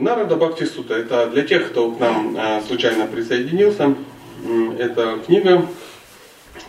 Нарада 0.00 0.36
Бхакти 0.36 0.64
Сута. 0.64 0.94
Это 0.94 1.28
для 1.28 1.42
тех, 1.42 1.70
кто 1.70 1.90
к 1.90 2.00
нам 2.00 2.36
э, 2.36 2.60
случайно 2.66 3.06
присоединился. 3.06 3.94
Это 4.78 5.18
книга, 5.26 5.66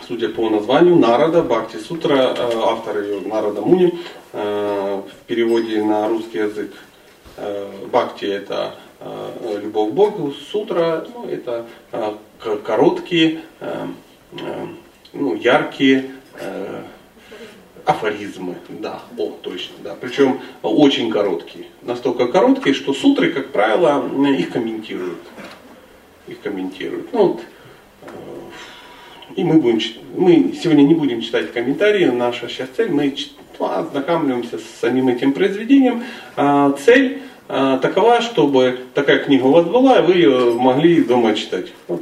судя 0.07 0.29
по 0.29 0.49
названию, 0.49 0.95
Нарада 0.95 1.43
Бхакти 1.43 1.77
Сутра, 1.77 2.33
э, 2.37 2.51
автор 2.63 3.01
ее 3.01 3.21
Нарада 3.21 3.61
Муни, 3.61 3.99
э, 4.33 5.01
в 5.01 5.25
переводе 5.25 5.83
на 5.83 6.07
русский 6.07 6.39
язык. 6.39 6.71
Бхакти 7.91 8.25
это 8.25 8.73
любовь 9.61 9.91
к 9.91 9.93
Богу, 9.93 10.33
сутра 10.51 11.05
ну, 11.13 11.29
это 11.29 11.67
короткие, 12.63 13.41
ну, 15.13 15.35
яркие 15.35 16.13
афоризмы, 17.87 18.55
да, 18.67 19.01
о, 19.17 19.31
точно, 19.41 19.75
да. 19.81 19.95
Причем 19.99 20.41
очень 20.61 21.09
короткие. 21.09 21.65
Настолько 21.81 22.27
короткие, 22.27 22.75
что 22.75 22.93
сутры, 22.93 23.31
как 23.31 23.53
правило, 23.53 24.05
их 24.27 24.49
комментируют. 24.49 25.19
Их 26.27 26.41
комментируют. 26.41 27.13
Ну, 27.13 27.27
вот, 27.27 27.41
э, 28.01 28.07
и 29.37 29.43
мы, 29.45 29.61
будем, 29.61 29.79
мы 30.15 30.53
сегодня 30.61 30.83
не 30.83 30.95
будем 30.95 31.21
читать 31.21 31.53
комментарии, 31.53 32.05
наша 32.05 32.49
сейчас 32.49 32.67
цель, 32.75 32.91
мы 32.91 33.15
ну, 33.57 33.65
ознакомливаемся 33.65 34.57
с 34.57 34.79
самим 34.81 35.07
этим 35.07 35.31
произведением. 35.31 36.03
А, 36.35 36.73
цель 36.73 37.21
а, 37.47 37.77
такова, 37.77 38.21
чтобы 38.21 38.79
такая 38.93 39.19
книга 39.19 39.45
у 39.45 39.51
вас 39.51 39.65
была, 39.65 39.99
и 39.99 40.01
вы 40.01 40.13
ее 40.15 40.53
могли 40.55 41.01
дома 41.01 41.33
читать. 41.35 41.67
Вот 41.87 42.01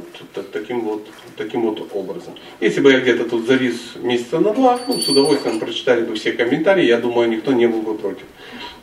таким 0.52 0.80
вот, 0.80 1.06
таким 1.36 1.62
вот 1.62 1.86
образом. 1.94 2.34
Если 2.60 2.80
бы 2.80 2.92
я 2.92 3.00
где-то 3.00 3.28
тут 3.28 3.46
завис 3.46 3.94
месяца 3.96 4.40
на 4.40 4.52
два, 4.52 4.80
ну, 4.86 4.98
с 4.98 5.08
удовольствием 5.08 5.60
прочитали 5.60 6.04
бы 6.04 6.14
все 6.14 6.32
комментарии, 6.32 6.84
я 6.84 6.98
думаю, 6.98 7.28
никто 7.28 7.52
не 7.52 7.66
был 7.66 7.82
бы 7.82 7.94
против. 7.94 8.24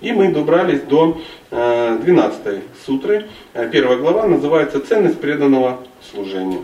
И 0.02 0.12
мы 0.12 0.34
добрались 0.34 0.82
до 0.82 1.22
12 1.50 2.40
э, 2.46 2.62
сутры. 2.86 3.28
Э, 3.54 3.70
первая 3.72 3.98
глава 3.98 4.28
называется 4.28 4.82
«Ценность 4.82 5.20
преданного 5.20 5.80
служения». 6.12 6.60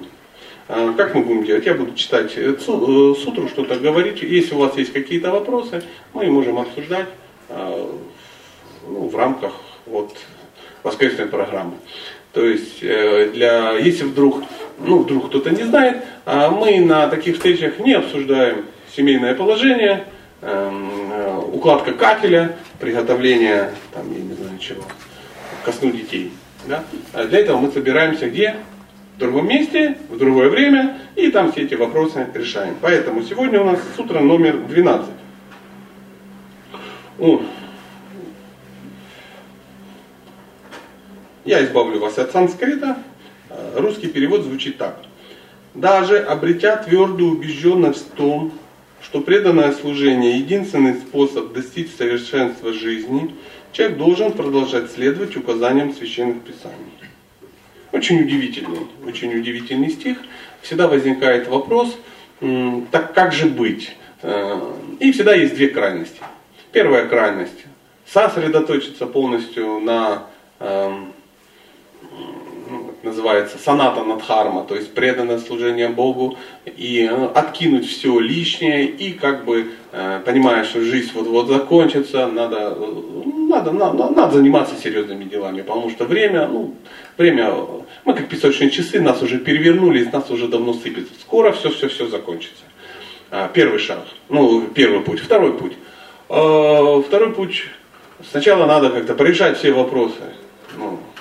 Э, 0.68 0.94
как 0.98 1.16
мы 1.16 1.24
будем 1.24 1.46
делать? 1.46 1.66
Я 1.66 1.74
буду 1.74 1.96
читать 1.96 2.34
сутру, 2.60 3.16
что-то 3.48 3.76
говорить. 3.78 4.22
Если 4.22 4.54
у 4.54 4.58
вас 4.58 4.78
есть 4.78 4.92
какие-то 4.92 5.32
вопросы, 5.32 5.84
мы 6.14 6.26
можем 6.26 6.60
обсуждать 6.60 7.08
ну, 7.50 9.08
в 9.08 9.16
рамках 9.16 9.54
вот, 9.86 10.16
воскресной 10.84 11.28
программы. 11.28 11.74
То 12.34 12.46
есть, 12.46 12.82
для, 12.82 13.72
если 13.80 14.04
вдруг, 14.04 14.44
ну, 14.80 15.00
вдруг 15.00 15.28
кто-то 15.28 15.50
не 15.50 15.64
знает, 15.64 16.04
а 16.26 16.50
мы 16.50 16.80
на 16.80 17.08
таких 17.08 17.36
встречах 17.36 17.80
не 17.80 17.94
обсуждаем 17.94 18.66
семейное 18.96 19.36
положение, 19.36 20.06
эм, 20.42 21.12
э, 21.12 21.38
укладка 21.54 21.94
кафеля, 21.94 22.56
приготовление, 22.80 23.72
там, 23.94 24.12
я 24.14 24.20
не 24.20 24.34
знаю 24.34 24.58
чего, 24.60 24.84
ко 25.64 25.72
сну 25.72 25.92
детей. 25.92 26.32
Да? 26.68 26.84
А 27.14 27.26
для 27.26 27.40
этого 27.40 27.58
мы 27.58 27.72
собираемся 27.72 28.30
где? 28.30 28.56
В 29.16 29.20
другом 29.20 29.48
месте, 29.48 29.98
в 30.10 30.18
другое 30.18 30.50
время, 30.50 30.98
и 31.16 31.30
там 31.30 31.52
все 31.52 31.64
эти 31.64 31.76
вопросы 31.76 32.28
решаем. 32.34 32.76
Поэтому 32.82 33.22
сегодня 33.24 33.62
у 33.62 33.66
нас 33.66 33.80
сутра 33.98 34.20
номер 34.20 34.58
12. 34.58 35.08
О, 37.20 37.42
Я 41.50 41.66
избавлю 41.66 42.00
вас 42.00 42.16
от 42.20 42.32
санскрита. 42.32 42.98
Русский 43.76 44.08
перевод 44.08 44.44
звучит 44.44 44.78
так. 44.78 45.02
Даже 45.74 46.18
обретя 46.18 46.78
твердую 46.78 47.32
убежденность 47.32 48.08
в 48.08 48.12
том, 48.12 48.52
что 49.02 49.22
преданное 49.22 49.72
служение– 49.72 50.38
единственный 50.40 50.96
способ 50.96 51.54
достичь 51.54 51.90
совершенства 51.96 52.74
жизни, 52.74 53.36
человек 53.72 53.98
должен 53.98 54.32
продолжать 54.34 54.92
следовать 54.92 55.36
указаниям 55.36 55.94
священных 55.94 56.42
писаний. 56.42 56.76
Очень 57.92 58.22
удивительный, 58.22 58.88
очень 59.06 59.34
удивительный 59.38 59.90
стих. 59.90 60.18
Всегда 60.62 60.88
возникает 60.88 61.48
вопрос, 61.48 61.98
так 62.92 63.14
как 63.14 63.34
же 63.34 63.48
быть? 63.48 63.96
Э, 64.22 64.74
и 65.00 65.12
всегда 65.12 65.34
есть 65.34 65.56
две 65.56 65.70
крайности. 65.70 66.20
Первая 66.72 67.08
крайность– 67.08 67.66
сосредоточиться 68.06 69.06
полностью 69.06 69.80
на 69.80 70.28
эм, 70.60 71.14
называется 73.04 73.58
саната 73.58 74.04
надхарма, 74.04 74.64
то 74.64 74.76
есть 74.76 74.94
преданное 74.94 75.40
служение 75.40 75.90
Богу, 75.90 76.38
и 76.66 77.08
э, 77.10 77.26
откинуть 77.34 77.88
все 77.88 78.20
лишнее, 78.20 78.86
и 78.86 79.14
как 79.14 79.46
бы 79.46 79.72
э, 79.92 80.22
понимая, 80.26 80.64
что 80.64 80.82
жизнь 80.82 81.12
вот-вот 81.14 81.48
закончится, 81.48 82.28
надо, 82.28 82.78
надо, 83.26 83.72
надо, 83.72 84.10
надо 84.10 84.38
заниматься 84.38 84.76
серьезными 84.76 85.24
делами, 85.24 85.62
потому 85.62 85.90
что 85.90 86.06
время, 86.06 86.48
ну, 86.48 86.76
время, 87.18 87.54
мы 88.06 88.14
как 88.14 88.28
песочные 88.28 88.70
часы, 88.70 89.00
нас 89.00 89.22
уже 89.22 89.38
перевернули, 89.40 90.00
из 90.00 90.12
нас 90.12 90.30
уже 90.30 90.48
давно 90.48 90.74
сыпется. 90.74 91.14
Скоро 91.22 91.52
все-все-все 91.52 92.08
закончится. 92.08 92.64
А, 93.32 93.48
первый 93.48 93.80
шаг, 93.80 94.06
ну, 94.30 94.68
первый 94.74 95.02
путь. 95.02 95.20
Второй 95.20 95.54
путь. 95.54 95.74
А, 96.30 97.02
второй 97.02 97.34
путь, 97.34 97.66
сначала 98.32 98.66
надо 98.66 98.90
как-то 98.90 99.14
порешать 99.14 99.58
все 99.58 99.72
вопросы. 99.72 100.16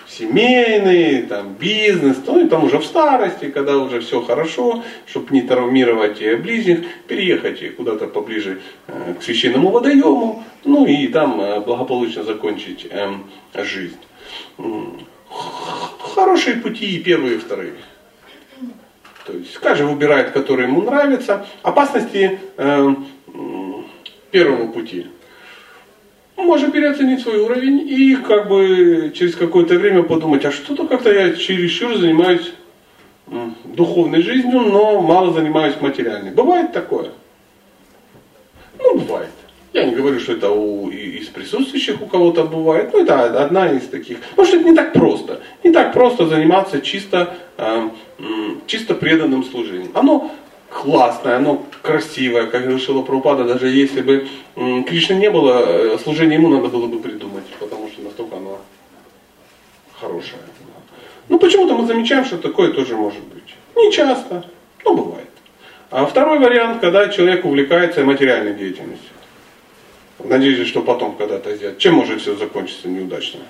Семейный, 0.08 1.22
там, 1.22 1.54
бизнес, 1.54 2.16
ну 2.26 2.44
и 2.44 2.48
там 2.48 2.64
уже 2.64 2.78
в 2.78 2.84
старости, 2.84 3.50
когда 3.50 3.76
уже 3.76 4.00
все 4.00 4.22
хорошо, 4.22 4.82
чтобы 5.06 5.34
не 5.34 5.42
травмировать 5.42 6.18
ближних, 6.40 6.86
переехать 7.06 7.76
куда-то 7.76 8.06
поближе 8.06 8.62
э, 8.86 9.14
к 9.18 9.22
священному 9.22 9.68
водоему, 9.68 10.44
ну 10.64 10.86
и 10.86 11.08
там 11.08 11.38
э, 11.40 11.60
благополучно 11.60 12.24
закончить 12.24 12.86
эм, 12.90 13.30
жизнь. 13.54 13.98
Хорошие 16.14 16.56
пути 16.56 16.96
и 16.96 17.02
первые, 17.02 17.36
и 17.36 17.38
вторые. 17.38 17.74
То 19.26 19.34
есть 19.34 19.58
каждый 19.58 19.88
выбирает, 19.88 20.30
который 20.30 20.64
ему 20.66 20.80
нравится. 20.80 21.46
Опасности 21.62 22.40
э, 22.56 22.94
первому 24.30 24.72
пути– 24.72 25.06
можно 26.44 26.70
переоценить 26.70 27.20
свой 27.20 27.38
уровень 27.38 27.86
и 27.88 28.14
как 28.16 28.48
бы 28.48 29.12
через 29.14 29.34
какое-то 29.34 29.74
время 29.74 30.02
подумать, 30.02 30.44
а 30.44 30.52
что-то 30.52 30.86
как-то 30.86 31.12
я 31.12 31.34
чересчур 31.34 31.96
занимаюсь 31.96 32.52
духовной 33.64 34.22
жизнью, 34.22 34.60
но 34.60 35.00
мало 35.00 35.32
занимаюсь 35.32 35.74
материальной. 35.80 36.30
Бывает 36.30 36.72
такое? 36.72 37.10
Ну, 38.78 38.98
бывает. 38.98 39.30
Я 39.72 39.84
не 39.84 39.94
говорю, 39.94 40.18
что 40.18 40.32
это 40.32 40.50
у, 40.50 40.88
из 40.88 41.26
присутствующих 41.26 42.00
у 42.00 42.06
кого-то 42.06 42.44
бывает, 42.44 42.90
но 42.92 43.00
это 43.00 43.42
одна 43.42 43.70
из 43.70 43.86
таких. 43.86 44.18
Потому 44.30 44.48
что 44.48 44.56
это 44.56 44.68
не 44.68 44.74
так 44.74 44.92
просто. 44.92 45.40
Не 45.62 45.72
так 45.72 45.92
просто 45.92 46.26
заниматься 46.26 46.80
чисто, 46.80 47.36
э, 47.58 47.88
чисто 48.66 48.94
преданным 48.94 49.44
служением. 49.44 49.90
Оно 49.94 50.30
классное, 50.70 51.36
оно 51.36 51.64
красивое, 51.82 52.46
как 52.46 52.66
решила 52.66 53.02
Прабхупада, 53.02 53.44
даже 53.44 53.68
если 53.68 54.00
бы 54.00 54.28
Кришны 54.54 55.14
не 55.14 55.30
было, 55.30 55.64
э, 55.66 55.98
служение 56.02 56.38
ему 56.38 56.48
надо 56.48 56.68
было 56.68 56.86
бы 56.86 57.00
придумать, 57.00 57.44
потому 57.58 57.88
что 57.88 58.02
настолько 58.02 58.36
оно 58.36 58.58
хорошее. 60.00 60.40
Ну 61.28 61.38
почему-то 61.38 61.74
мы 61.74 61.86
замечаем, 61.86 62.24
что 62.24 62.38
такое 62.38 62.72
тоже 62.72 62.96
может 62.96 63.22
быть. 63.24 63.54
Не 63.76 63.92
часто, 63.92 64.44
но 64.84 64.94
бывает. 64.94 65.28
А 65.90 66.06
второй 66.06 66.38
вариант, 66.38 66.80
когда 66.80 67.08
человек 67.08 67.44
увлекается 67.44 68.04
материальной 68.04 68.54
деятельностью. 68.54 69.10
Надеюсь, 70.18 70.66
что 70.66 70.82
потом 70.82 71.16
когда-то 71.16 71.54
сделать. 71.54 71.78
Чем 71.78 71.94
может 71.94 72.20
все 72.20 72.34
закончиться 72.34 72.88
неудачно? 72.88 73.40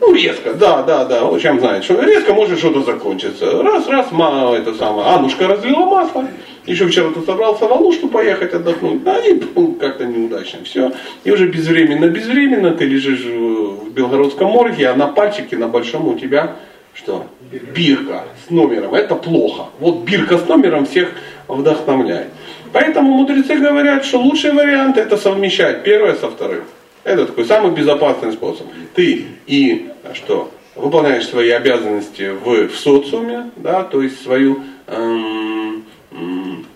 Ну, 0.00 0.14
резко, 0.14 0.54
да, 0.54 0.82
да, 0.82 1.04
да. 1.04 1.40
Чем 1.40 1.60
знает, 1.60 1.84
что 1.84 2.00
резко 2.00 2.32
может 2.32 2.58
что-то 2.58 2.82
закончиться. 2.82 3.62
Раз, 3.62 3.86
раз, 3.88 4.12
ма, 4.12 4.54
это 4.56 4.74
самое, 4.74 5.08
Анушка 5.08 5.48
разлила 5.48 5.86
масло. 5.86 6.26
Еще 6.66 6.86
вчера 6.86 7.10
ты 7.10 7.22
собрался 7.22 7.66
в 7.66 7.72
Алушку 7.72 8.08
поехать 8.08 8.52
отдохнуть. 8.52 9.02
Да, 9.02 9.18
и 9.18 9.40
как-то 9.80 10.04
неудачно. 10.04 10.64
Все. 10.64 10.92
И 11.24 11.30
уже 11.30 11.48
безвременно, 11.48 12.08
безвременно 12.08 12.72
ты 12.72 12.84
лежишь 12.84 13.24
в 13.24 13.90
Белгородском 13.90 14.50
морге, 14.50 14.88
а 14.88 14.94
на 14.94 15.08
пальчике 15.08 15.56
на 15.56 15.68
большом 15.68 16.08
у 16.08 16.18
тебя 16.18 16.56
что? 16.98 17.26
Бирка 17.50 18.24
с 18.46 18.50
номером. 18.50 18.94
Это 18.94 19.14
плохо. 19.14 19.66
Вот 19.78 20.00
бирка 20.00 20.36
с 20.36 20.46
номером 20.48 20.84
всех 20.84 21.12
вдохновляет. 21.46 22.28
Поэтому 22.72 23.12
мудрецы 23.12 23.56
говорят, 23.56 24.04
что 24.04 24.18
лучший 24.18 24.52
вариант 24.52 24.98
это 24.98 25.16
совмещать 25.16 25.84
первое 25.84 26.14
со 26.14 26.28
вторым. 26.28 26.64
Это 27.04 27.26
такой 27.26 27.44
самый 27.44 27.72
безопасный 27.72 28.32
способ. 28.32 28.66
Ты 28.94 29.26
и 29.46 29.88
что? 30.14 30.50
Выполняешь 30.74 31.26
свои 31.26 31.50
обязанности 31.50 32.30
в, 32.30 32.68
в 32.68 32.76
социуме, 32.76 33.50
да, 33.56 33.82
то 33.82 34.00
есть 34.00 34.22
свою 34.22 34.62
эм, 34.86 35.84
эм, 36.12 36.66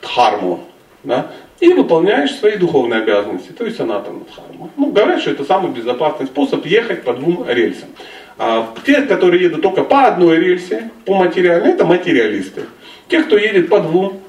дхарму, 0.00 0.64
да, 1.04 1.30
и 1.60 1.72
выполняешь 1.72 2.34
свои 2.36 2.56
духовные 2.56 3.02
обязанности, 3.02 3.52
то 3.52 3.64
есть 3.64 3.78
анатом 3.78 4.24
дхарму. 4.30 4.70
Ну, 4.76 4.92
говорят, 4.92 5.20
что 5.20 5.30
это 5.30 5.44
самый 5.44 5.72
безопасный 5.72 6.26
способ 6.26 6.64
ехать 6.64 7.02
по 7.02 7.12
двум 7.12 7.44
рельсам. 7.46 7.90
А 8.38 8.74
те, 8.86 9.02
которые 9.02 9.42
едут 9.42 9.60
только 9.60 9.84
по 9.84 10.06
одной 10.06 10.38
рельсе, 10.38 10.90
по 11.04 11.14
материальной, 11.14 11.72
это 11.72 11.84
материалисты. 11.84 12.62
Те, 13.08 13.22
кто 13.22 13.36
едет 13.36 13.68
по 13.68 13.80
двум 13.80 14.22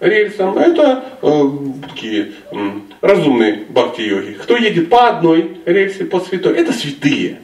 рельсам, 0.00 0.58
это 0.58 1.04
э, 1.22 1.42
такие 1.88 2.32
э, 2.50 2.70
разумные 3.00 3.64
бхакти-йоги. 3.68 4.32
Кто 4.32 4.56
едет 4.56 4.88
по 4.88 5.08
одной 5.08 5.60
рельсе, 5.66 6.04
по 6.04 6.20
святой, 6.20 6.56
это 6.56 6.72
святые. 6.72 7.40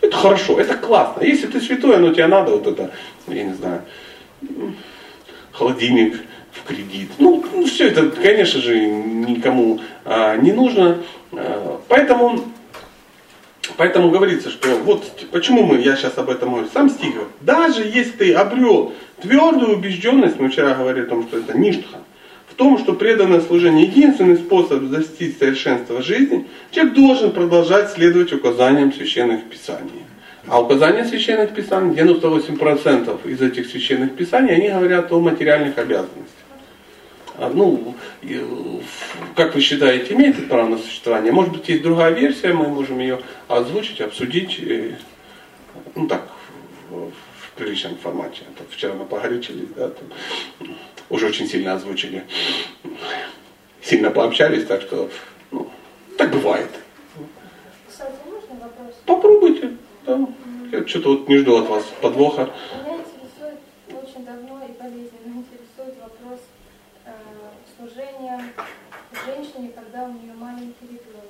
это 0.00 0.16
хорошо, 0.16 0.58
это 0.58 0.76
классно. 0.76 1.22
Если 1.22 1.46
ты 1.46 1.60
святой, 1.60 1.96
оно 1.96 2.12
тебе 2.12 2.26
надо, 2.26 2.52
вот 2.52 2.66
это, 2.66 2.90
я 3.28 3.42
не 3.44 3.54
знаю, 3.54 3.82
холодильник 5.52 6.20
в 6.52 6.64
кредит. 6.64 7.10
Ну, 7.18 7.44
ну 7.52 7.66
все 7.66 7.88
это, 7.88 8.08
конечно 8.10 8.60
же, 8.60 8.78
никому 8.80 9.80
а, 10.04 10.36
не 10.36 10.52
нужно. 10.52 10.98
А, 11.32 11.80
поэтому, 11.88 12.44
поэтому 13.76 14.10
говорится, 14.10 14.50
что 14.50 14.68
вот 14.84 15.04
почему 15.30 15.64
мы, 15.64 15.80
я 15.80 15.96
сейчас 15.96 16.16
об 16.18 16.30
этом 16.30 16.50
говорю, 16.50 16.68
сам 16.72 16.88
стих 16.90 17.14
говорит, 17.14 17.32
даже 17.40 17.82
если 17.82 18.10
ты 18.10 18.32
обрел 18.32 18.92
твердую 19.20 19.76
убежденность, 19.76 20.38
мы 20.38 20.48
вчера 20.48 20.74
говорили 20.74 21.04
о 21.04 21.08
том, 21.08 21.26
что 21.26 21.38
это 21.38 21.56
ништха, 21.56 21.98
в 22.48 22.54
том, 22.54 22.78
что 22.78 22.94
преданное 22.94 23.40
служение 23.40 23.86
единственный 23.86 24.36
способ 24.36 24.82
достичь 24.90 25.38
совершенства 25.38 26.02
жизни, 26.02 26.46
человек 26.70 26.94
должен 26.94 27.32
продолжать 27.32 27.90
следовать 27.90 28.32
указаниям 28.32 28.92
священных 28.92 29.44
писаний. 29.44 30.04
А 30.46 30.60
указания 30.60 31.04
священных 31.04 31.54
писаний, 31.54 31.94
98% 31.94 33.30
из 33.30 33.40
этих 33.40 33.66
священных 33.66 34.16
писаний, 34.16 34.54
они 34.54 34.68
говорят 34.68 35.12
о 35.12 35.20
материальных 35.20 35.78
обязанностях. 35.78 36.39
А, 37.40 37.48
ну, 37.48 37.94
как 39.34 39.54
вы 39.54 39.62
считаете, 39.62 40.12
имеет 40.12 40.38
это 40.38 40.46
право 40.46 40.68
на 40.68 40.78
существование? 40.78 41.32
Может 41.32 41.52
быть, 41.52 41.68
есть 41.70 41.82
другая 41.82 42.12
версия, 42.12 42.52
мы 42.52 42.68
можем 42.68 42.98
ее 42.98 43.20
озвучить, 43.48 44.02
обсудить, 44.02 44.60
ну 45.94 46.06
так, 46.06 46.28
в 46.90 47.56
приличном 47.56 47.96
формате. 47.96 48.42
А 48.58 48.62
вчера 48.70 48.92
мы 48.92 49.06
погорячились, 49.06 49.70
да, 49.74 49.88
там, 49.88 50.08
уже 51.08 51.28
очень 51.28 51.46
сильно 51.46 51.72
озвучили, 51.72 52.24
сильно 53.82 54.10
пообщались, 54.10 54.66
так 54.66 54.82
что, 54.82 55.10
ну, 55.50 55.70
так 56.18 56.30
бывает. 56.32 56.68
Кстати, 57.88 58.16
можно 58.26 58.66
вопрос? 58.66 58.94
Попробуйте. 59.06 59.70
Да. 60.06 60.28
Я 60.72 60.86
что-то 60.86 61.16
вот 61.16 61.28
не 61.28 61.38
жду 61.38 61.56
от 61.56 61.68
вас 61.68 61.84
подвоха. 62.02 62.50
Меня 62.84 62.98
интересует 62.98 63.60
очень 63.88 64.24
давно 64.26 64.62
и 64.64 64.72
болезненно 64.80 65.38
интересует 65.38 65.98
вопрос 66.00 66.40
э, 67.04 67.10
служения 68.20 68.44
женщине, 69.26 69.72
когда 69.74 70.04
у 70.04 70.12
нее 70.12 70.32
маленький 70.34 70.82
ребенок. 70.82 71.24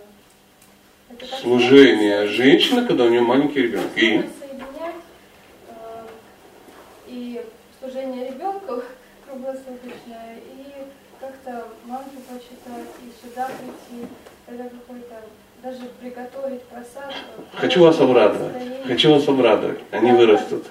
Это 1.09 1.27
Служение 1.37 2.27
женщины, 2.27 2.87
когда 2.87 3.05
у 3.05 3.09
нее 3.09 3.21
маленький 3.21 3.63
ребенок. 3.63 3.91
И? 3.97 4.25
Э, 5.69 6.05
и 7.07 7.45
служение 7.81 8.29
ребенку 8.29 8.83
круглосуточное, 9.27 10.37
и 10.37 10.65
как-то 11.21 11.69
мамке 11.85 12.17
почитать, 12.29 12.89
и 13.03 13.27
сюда 13.27 13.49
прийти. 13.49 14.07
Это 14.47 14.65
какой-то 14.65 15.23
даже 15.63 15.91
приготовить 16.01 16.63
просад. 16.65 17.15
Хочу 17.55 17.83
вас 17.83 18.01
обрадовать. 18.01 18.87
Хочу 18.87 19.11
вас 19.13 19.29
обрадовать. 19.29 19.81
Они 19.93 20.13
вырастут. 20.13 20.67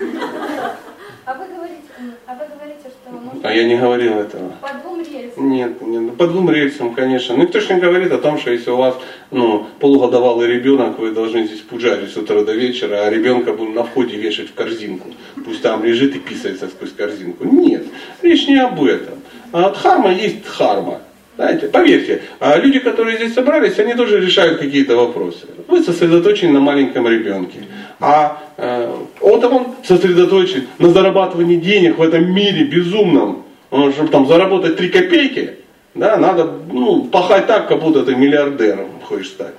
А 1.28 1.34
вы 1.34 1.44
говорите, 1.44 1.82
а 2.26 2.34
вы 2.36 2.56
говорите, 2.56 2.88
что 2.88 3.12
нужно... 3.12 3.32
А 3.42 3.52
я 3.52 3.64
не 3.64 3.76
говорил 3.76 4.14
этого. 4.14 4.50
По 4.62 4.72
двум 4.82 5.02
рельсам? 5.02 5.50
Нет, 5.50 5.82
нет, 5.82 6.00
ну, 6.00 6.12
по 6.12 6.26
двум 6.26 6.50
рельсам, 6.50 6.94
конечно. 6.94 7.36
Ну, 7.36 7.42
никто 7.42 7.60
же 7.60 7.74
не 7.74 7.80
говорит 7.80 8.10
о 8.12 8.16
том, 8.16 8.38
что 8.38 8.50
если 8.50 8.70
у 8.70 8.76
вас 8.76 8.96
ну, 9.30 9.66
полугодовалый 9.78 10.46
ребенок, 10.46 10.98
вы 10.98 11.10
должны 11.10 11.44
здесь 11.44 11.60
пуджарить 11.60 12.12
с 12.12 12.16
утра 12.16 12.44
до 12.44 12.54
вечера, 12.54 13.04
а 13.04 13.10
ребенка 13.10 13.52
будем 13.52 13.74
на 13.74 13.84
входе 13.84 14.16
вешать 14.16 14.48
в 14.48 14.54
корзинку. 14.54 15.08
Пусть 15.44 15.60
там 15.60 15.84
лежит 15.84 16.16
и 16.16 16.18
писается 16.18 16.66
сквозь 16.68 16.92
корзинку. 16.92 17.44
Нет, 17.44 17.84
речь 18.22 18.48
не 18.48 18.56
об 18.56 18.82
этом. 18.82 19.16
А 19.52 19.68
дхарма 19.68 20.14
есть 20.14 20.44
дхарма. 20.44 21.02
Знаете, 21.36 21.68
поверьте, 21.68 22.22
а 22.40 22.56
люди, 22.56 22.78
которые 22.78 23.16
здесь 23.18 23.34
собрались, 23.34 23.78
они 23.78 23.94
тоже 23.94 24.18
решают 24.18 24.58
какие-то 24.58 24.96
вопросы. 24.96 25.46
Вы 25.68 25.82
сосредоточены 25.82 26.54
на 26.54 26.60
маленьком 26.60 27.06
ребенке. 27.06 27.58
А 28.00 28.42
э, 28.56 28.94
он 29.20 29.74
сосредоточен 29.84 30.68
на 30.78 30.90
зарабатывании 30.90 31.56
денег 31.56 31.98
в 31.98 32.02
этом 32.02 32.32
мире 32.32 32.64
безумном. 32.64 33.44
Он, 33.70 33.92
чтобы 33.92 34.08
там 34.08 34.26
заработать 34.26 34.76
три 34.76 34.88
копейки, 34.88 35.56
да, 35.94 36.16
надо 36.16 36.50
ну, 36.70 37.04
пахать 37.04 37.46
так, 37.46 37.68
как 37.68 37.80
будто 37.80 38.04
ты 38.04 38.14
миллиардером 38.14 39.00
хочешь 39.02 39.28
стать. 39.28 39.54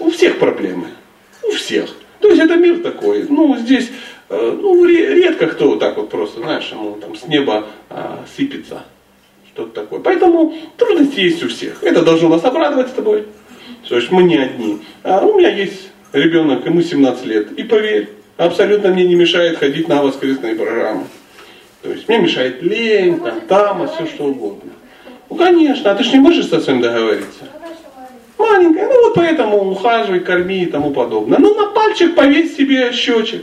У 0.00 0.10
всех 0.10 0.38
проблемы. 0.38 0.88
У 1.44 1.52
всех. 1.52 1.94
То 2.20 2.28
есть 2.28 2.40
это 2.40 2.56
мир 2.56 2.80
такой. 2.80 3.26
Ну, 3.28 3.56
здесь 3.56 3.90
э, 4.28 4.58
ну, 4.60 4.84
редко 4.84 5.46
кто 5.46 5.70
вот 5.70 5.78
так 5.78 5.96
вот 5.96 6.10
просто, 6.10 6.40
знаешь, 6.40 6.68
ему 6.72 6.96
там 7.00 7.14
с 7.14 7.26
неба 7.28 7.66
э, 7.90 8.16
сыпется 8.36 8.82
что-то 9.54 9.82
такое. 9.82 10.00
Поэтому 10.00 10.54
трудности 10.76 11.20
есть 11.20 11.42
у 11.44 11.48
всех. 11.48 11.82
Это 11.82 12.02
должно 12.02 12.28
нас 12.28 12.44
обрадовать 12.44 12.88
с 12.88 12.92
тобой. 12.92 13.26
То 13.88 13.96
есть 13.96 14.10
мы 14.10 14.24
не 14.24 14.36
одни. 14.36 14.80
А 15.04 15.24
у 15.24 15.38
меня 15.38 15.48
есть 15.48 15.87
ребенок, 16.12 16.64
ему 16.66 16.82
17 16.82 17.26
лет. 17.26 17.52
И 17.52 17.62
поверь, 17.62 18.08
абсолютно 18.36 18.90
мне 18.90 19.06
не 19.06 19.14
мешает 19.14 19.58
ходить 19.58 19.88
на 19.88 20.02
воскресные 20.02 20.54
программы. 20.54 21.04
То 21.82 21.90
есть 21.90 22.08
мне 22.08 22.18
мешает 22.18 22.62
лень, 22.62 23.20
там, 23.20 23.40
тама, 23.42 23.86
все 23.88 24.06
что 24.06 24.24
угодно. 24.24 24.72
Ну 25.30 25.36
конечно, 25.36 25.90
а 25.90 25.94
ты 25.94 26.04
же 26.04 26.12
не 26.12 26.20
можешь 26.20 26.48
со 26.48 26.60
своим 26.60 26.80
договориться. 26.80 27.44
Маленькая, 28.38 28.86
ну 28.86 29.04
вот 29.04 29.14
поэтому 29.14 29.70
ухаживай, 29.70 30.20
корми 30.20 30.62
и 30.62 30.66
тому 30.66 30.90
подобное. 30.90 31.38
Ну 31.38 31.54
на 31.54 31.70
пальчик 31.70 32.14
повесь 32.14 32.56
себе 32.56 32.92
счетчик. 32.92 33.42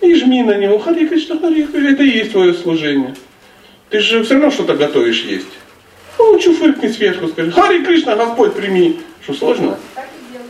И 0.00 0.14
жми 0.14 0.42
на 0.42 0.56
него. 0.58 0.78
Хари 0.78 1.06
Кришна, 1.06 1.38
Хари 1.38 1.62
Это 1.90 2.02
и 2.02 2.08
есть 2.08 2.32
твое 2.32 2.52
служение. 2.52 3.14
Ты 3.88 4.00
же 4.00 4.22
все 4.24 4.34
равно 4.34 4.50
что-то 4.50 4.74
готовишь 4.74 5.22
есть. 5.22 5.46
Ну, 6.18 6.38
чуфыркни 6.38 6.88
сверху, 6.88 7.28
скажи, 7.28 7.50
Хари 7.50 7.84
Кришна, 7.84 8.16
Господь, 8.16 8.54
прими. 8.54 8.98
Что, 9.22 9.34
сложно? 9.34 9.78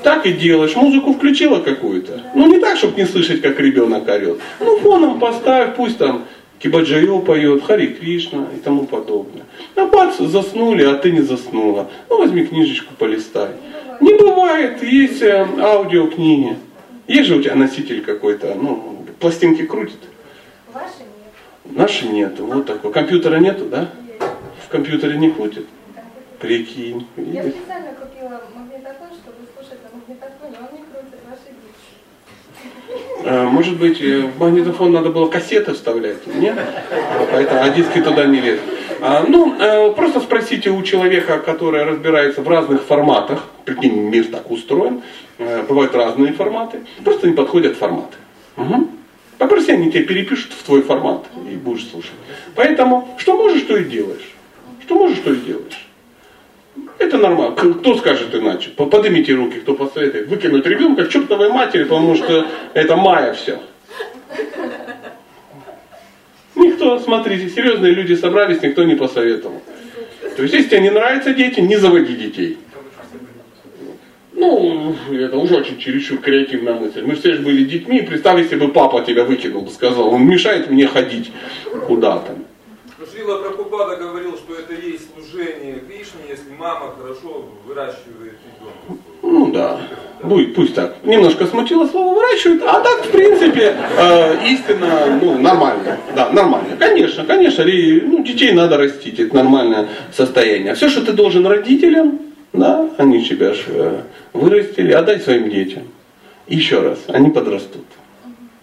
Так 0.07 0.25
и 0.25 0.33
делаешь. 0.33 0.77
Музыку 0.77 1.15
включила 1.15 1.59
какую-то. 1.59 2.21
Ну, 2.33 2.47
не 2.47 2.61
так, 2.61 2.77
чтобы 2.77 2.97
не 2.97 3.07
слышать, 3.07 3.41
как 3.41 3.59
ребенок 3.59 4.07
орет. 4.07 4.39
Ну, 4.61 4.79
фоном 4.79 5.19
поставь, 5.19 5.75
пусть 5.75 5.99
там 5.99 6.27
Кибаджайо 6.61 7.19
поет, 7.19 7.65
Хари 7.65 7.89
Кришна 7.89 8.47
и 8.55 8.61
тому 8.61 8.87
подобное. 8.87 9.43
А 9.75 9.85
бац, 9.87 10.19
заснули, 10.19 10.85
а 10.85 10.95
ты 10.95 11.11
не 11.11 11.23
заснула. 11.23 11.91
Ну, 12.09 12.19
возьми 12.19 12.47
книжечку, 12.47 12.95
полистай. 12.97 13.49
Не 14.01 14.15
бывает, 14.15 14.81
есть 14.81 15.23
э, 15.23 15.45
аудиокниги. 15.59 16.57
Есть 17.09 17.27
же 17.27 17.35
у 17.35 17.43
тебя 17.43 17.57
носитель 17.57 18.01
какой-то, 18.03 18.55
ну, 18.55 19.05
пластинки 19.19 19.67
крутит. 19.67 19.99
Ваши 20.73 21.03
Наши 21.65 22.07
нету. 22.07 22.47
Вот 22.47 22.65
такой. 22.65 22.93
Компьютера 22.93 23.39
нету, 23.39 23.65
да? 23.65 23.91
В 24.65 24.69
компьютере 24.69 25.19
не 25.19 25.33
крутит. 25.33 25.67
Прикинь. 26.39 27.07
Я 27.17 27.43
специально 27.43 27.93
купила 27.93 28.41
магнитофон, 28.55 29.09
чтобы 29.09 29.39
слушать 29.57 29.79
на 29.83 29.89
магнитофоне, 29.97 30.57
он 30.59 30.69
не 30.77 30.85
крутит 30.85 31.21
ваши 31.25 31.51
диски. 31.63 31.97
А, 33.16 33.16
может 33.31 33.79
быть, 33.79 34.01
э, 34.01 34.21
в 34.21 34.39
магнитофон 34.39 34.93
надо 34.93 35.11
было 35.11 35.29
кассеты 35.29 35.73
вставлять, 35.75 36.27
нет? 36.27 36.57
А, 36.59 37.27
поэтому, 37.31 37.61
а 37.63 37.69
диски 37.71 38.01
туда 38.01 38.25
не 38.27 38.41
лезут. 38.41 38.65
А, 39.01 39.25
ну, 39.29 39.93
просто 39.95 40.21
спросите 40.21 40.71
у 40.71 40.83
человека, 40.83 41.39
который 41.39 41.85
разбирается 41.85 42.41
в 42.41 42.49
разных 42.49 42.83
форматах, 42.83 43.45
прикинь, 43.65 43.95
мир 43.95 44.27
так 44.27 44.51
устроен, 44.51 45.03
бывают 45.69 45.95
разные 45.95 46.33
форматы, 46.33 46.81
просто 47.05 47.27
не 47.27 47.35
подходят 47.35 47.77
форматы. 47.77 48.17
Угу. 48.57 48.89
Попроси, 49.39 49.73
они 49.73 49.91
тебе 49.91 50.05
перепишут 50.05 50.53
в 50.53 50.63
твой 50.63 50.83
формат 50.83 51.27
и 51.51 51.57
будешь 51.57 51.87
слушать. 51.91 52.13
Поэтому, 52.55 53.09
что 53.19 53.37
можешь, 53.37 53.63
то 53.63 53.77
и 53.77 53.85
делаешь. 53.85 54.35
Что 54.85 54.95
можешь, 54.95 55.19
то 55.19 55.33
и 55.33 55.37
делаешь. 55.37 55.86
Это 56.99 57.19
нормально. 57.19 57.55
Кто 57.55 57.97
скажет 57.97 58.35
иначе? 58.35 58.71
Поднимите 58.71 59.35
руки, 59.35 59.61
кто 59.61 59.75
посоветует. 59.75 60.29
Выкинуть 60.29 60.67
ребенка 60.67 61.05
к 61.05 61.11
чертовой 61.11 61.51
матери, 61.51 61.85
потому 61.85 62.15
что 62.17 62.47
это 62.75 62.97
мая 62.97 63.35
все. 63.35 63.59
Никто, 66.55 66.99
смотрите, 66.99 67.49
серьезные 67.51 67.93
люди 67.93 68.15
собрались, 68.15 68.63
никто 68.63 68.85
не 68.85 68.95
посоветовал. 68.95 69.63
То 70.37 70.43
есть, 70.43 70.55
если 70.55 70.69
тебе 70.69 70.81
не 70.81 70.91
нравятся 70.91 71.35
дети, 71.35 71.61
не 71.61 71.77
заводи 71.77 72.15
детей. 72.15 72.59
Ну, 74.33 74.95
это 75.11 75.39
уже 75.39 75.57
очень 75.57 75.79
чересчур 75.79 76.19
креативная 76.19 76.75
мысль. 76.75 77.03
Мы 77.03 77.15
все 77.15 77.35
же 77.35 77.41
были 77.41 77.65
детьми, 77.65 78.03
представь, 78.03 78.39
если 78.41 78.57
бы 78.57 78.69
папа 78.69 79.03
тебя 79.03 79.25
выкинул, 79.25 79.69
сказал, 79.71 80.13
он 80.13 80.27
мешает 80.27 80.71
мне 80.71 80.87
ходить 80.87 81.33
куда-то. 81.87 82.37
Шрила 83.11 83.39
Прабхупада 83.39 83.97
говорил, 83.97 84.37
что 84.37 84.55
это 84.55 84.75
есть 84.75 85.09
служение 85.15 85.81
Кришне, 85.81 86.23
если 86.29 86.53
мама 86.59 86.93
хорошо 86.99 87.47
выращивает 87.67 88.35
ребенка. 88.45 89.03
Ну 89.23 89.53
да, 89.53 89.81
будет, 90.23 90.55
пусть 90.55 90.75
так. 90.75 90.97
Немножко 91.05 91.47
смутило 91.47 91.87
слово 91.87 92.15
выращивает, 92.15 92.63
а 92.63 92.81
так, 92.81 93.05
в 93.05 93.11
принципе, 93.11 93.77
э, 93.99 94.47
истина, 94.49 95.19
ну, 95.21 95.39
нормально. 95.39 95.99
Да, 96.15 96.31
нормально. 96.31 96.77
Конечно, 96.79 97.25
конечно, 97.25 97.65
ну, 97.65 98.23
детей 98.23 98.53
надо 98.53 98.77
растить, 98.77 99.19
это 99.21 99.35
нормальное 99.35 99.89
состояние. 100.13 100.75
Все, 100.75 100.89
что 100.89 101.05
ты 101.05 101.13
должен 101.13 101.47
родителям, 101.47 102.21
да, 102.53 102.89
они 102.99 103.25
тебя 103.25 103.55
же 103.55 103.65
э, 103.69 104.01
вырастили, 104.33 104.93
отдай 104.93 105.21
своим 105.21 105.51
детям. 105.51 105.85
Еще 106.47 106.81
раз, 106.81 106.99
они 107.09 107.31
подрастут. 107.31 107.85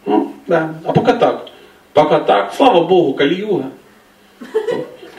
Ну, 0.05 0.33
да. 0.47 0.75
А 0.85 0.93
пока 0.93 1.13
так. 1.13 1.47
Пока 1.93 2.19
так, 2.19 2.53
слава 2.55 2.85
Богу, 2.85 3.13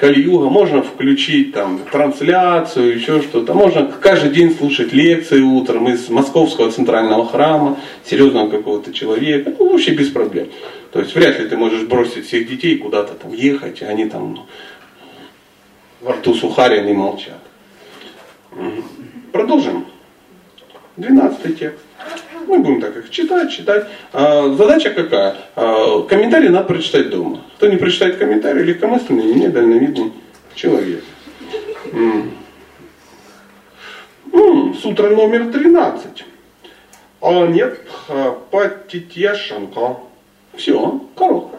Кальюга. 0.00 0.48
Можно 0.48 0.82
включить 0.82 1.52
там 1.52 1.80
трансляцию, 1.90 2.96
еще 2.96 3.22
что-то. 3.22 3.54
Можно 3.54 3.90
каждый 4.00 4.30
день 4.30 4.54
слушать 4.54 4.92
лекции 4.92 5.40
утром 5.40 5.88
из 5.88 6.08
Московского 6.08 6.70
центрального 6.70 7.26
храма, 7.26 7.78
серьезного 8.04 8.50
какого-то 8.50 8.92
человека. 8.92 9.54
Ну, 9.58 9.70
вообще 9.70 9.92
без 9.92 10.10
проблем. 10.10 10.48
То 10.92 11.00
есть 11.00 11.14
вряд 11.14 11.38
ли 11.38 11.48
ты 11.48 11.56
можешь 11.56 11.82
бросить 11.82 12.26
всех 12.26 12.48
детей 12.48 12.76
куда-то 12.78 13.14
там 13.14 13.32
ехать, 13.32 13.82
и 13.82 13.84
они 13.84 14.06
там 14.06 14.34
ну, 14.34 14.46
во 16.00 16.12
рту 16.12 16.34
сухарь, 16.34 16.78
они 16.80 16.92
молчат. 16.92 17.40
Продолжим. 19.32 19.86
Двенадцатый 20.96 21.54
текст. 21.54 21.84
Мы 22.46 22.58
будем 22.58 22.80
так 22.80 22.96
их 22.96 23.10
читать, 23.10 23.50
читать. 23.50 23.86
А, 24.12 24.52
задача 24.52 24.90
какая? 24.90 25.34
А, 25.56 26.02
комментарий 26.02 26.50
надо 26.50 26.64
прочитать 26.66 27.10
дома. 27.10 27.40
Кто 27.64 27.72
не 27.72 27.78
прочитает 27.78 28.18
комментарий, 28.18 28.62
легкомысленный 28.62 29.30
и 29.30 29.34
недальновидный 29.36 30.12
человек. 30.54 31.02
М-м. 31.92 32.30
М-м, 34.34 34.74
сутра 34.74 35.08
номер 35.08 35.50
13. 35.50 36.26
А 37.22 37.46
нет, 37.46 37.80
Патитьяшанка. 38.50 39.96
Все, 40.52 41.08
коротко. 41.14 41.56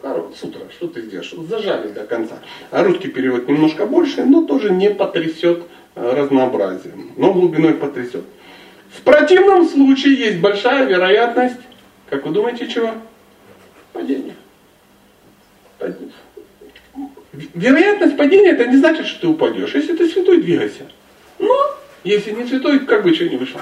Коротко, 0.00 0.38
сутра, 0.38 0.62
что 0.70 0.88
ты 0.88 1.02
сделаешь? 1.02 1.34
Зажали 1.50 1.88
до 1.88 2.06
конца. 2.06 2.38
А 2.70 2.82
русский 2.82 3.08
перевод 3.08 3.46
немножко 3.46 3.84
больше, 3.84 4.24
но 4.24 4.46
тоже 4.46 4.70
не 4.70 4.88
потрясет 4.88 5.64
э, 5.96 6.14
разнообразием, 6.14 7.10
но 7.18 7.34
глубиной 7.34 7.74
потрясет. 7.74 8.24
В 8.88 9.02
противном 9.02 9.68
случае 9.68 10.14
есть 10.14 10.38
большая 10.38 10.86
вероятность, 10.86 11.60
как 12.08 12.24
вы 12.24 12.32
думаете, 12.32 12.68
чего? 12.68 12.94
Падения. 13.92 14.36
Вероятность 17.32 18.16
падения 18.16 18.50
это 18.50 18.66
не 18.66 18.76
значит, 18.76 19.06
что 19.06 19.20
ты 19.22 19.28
упадешь. 19.28 19.74
Если 19.74 19.96
ты 19.96 20.08
святой, 20.08 20.42
двигайся. 20.42 20.86
Но, 21.38 21.56
если 22.04 22.32
не 22.32 22.46
святой, 22.46 22.80
как 22.80 23.02
бы 23.02 23.14
чего 23.14 23.28
не 23.28 23.36
вышло. 23.36 23.60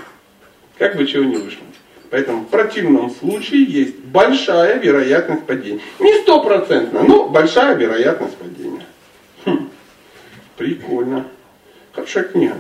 Как 0.79 0.97
бы 0.97 1.07
чего 1.07 1.25
не 1.25 1.37
вышло. 1.37 1.63
Поэтому 2.11 2.43
в 2.43 2.49
противном 2.49 3.11
случае 3.11 3.65
есть 3.65 3.99
большая 3.99 4.79
вероятность 4.79 5.45
падения. 5.45 5.81
Не 6.01 6.15
стопроцентно, 6.23 7.03
но 7.03 7.29
большая 7.29 7.77
вероятность 7.77 8.37
падения. 8.37 8.87
Хм, 9.45 9.69
прикольно. 10.57 11.27
Хорошая 11.93 12.25
книга. 12.25 12.57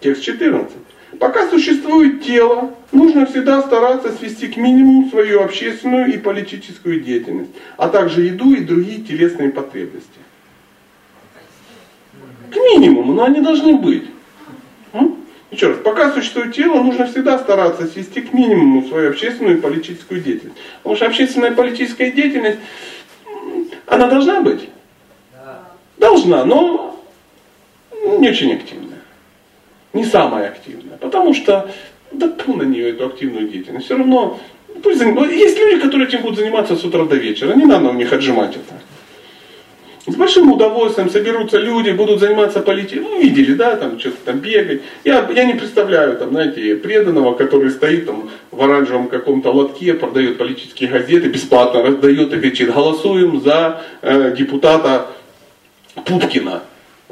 Текст 0.00 0.22
14. 0.24 0.76
Пока 1.18 1.48
существует 1.48 2.22
тело, 2.22 2.74
нужно 2.90 3.26
всегда 3.26 3.60
стараться 3.62 4.12
свести 4.12 4.48
к 4.48 4.56
минимуму 4.56 5.10
свою 5.10 5.42
общественную 5.42 6.12
и 6.12 6.16
политическую 6.16 7.00
деятельность, 7.00 7.50
а 7.76 7.88
также 7.88 8.22
еду 8.22 8.52
и 8.54 8.60
другие 8.60 9.02
телесные 9.02 9.50
потребности. 9.50 10.08
К 12.50 12.56
минимуму, 12.56 13.12
но 13.12 13.24
они 13.24 13.40
должны 13.40 13.76
быть. 13.76 14.04
Еще 15.50 15.68
раз, 15.68 15.78
пока 15.84 16.10
существует 16.12 16.54
тело, 16.54 16.82
нужно 16.82 17.06
всегда 17.06 17.38
стараться 17.38 17.86
свести 17.86 18.22
к 18.22 18.32
минимуму 18.32 18.88
свою 18.88 19.10
общественную 19.10 19.58
и 19.58 19.60
политическую 19.60 20.22
деятельность. 20.22 20.58
Потому 20.78 20.96
что 20.96 21.06
общественная 21.06 21.50
и 21.50 21.54
политическая 21.54 22.10
деятельность, 22.10 22.58
она 23.86 24.08
должна 24.08 24.40
быть? 24.40 24.70
Должна, 25.98 26.46
но 26.46 26.98
не 28.18 28.30
очень 28.30 28.54
активная 28.54 28.81
не 29.92 30.04
самая 30.04 30.48
активная. 30.48 30.96
Потому 30.98 31.34
что, 31.34 31.70
да 32.10 32.32
на 32.46 32.62
нее 32.62 32.90
эту 32.90 33.06
активную 33.06 33.48
деятельность. 33.48 33.86
Все 33.86 33.96
равно, 33.96 34.40
пусть 34.82 34.98
заним... 34.98 35.22
есть 35.30 35.58
люди, 35.58 35.80
которые 35.80 36.08
этим 36.08 36.22
будут 36.22 36.38
заниматься 36.38 36.76
с 36.76 36.84
утра 36.84 37.04
до 37.04 37.16
вечера. 37.16 37.54
Не 37.54 37.64
надо 37.64 37.88
у 37.88 37.92
них 37.92 38.12
отжимать 38.12 38.56
это. 38.56 38.74
С 40.04 40.16
большим 40.16 40.50
удовольствием 40.50 41.10
соберутся 41.10 41.58
люди, 41.58 41.90
будут 41.90 42.18
заниматься 42.18 42.60
политикой. 42.60 43.02
Ну, 43.02 43.20
видели, 43.20 43.54
да, 43.54 43.76
там 43.76 44.00
что-то 44.00 44.16
там 44.24 44.40
бегать. 44.40 44.82
Я, 45.04 45.30
я 45.32 45.44
не 45.44 45.54
представляю, 45.54 46.16
там, 46.18 46.30
знаете, 46.30 46.74
преданного, 46.74 47.34
который 47.34 47.70
стоит 47.70 48.06
там 48.06 48.28
в 48.50 48.60
оранжевом 48.60 49.06
каком-то 49.06 49.52
лотке, 49.52 49.94
продает 49.94 50.38
политические 50.38 50.90
газеты, 50.90 51.28
бесплатно 51.28 51.82
раздает 51.82 52.32
и 52.34 52.40
кричит, 52.40 52.74
голосуем 52.74 53.40
за 53.40 53.82
э, 54.02 54.34
депутата 54.36 55.06
Пупкина 56.04 56.62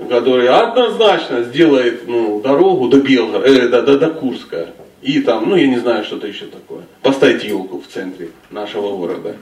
который 0.09 0.49
однозначно 0.49 1.43
сделает 1.43 2.07
ну, 2.07 2.41
дорогу 2.41 2.89
до 2.89 2.99
Белгорода, 2.99 3.49
э, 3.49 3.69
до, 3.69 3.83
до, 3.83 3.99
до 3.99 4.11
Курска. 4.11 4.69
И 5.03 5.21
там, 5.21 5.49
ну 5.49 5.57
я 5.57 5.67
не 5.67 5.79
знаю, 5.79 6.05
что-то 6.05 6.27
еще 6.27 6.47
такое. 6.47 6.83
Поставить 7.03 7.45
елку 7.45 7.81
в 7.81 7.93
центре 7.93 8.31
нашего 8.51 8.97
города. 8.97 9.37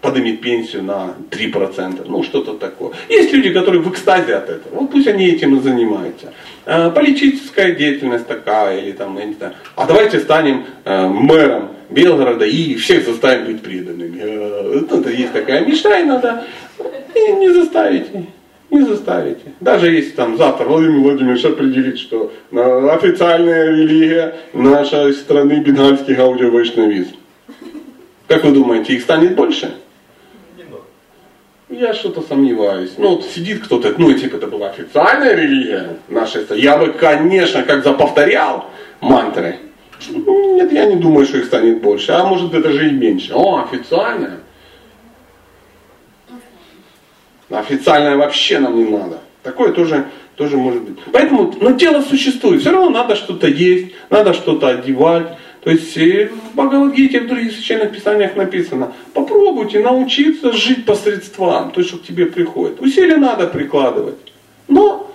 Поднимет 0.00 0.40
пенсию 0.40 0.84
на 0.84 1.14
3%. 1.30 2.06
Ну, 2.06 2.22
что-то 2.22 2.54
такое. 2.54 2.92
Есть 3.10 3.32
люди, 3.34 3.52
которые 3.52 3.82
в 3.82 3.90
экстазе 3.90 4.34
от 4.36 4.48
этого. 4.48 4.76
Вот 4.76 4.90
пусть 4.90 5.06
они 5.06 5.26
этим 5.26 5.56
и 5.56 5.60
занимаются. 5.60 6.32
А, 6.64 6.90
политическая 6.90 7.72
деятельность 7.74 8.26
такая, 8.26 8.80
или 8.80 8.92
там, 8.92 9.18
я 9.18 9.26
не 9.26 9.34
знаю. 9.34 9.54
А 9.76 9.86
давайте 9.86 10.20
станем 10.20 10.64
э, 10.84 11.06
мэром 11.06 11.70
Белгорода 11.90 12.46
и 12.46 12.76
всех 12.76 13.04
заставим 13.04 13.46
быть 13.46 13.60
преданными. 13.60 14.20
Э, 14.22 14.82
это 14.90 15.10
есть 15.10 15.32
такая 15.32 15.66
мечта, 15.66 15.98
и 15.98 16.04
надо 16.04 16.44
и 17.14 17.32
не 17.32 17.50
заставить. 17.50 18.06
Не 18.70 18.82
заставите. 18.82 19.52
Даже 19.60 19.90
если 19.90 20.10
там 20.10 20.36
завтра 20.36 20.64
Владимир 20.64 21.00
Владимирович 21.00 21.44
определит, 21.44 21.98
что 21.98 22.32
официальная 22.52 23.70
религия 23.70 24.36
нашей 24.52 25.12
страны 25.12 25.60
бенгальский 25.60 26.16
аудиовайшнавизм. 26.16 27.16
Как 28.28 28.44
вы 28.44 28.52
думаете, 28.52 28.94
их 28.94 29.02
станет 29.02 29.34
больше? 29.34 29.72
Я 31.68 31.94
что-то 31.94 32.22
сомневаюсь. 32.22 32.92
Ну, 32.98 33.16
вот 33.16 33.24
сидит 33.24 33.62
кто-то, 33.64 33.94
ну, 33.96 34.12
типа, 34.12 34.36
это 34.36 34.48
была 34.48 34.70
официальная 34.70 35.34
религия 35.34 35.96
нашей 36.08 36.42
страны. 36.42 36.60
Я 36.60 36.76
бы, 36.76 36.92
конечно, 36.92 37.62
как 37.62 37.84
заповторял 37.84 38.66
мантры. 39.00 39.56
Нет, 40.08 40.72
я 40.72 40.86
не 40.86 40.96
думаю, 40.96 41.26
что 41.26 41.38
их 41.38 41.44
станет 41.44 41.80
больше. 41.80 42.12
А 42.12 42.24
может, 42.24 42.54
это 42.54 42.72
же 42.72 42.88
и 42.88 42.92
меньше. 42.92 43.32
О, 43.34 43.64
официальная. 43.64 44.38
Официальное 47.50 48.16
вообще 48.16 48.58
нам 48.58 48.76
не 48.76 48.84
надо. 48.84 49.18
Такое 49.42 49.72
тоже, 49.72 50.06
тоже 50.36 50.56
может 50.56 50.82
быть. 50.82 50.98
Поэтому, 51.12 51.52
но 51.60 51.72
тело 51.72 52.00
существует. 52.02 52.60
Все 52.60 52.70
равно 52.70 52.90
надо 52.90 53.16
что-то 53.16 53.48
есть, 53.48 53.92
надо 54.08 54.34
что-то 54.34 54.68
одевать. 54.68 55.36
То 55.62 55.70
есть 55.70 55.94
в 55.94 56.54
Бхагавадгите, 56.54 57.20
в 57.20 57.28
других 57.28 57.52
священных 57.52 57.92
писаниях 57.92 58.34
написано, 58.36 58.92
попробуйте 59.12 59.80
научиться 59.80 60.52
жить 60.52 60.86
посредством, 60.86 61.70
то, 61.70 61.82
что 61.82 61.98
к 61.98 62.02
тебе 62.02 62.26
приходит. 62.26 62.80
Усилия 62.80 63.16
надо 63.16 63.46
прикладывать. 63.46 64.16
Но 64.68 65.09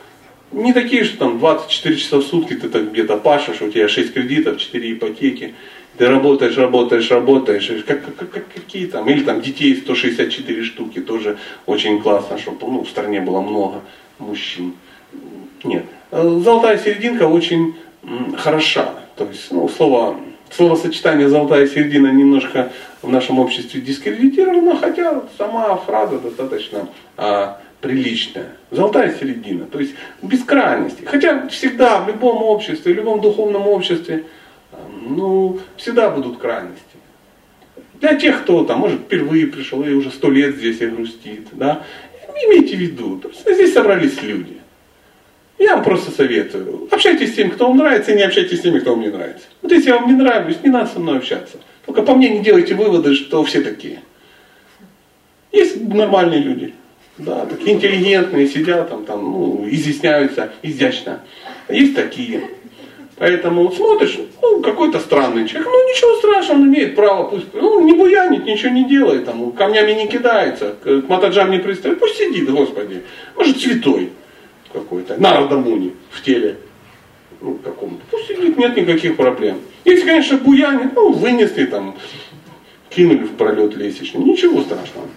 не 0.52 0.74
такие, 0.74 1.04
что 1.04 1.18
там 1.18 1.40
24 1.40 1.98
часа 1.98 2.18
в 2.18 2.24
сутки 2.24 2.54
ты 2.54 2.70
так 2.70 2.92
где-то 2.92 3.18
пашешь, 3.18 3.62
у 3.62 3.70
тебя 3.70 3.88
6 3.88 4.14
кредитов, 4.14 4.60
4 4.60 4.94
ипотеки. 4.94 5.56
Ты 5.98 6.08
работаешь, 6.08 6.58
работаешь, 6.58 7.10
работаешь, 7.10 7.72
как, 7.88 8.04
как, 8.04 8.30
как, 8.30 8.44
какие 8.54 8.88
там, 8.88 9.10
или 9.10 9.24
там 9.24 9.42
детей 9.42 9.76
164 9.76 10.64
штуки, 10.64 11.00
тоже 11.00 11.38
очень 11.66 12.02
классно, 12.02 12.38
чтобы 12.38 12.68
ну, 12.68 12.84
в 12.84 12.90
стране 12.90 13.22
было 13.22 13.40
много 13.42 13.82
мужчин. 14.20 14.74
Нет. 15.64 15.86
Золотая 16.12 16.78
серединка 16.78 17.24
очень 17.24 17.76
хороша. 18.38 18.94
То 19.16 19.26
есть, 19.26 19.52
ну, 19.52 19.70
слово, 19.70 20.18
словосочетание 20.52 21.30
золотая 21.30 21.68
середина 21.68 22.08
немножко 22.08 22.72
в 23.02 23.10
нашем 23.10 23.40
обществе 23.40 23.82
дискредитировано, 23.82 24.78
хотя 24.78 25.24
сама 25.38 25.76
фраза 25.78 26.20
достаточно 26.20 26.90
а, 27.18 27.62
приличная. 27.82 28.50
Золотая 28.72 29.16
середина, 29.18 29.66
то 29.66 29.80
есть 29.80 29.94
без 30.22 30.44
крайности. 30.44 31.04
Хотя 31.06 31.48
всегда 31.48 32.02
в 32.02 32.08
любом 32.08 32.44
обществе, 32.44 32.94
в 32.94 32.96
любом 32.96 33.22
духовном 33.22 33.68
обществе 33.68 34.24
ну, 35.02 35.60
всегда 35.78 36.10
будут 36.10 36.38
крайности. 36.38 36.84
Для 37.96 38.16
тех, 38.16 38.42
кто 38.44 38.64
там, 38.66 38.80
может, 38.80 39.02
впервые 39.02 39.48
пришел 39.48 39.84
и 39.84 39.94
уже 39.94 40.12
сто 40.12 40.30
лет 40.30 40.56
здесь 40.56 40.82
и 40.82 40.88
грустит, 40.88 41.48
да, 41.54 41.84
имейте 42.44 42.76
в 42.76 42.80
виду, 42.80 43.22
здесь 43.46 43.74
собрались 43.74 44.22
люди. 44.22 44.58
Я 45.58 45.76
вам 45.76 45.86
просто 45.86 46.12
советую, 46.12 46.90
общайтесь 46.92 47.32
с 47.32 47.36
теми, 47.36 47.50
кто 47.50 47.68
вам 47.68 47.78
нравится, 47.78 48.12
и 48.12 48.16
не 48.16 48.24
общайтесь 48.24 48.60
с 48.60 48.62
теми, 48.62 48.80
кто 48.80 48.92
вам 48.92 49.02
не 49.02 49.08
нравится. 49.08 49.48
Вот 49.62 49.72
если 49.72 49.90
я 49.90 49.98
вам 49.98 50.08
не 50.08 50.14
нравлюсь, 50.14 50.58
не 50.64 50.70
надо 50.70 50.90
со 50.90 51.00
мной 51.00 51.18
общаться. 51.18 51.58
Только 51.86 52.02
по 52.02 52.14
мне 52.14 52.30
не 52.30 52.40
делайте 52.44 52.76
выводы, 52.76 53.16
что 53.16 53.44
все 53.46 53.62
такие. 53.62 54.02
Есть 55.54 55.82
нормальные 55.82 56.42
люди, 56.42 56.74
да, 57.18 57.46
такие 57.46 57.76
интеллигентные, 57.76 58.48
сидят 58.48 58.90
там, 58.90 59.06
там, 59.06 59.24
ну, 59.24 59.68
изъясняются 59.70 60.52
изящно. 60.62 61.22
Есть 61.70 61.96
такие. 61.96 62.50
Поэтому 63.18 63.72
смотришь, 63.72 64.18
ну, 64.42 64.62
какой-то 64.62 65.00
странный 65.00 65.48
человек, 65.48 65.70
ну, 65.72 65.90
ничего 65.90 66.16
страшного, 66.18 66.60
он 66.60 66.68
имеет 66.68 66.96
право, 66.96 67.30
пусть, 67.30 67.46
ну, 67.54 67.80
не 67.80 67.94
буянит, 67.94 68.46
ничего 68.46 68.72
не 68.72 68.84
делает, 68.84 69.24
там, 69.24 69.54
камнями 69.54 69.94
не 69.94 70.08
кидается, 70.08 70.76
к, 70.84 71.02
к 71.02 71.08
матаджам 71.08 71.50
не 71.52 71.60
пристает, 71.60 71.98
пусть 71.98 72.18
сидит, 72.18 72.50
Господи, 72.50 73.04
может, 73.38 73.58
святой 73.58 74.10
какой-то, 74.74 75.16
Нарадамуни 75.16 75.94
в 76.12 76.22
теле, 76.22 76.58
ну, 77.40 77.58
каком-то, 77.64 78.02
пусть 78.12 78.28
сидит, 78.28 78.58
нет 78.58 78.76
никаких 78.76 79.16
проблем. 79.16 79.60
Если, 79.86 80.06
конечно, 80.06 80.38
буянит, 80.38 80.94
ну, 80.94 81.14
вынесли 81.14 81.66
там, 81.68 81.96
кинули 82.90 83.24
в 83.24 83.36
пролет 83.38 83.78
лестничный, 83.78 84.26
ничего 84.26 84.62
страшного. 84.62 85.08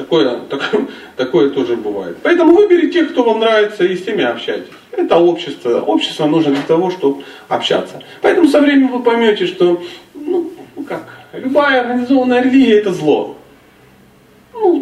Такое, 0.00 0.40
такое, 0.48 0.86
такое 1.16 1.50
тоже 1.50 1.76
бывает. 1.76 2.16
Поэтому 2.22 2.54
выбери 2.54 2.90
тех, 2.90 3.10
кто 3.10 3.22
вам 3.22 3.40
нравится, 3.40 3.84
и 3.84 3.94
с 3.94 4.02
теми 4.02 4.24
общайтесь. 4.24 4.70
Это 4.92 5.18
общество. 5.18 5.80
Общество 5.82 6.24
нужно 6.24 6.52
для 6.52 6.62
того, 6.62 6.90
чтобы 6.90 7.22
общаться. 7.48 8.02
Поэтому 8.22 8.48
со 8.48 8.60
временем 8.60 8.88
вы 8.88 9.02
поймете, 9.02 9.46
что 9.46 9.82
ну, 10.14 10.50
как, 10.88 11.04
любая 11.34 11.82
организованная 11.82 12.42
религия 12.42 12.78
это 12.78 12.94
зло 12.94 13.36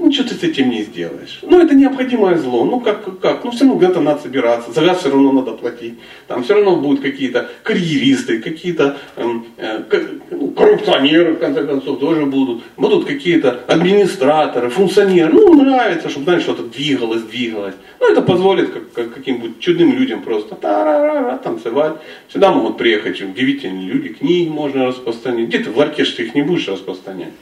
ничего 0.08 0.28
ты 0.28 0.34
с 0.34 0.42
этим 0.42 0.70
не 0.70 0.82
сделаешь. 0.82 1.38
Ну, 1.42 1.60
это 1.60 1.74
необходимое 1.74 2.36
зло. 2.36 2.64
Ну, 2.64 2.80
как, 2.80 3.20
как? 3.20 3.44
Ну, 3.44 3.50
все 3.50 3.64
равно 3.64 3.78
где-то 3.78 4.00
надо 4.00 4.20
собираться, 4.20 4.72
за 4.72 4.82
газ 4.82 4.98
все 4.98 5.10
равно 5.10 5.32
надо 5.32 5.52
платить. 5.52 5.94
Там 6.26 6.42
все 6.42 6.54
равно 6.54 6.76
будут 6.76 7.00
какие-то 7.00 7.48
карьеристы, 7.62 8.40
какие-то 8.40 8.96
эм, 9.16 9.46
э, 9.56 9.82
ну, 10.30 10.48
коррупционеры, 10.50 11.34
в 11.34 11.38
конце 11.38 11.66
концов, 11.66 12.00
тоже 12.00 12.26
будут. 12.26 12.62
Будут 12.76 13.06
какие-то 13.06 13.60
администраторы, 13.68 14.70
функционеры. 14.70 15.32
Ну, 15.32 15.54
нравится, 15.54 16.08
чтобы, 16.08 16.24
знаешь, 16.24 16.42
что-то 16.42 16.62
двигалось, 16.64 17.22
двигалось. 17.22 17.74
Ну, 18.00 18.10
это 18.10 18.22
позволит 18.22 18.70
как, 18.70 18.92
как, 18.92 19.14
каким-нибудь 19.14 19.60
чудным 19.60 19.92
людям 19.92 20.22
просто 20.22 20.54
та-ра-ра-ра, 20.54 21.38
танцевать. 21.38 21.94
Сюда 22.32 22.52
могут 22.52 22.78
приехать 22.78 23.20
удивительные 23.20 23.88
люди, 23.88 24.08
книги 24.08 24.48
можно 24.48 24.86
распространять. 24.86 25.48
Где 25.48 25.58
ты 25.58 25.70
в 25.70 25.80
оркестре 25.80 26.26
их 26.26 26.34
не 26.34 26.42
будешь 26.42 26.68
распространять? 26.68 27.32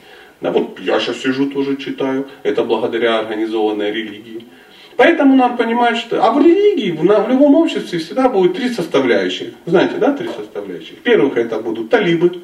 Да 0.41 0.51
вот 0.51 0.79
я 0.79 0.99
сейчас 0.99 1.17
сижу 1.17 1.49
тоже 1.49 1.77
читаю. 1.77 2.27
Это 2.43 2.63
благодаря 2.63 3.19
организованной 3.19 3.91
религии. 3.91 4.45
Поэтому 4.95 5.35
надо 5.35 5.57
понимать, 5.57 5.97
что... 5.97 6.23
А 6.23 6.31
в 6.31 6.41
религии, 6.43 6.91
в, 6.91 7.01
в 7.01 7.29
любом 7.29 7.55
обществе 7.55 7.99
всегда 7.99 8.29
будет 8.29 8.55
три 8.55 8.69
составляющих. 8.69 9.53
Знаете, 9.65 9.95
да, 9.97 10.13
три 10.13 10.27
составляющих? 10.27 10.99
Первых 10.99 11.37
это 11.37 11.59
будут 11.59 11.89
талибы. 11.89 12.41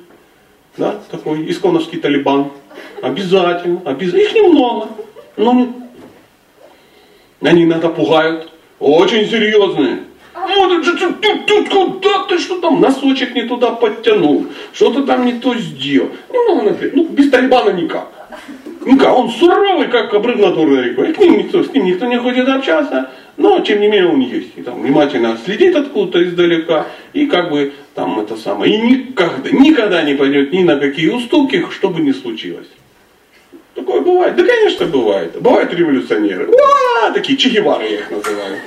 Да, 0.77 0.99
такой 1.11 1.49
исконовский 1.49 1.99
талибан. 1.99 2.51
Обязательно, 3.01 3.81
обязательно. 3.85 4.21
Их 4.21 4.33
немного. 4.35 4.89
Но 5.37 5.73
они 7.41 7.63
иногда 7.63 7.89
пугают. 7.89 8.49
Очень 8.79 9.27
серьезные. 9.27 10.03
Вот, 10.43 10.83
тут, 10.83 11.21
тут, 11.21 11.45
тут, 11.45 11.69
куда 11.69 12.23
ты 12.27 12.37
что 12.37 12.59
там, 12.59 12.81
носочек 12.81 13.33
не 13.33 13.43
туда 13.43 13.71
подтянул, 13.71 14.47
что-то 14.73 15.03
там 15.03 15.25
не 15.25 15.33
то 15.33 15.55
сделал. 15.55 16.09
Немного 16.31 16.71
например, 16.71 16.93
ну, 16.95 17.05
без 17.05 17.29
Талибана 17.29 17.71
никак. 17.71 18.09
Никак, 18.85 19.17
он 19.17 19.29
суровый, 19.29 19.87
как 19.87 20.11
над 20.11 20.57
рекой. 20.57 21.11
И 21.11 21.13
к 21.13 21.19
ним 21.19 21.37
никто, 21.37 21.63
с 21.63 21.71
ним 21.73 21.85
никто 21.85 22.05
не 22.07 22.17
хочет 22.17 22.49
общаться, 22.49 23.09
но 23.37 23.61
тем 23.61 23.79
не 23.79 23.87
менее 23.87 24.09
он 24.09 24.19
есть. 24.19 24.57
И 24.57 24.61
там 24.61 24.81
внимательно 24.81 25.37
следит 25.45 25.75
откуда-то 25.75 26.23
издалека, 26.23 26.87
и 27.13 27.27
как 27.27 27.49
бы 27.49 27.73
там 27.95 28.19
это 28.19 28.35
самое. 28.35 28.75
И 28.75 28.81
никогда, 28.81 29.49
никогда 29.51 30.03
не 30.03 30.15
пойдет 30.15 30.51
ни 30.51 30.63
на 30.63 30.77
какие 30.77 31.09
уступки, 31.09 31.65
что 31.71 31.89
бы 31.89 32.01
ни 32.01 32.11
случилось. 32.11 32.67
Такое 33.75 34.01
бывает. 34.01 34.35
Да, 34.35 34.43
конечно, 34.43 34.85
бывает. 34.85 35.41
Бывают 35.41 35.73
революционеры. 35.73 36.47
А, 37.01 37.11
такие 37.11 37.37
чехивары 37.37 37.85
я 37.85 37.99
их 37.99 38.11
называю. 38.11 38.57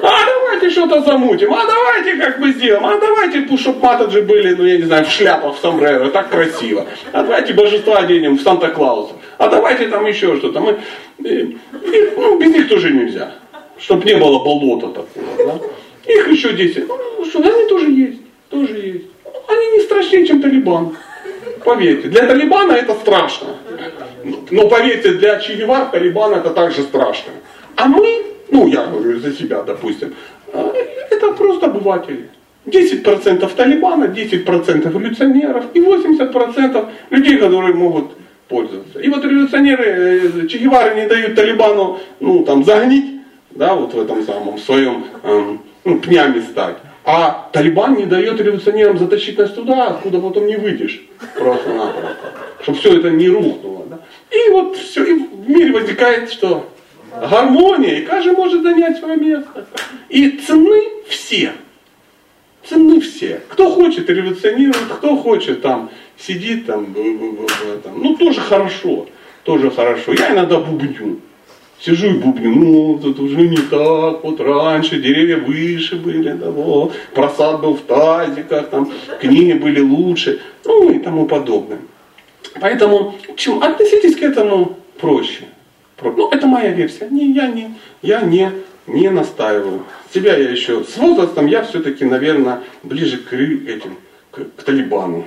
А 0.00 0.26
давайте 0.26 0.70
что-то 0.70 1.02
замутим. 1.02 1.52
А 1.52 1.66
давайте 1.66 2.14
как 2.16 2.38
бы 2.38 2.52
сделаем. 2.52 2.86
А 2.86 2.98
давайте, 2.98 3.56
чтобы 3.56 3.80
матаджи 3.80 4.22
были, 4.22 4.54
ну 4.54 4.64
я 4.64 4.76
не 4.76 4.84
знаю, 4.84 5.04
в 5.04 5.10
шляпах, 5.10 5.56
в 5.56 5.60
сомбреро. 5.60 6.08
Так 6.10 6.30
красиво. 6.30 6.86
А 7.12 7.22
давайте 7.22 7.52
божества 7.52 7.98
оденем 7.98 8.38
в 8.38 8.42
Санта-Клауса. 8.42 9.14
А 9.38 9.48
давайте 9.48 9.88
там 9.88 10.06
еще 10.06 10.36
что-то. 10.36 10.60
Мы, 10.60 10.78
и, 11.18 11.58
ну, 12.16 12.38
без 12.38 12.52
них 12.52 12.68
тоже 12.68 12.92
нельзя. 12.92 13.34
Чтобы 13.76 14.04
не 14.04 14.14
было 14.14 14.38
болота 14.38 14.86
такого. 14.88 15.36
Да? 15.38 16.12
Их 16.12 16.28
еще 16.28 16.52
10. 16.52 16.86
Ну, 16.86 17.24
что, 17.24 17.40
они 17.40 17.68
тоже 17.68 17.90
есть. 17.90 18.20
Тоже 18.50 18.72
есть. 18.72 19.06
Они 19.48 19.66
не 19.72 19.80
страшнее, 19.80 20.26
чем 20.26 20.40
Талибан. 20.40 20.96
Поверьте, 21.64 22.08
для 22.08 22.26
Талибана 22.26 22.72
это 22.72 22.94
страшно. 22.94 23.48
Но 24.50 24.68
поверьте, 24.68 25.12
для 25.14 25.38
Че 25.40 25.56
Гевар 25.56 25.86
Талибан 25.86 26.34
это 26.34 26.50
также 26.50 26.82
страшно. 26.82 27.32
А 27.76 27.86
мы, 27.86 28.22
ну 28.50 28.66
я 28.66 28.86
говорю 28.86 29.18
за 29.18 29.32
себя, 29.32 29.62
допустим, 29.62 30.14
э, 30.52 30.72
это 31.10 31.32
просто 31.32 31.66
обыватели. 31.66 32.28
10% 32.66 33.54
Талибана, 33.56 34.04
10% 34.04 34.88
революционеров 34.88 35.64
и 35.74 35.80
80% 35.80 36.88
людей, 37.10 37.36
которые 37.36 37.74
могут 37.74 38.12
пользоваться. 38.48 39.00
И 39.00 39.08
вот 39.08 39.24
революционеры 39.24 39.84
э, 39.84 40.46
Че 40.46 40.58
Гевары 40.58 40.94
не 40.94 41.06
дают 41.06 41.34
Талибану 41.34 41.98
ну, 42.20 42.44
там, 42.44 42.64
загнить, 42.64 43.20
да, 43.50 43.74
вот 43.74 43.94
в 43.94 44.00
этом 44.00 44.22
самом 44.22 44.58
своем 44.58 45.04
эм, 45.22 45.60
ну, 45.84 45.98
пнями 45.98 46.40
стать. 46.40 46.76
А 47.04 47.50
Талибан 47.52 47.96
не 47.96 48.06
дает 48.06 48.40
революционерам 48.40 48.98
затащить 48.98 49.36
нас 49.38 49.50
туда, 49.50 49.88
откуда 49.88 50.20
потом 50.20 50.46
не 50.46 50.56
выйдешь. 50.56 51.02
Просто-напросто. 51.36 52.32
Чтобы 52.62 52.78
все 52.78 52.98
это 52.98 53.10
не 53.10 53.28
рухнуло. 53.28 53.84
Да? 53.86 53.98
И 54.30 54.50
вот 54.50 54.76
все, 54.76 55.04
и 55.04 55.12
в 55.12 55.48
мире 55.48 55.72
возникает 55.72 56.30
что? 56.32 56.70
Гармония, 57.20 57.98
и 57.98 58.06
каждый 58.06 58.32
может 58.32 58.62
занять 58.62 58.98
свое 58.98 59.16
место. 59.16 59.66
И 60.08 60.30
цены 60.30 60.82
все. 61.06 61.52
Цены 62.64 63.00
все. 63.00 63.42
Кто 63.50 63.70
хочет 63.70 64.08
революционирует, 64.08 64.86
кто 64.96 65.16
хочет 65.16 65.60
там 65.60 65.90
сидит 66.16 66.66
там, 66.66 66.94
ну 67.96 68.16
тоже 68.16 68.40
хорошо, 68.40 69.06
тоже 69.42 69.70
хорошо. 69.70 70.12
Я 70.14 70.32
иногда 70.32 70.58
бубню. 70.58 71.20
Сижу 71.80 72.06
и 72.06 72.12
бубню, 72.12 72.50
ну, 72.50 72.98
тут 72.98 73.20
уже 73.20 73.42
не 73.42 73.56
так, 73.56 74.24
вот 74.24 74.40
раньше 74.40 75.00
деревья 75.00 75.36
выше 75.36 75.96
были, 75.96 76.32
да, 76.32 76.50
вот, 76.50 76.94
просад 77.12 77.60
был 77.60 77.74
в 77.74 77.82
тазиках, 77.82 78.70
там, 78.70 78.90
книги 79.20 79.52
были 79.52 79.80
лучше, 79.80 80.40
ну 80.64 80.90
и 80.90 80.98
тому 80.98 81.26
подобное. 81.26 81.80
Поэтому 82.60 83.14
чем, 83.36 83.62
относитесь 83.62 84.16
к 84.16 84.22
этому 84.22 84.78
проще. 85.00 85.44
Ну, 86.00 86.28
это 86.30 86.46
моя 86.46 86.70
версия. 86.70 87.08
Не, 87.08 87.32
я 87.32 87.46
не, 87.46 87.74
я 88.02 88.20
не, 88.20 88.50
не 88.86 89.10
настаиваю. 89.10 89.84
Себя 90.12 90.36
я 90.36 90.50
еще 90.50 90.84
с 90.84 90.96
возрастом 90.96 91.46
я 91.46 91.62
все-таки, 91.62 92.04
наверное, 92.04 92.60
ближе 92.82 93.18
к 93.18 93.32
этим, 93.32 93.96
к, 94.30 94.44
к 94.56 94.62
Талибану. 94.62 95.24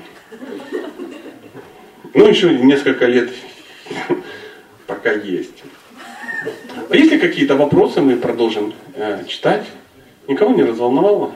Ну, 2.14 2.28
еще 2.28 2.50
несколько 2.54 3.06
лет 3.06 3.30
пока 4.88 5.12
есть. 5.12 5.64
А 6.90 6.96
есть 6.96 7.12
ли 7.12 7.20
какие-то 7.20 7.56
вопросы, 7.56 8.02
мы 8.02 8.18
продолжим 8.18 8.74
э, 8.94 9.26
читать. 9.28 9.66
Никого 10.28 10.54
не 10.54 10.64
разволновало? 10.64 11.34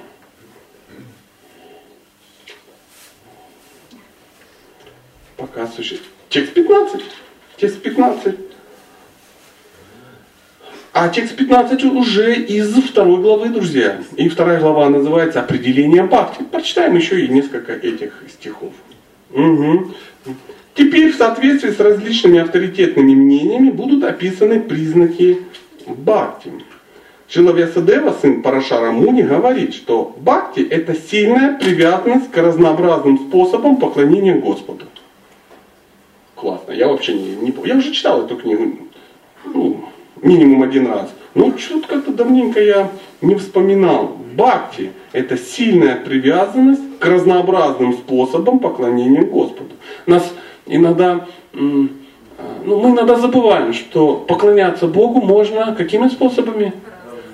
Пока 5.37 5.67
существует. 5.67 6.11
Текст 6.29 6.53
15. 6.53 7.01
Текст 7.57 7.81
15. 7.81 8.35
А 10.93 11.07
текст 11.07 11.35
15 11.35 11.85
уже 11.85 12.35
из 12.35 12.73
второй 12.73 13.21
главы, 13.21 13.49
друзья. 13.49 14.01
И 14.17 14.27
вторая 14.27 14.59
глава 14.59 14.89
называется 14.89 15.39
«Определение 15.39 16.03
бхакти». 16.03 16.43
Прочитаем 16.43 16.95
еще 16.95 17.23
и 17.23 17.29
несколько 17.29 17.73
этих 17.73 18.23
стихов. 18.29 18.73
Угу. 19.29 19.93
Теперь 20.81 21.11
в 21.11 21.15
соответствии 21.15 21.69
с 21.69 21.79
различными 21.79 22.39
авторитетными 22.39 23.13
мнениями 23.13 23.69
будут 23.69 24.03
описаны 24.03 24.59
признаки 24.59 25.43
бхакти. 25.85 26.53
Шилавьясадева, 27.29 28.15
сын 28.19 28.41
Парашара 28.41 28.89
Муни, 28.89 29.21
говорит, 29.21 29.75
что 29.75 30.15
бхакти– 30.17 30.61
это 30.71 30.95
сильная 30.95 31.55
привязанность 31.55 32.31
к 32.31 32.37
разнообразным 32.37 33.19
способам 33.19 33.77
поклонения 33.77 34.33
Господу. 34.33 34.85
Классно, 36.33 36.71
я 36.71 36.87
вообще 36.87 37.13
не, 37.13 37.35
не 37.35 37.53
Я 37.63 37.77
уже 37.77 37.91
читал 37.91 38.25
эту 38.25 38.35
книгу 38.35 38.75
ну, 39.53 39.85
минимум 40.23 40.63
один 40.63 40.87
раз. 40.87 41.11
Но 41.35 41.55
что-то 41.59 41.87
как-то 41.89 42.11
давненько 42.11 42.59
я 42.59 42.89
не 43.21 43.35
вспоминал. 43.35 44.17
Бхакти– 44.33 44.93
это 45.11 45.37
сильная 45.37 45.97
привязанность 45.97 46.97
к 46.97 47.05
разнообразным 47.05 47.93
способам 47.93 48.57
поклонения 48.57 49.21
Господу. 49.21 49.75
Нас 50.07 50.23
иногда, 50.65 51.27
ну, 51.53 51.89
мы 52.65 52.89
иногда 52.89 53.15
забываем, 53.15 53.73
что 53.73 54.17
поклоняться 54.17 54.87
Богу 54.87 55.21
можно 55.21 55.75
какими 55.75 56.07
способами? 56.07 56.73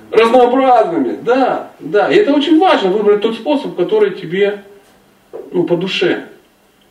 Разнообразными, 0.10 1.18
да, 1.22 1.72
да. 1.80 2.10
И 2.10 2.16
это 2.16 2.34
очень 2.34 2.60
важно, 2.60 2.90
выбрать 2.90 3.22
тот 3.22 3.36
способ, 3.36 3.76
который 3.76 4.12
тебе 4.12 4.63
ну, 5.52 5.63
по 5.63 5.76
душе. 5.76 6.28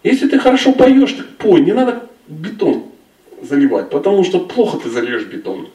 Если 0.02 0.28
ты 0.28 0.38
хорошо 0.38 0.72
поешь, 0.72 1.12
так 1.12 1.26
пой, 1.38 1.62
не 1.62 1.72
надо 1.72 2.02
бетон 2.28 2.84
заливать, 3.42 3.90
потому 3.90 4.24
что 4.24 4.40
плохо 4.40 4.78
ты 4.78 4.90
зальешь 4.90 5.24
бетон. 5.24 5.68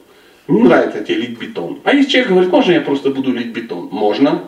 Не 0.48 0.62
нравится 0.62 1.02
тебе 1.02 1.16
лить 1.16 1.38
бетон. 1.38 1.80
А 1.84 1.94
если 1.94 2.10
человек 2.10 2.30
говорит, 2.30 2.52
можно 2.52 2.72
я 2.72 2.80
просто 2.80 3.10
буду 3.10 3.32
лить 3.32 3.52
бетон? 3.52 3.88
Можно. 3.92 4.42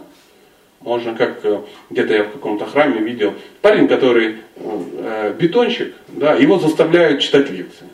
Можно, 0.85 1.15
как 1.15 1.41
э, 1.45 1.63
где-то 1.89 2.13
я 2.13 2.25
в 2.25 2.33
каком-то 2.33 2.67
храме 2.67 3.01
видел, 3.01 3.33
парень, 3.63 3.89
который 3.89 4.41
э, 4.57 5.35
бетонщик, 5.39 5.95
да, 6.09 6.35
его 6.35 6.59
заставляют 6.59 7.23
читать 7.23 7.49
лекции. 7.49 7.89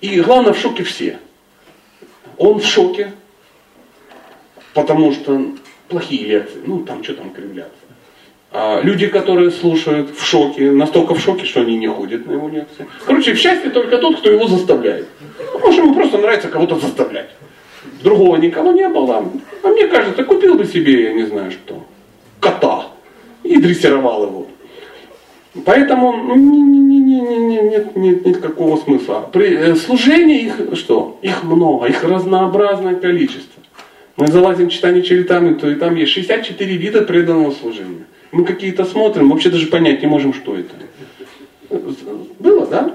И 0.00 0.20
главное, 0.20 0.52
в 0.52 0.58
шоке 0.58 0.82
все. 0.82 1.20
Он 2.36 2.58
в 2.58 2.66
шоке, 2.66 3.12
потому 4.74 5.12
что 5.12 5.52
плохие 5.86 6.26
лекции, 6.26 6.60
ну 6.66 6.80
там 6.80 7.04
что 7.04 7.14
там 7.14 7.30
кривляться. 7.30 7.72
А 8.50 8.80
люди, 8.82 9.06
которые 9.06 9.52
слушают 9.52 10.18
в 10.18 10.26
шоке, 10.26 10.72
настолько 10.72 11.14
в 11.14 11.20
шоке, 11.20 11.46
что 11.46 11.60
они 11.60 11.76
не 11.76 11.86
ходят 11.86 12.26
на 12.26 12.32
его 12.32 12.48
лекции. 12.48 12.88
Короче, 13.04 13.34
в 13.34 13.38
счастье 13.38 13.70
только 13.70 13.98
тот, 13.98 14.18
кто 14.18 14.30
его 14.30 14.48
заставляет. 14.48 15.06
Может, 15.60 15.78
ему 15.78 15.94
просто 15.94 16.18
нравится 16.18 16.48
кого-то 16.48 16.74
заставлять. 16.76 17.30
Другого 18.02 18.36
никого 18.36 18.72
не 18.72 18.88
было. 18.88 19.24
А 19.62 19.68
мне 19.68 19.86
кажется, 19.88 20.24
купил 20.24 20.54
бы 20.54 20.64
себе, 20.64 21.04
я 21.04 21.12
не 21.12 21.24
знаю 21.24 21.50
что, 21.50 21.84
кота 22.40 22.86
и 23.42 23.56
дрессировал 23.60 24.24
его. 24.24 24.46
Поэтому 25.64 26.12
ну, 26.12 26.34
не, 26.34 26.60
не, 26.60 26.78
не, 26.78 27.00
не, 27.00 27.20
не, 27.20 27.62
нет, 27.62 27.96
нет 27.96 28.26
никакого 28.26 28.76
смысла. 28.76 29.28
При 29.32 29.56
э, 29.56 29.74
служении 29.76 30.44
их 30.46 30.60
что? 30.74 31.18
Их 31.22 31.44
много, 31.44 31.86
их 31.86 32.04
разнообразное 32.04 32.96
количество. 32.96 33.62
Мы 34.16 34.28
залазим 34.28 34.68
в 34.68 34.72
читание 34.72 35.02
Чаритамы, 35.02 35.54
то 35.54 35.68
и 35.68 35.74
там 35.74 35.94
есть 35.94 36.12
64 36.12 36.76
вида 36.76 37.02
преданного 37.02 37.52
служения. 37.52 38.04
Мы 38.32 38.44
какие-то 38.44 38.84
смотрим, 38.84 39.30
вообще 39.30 39.50
даже 39.50 39.66
понять 39.66 40.02
не 40.02 40.08
можем, 40.08 40.34
что 40.34 40.56
это. 40.56 40.74
Было, 42.38 42.66
да? 42.66 42.94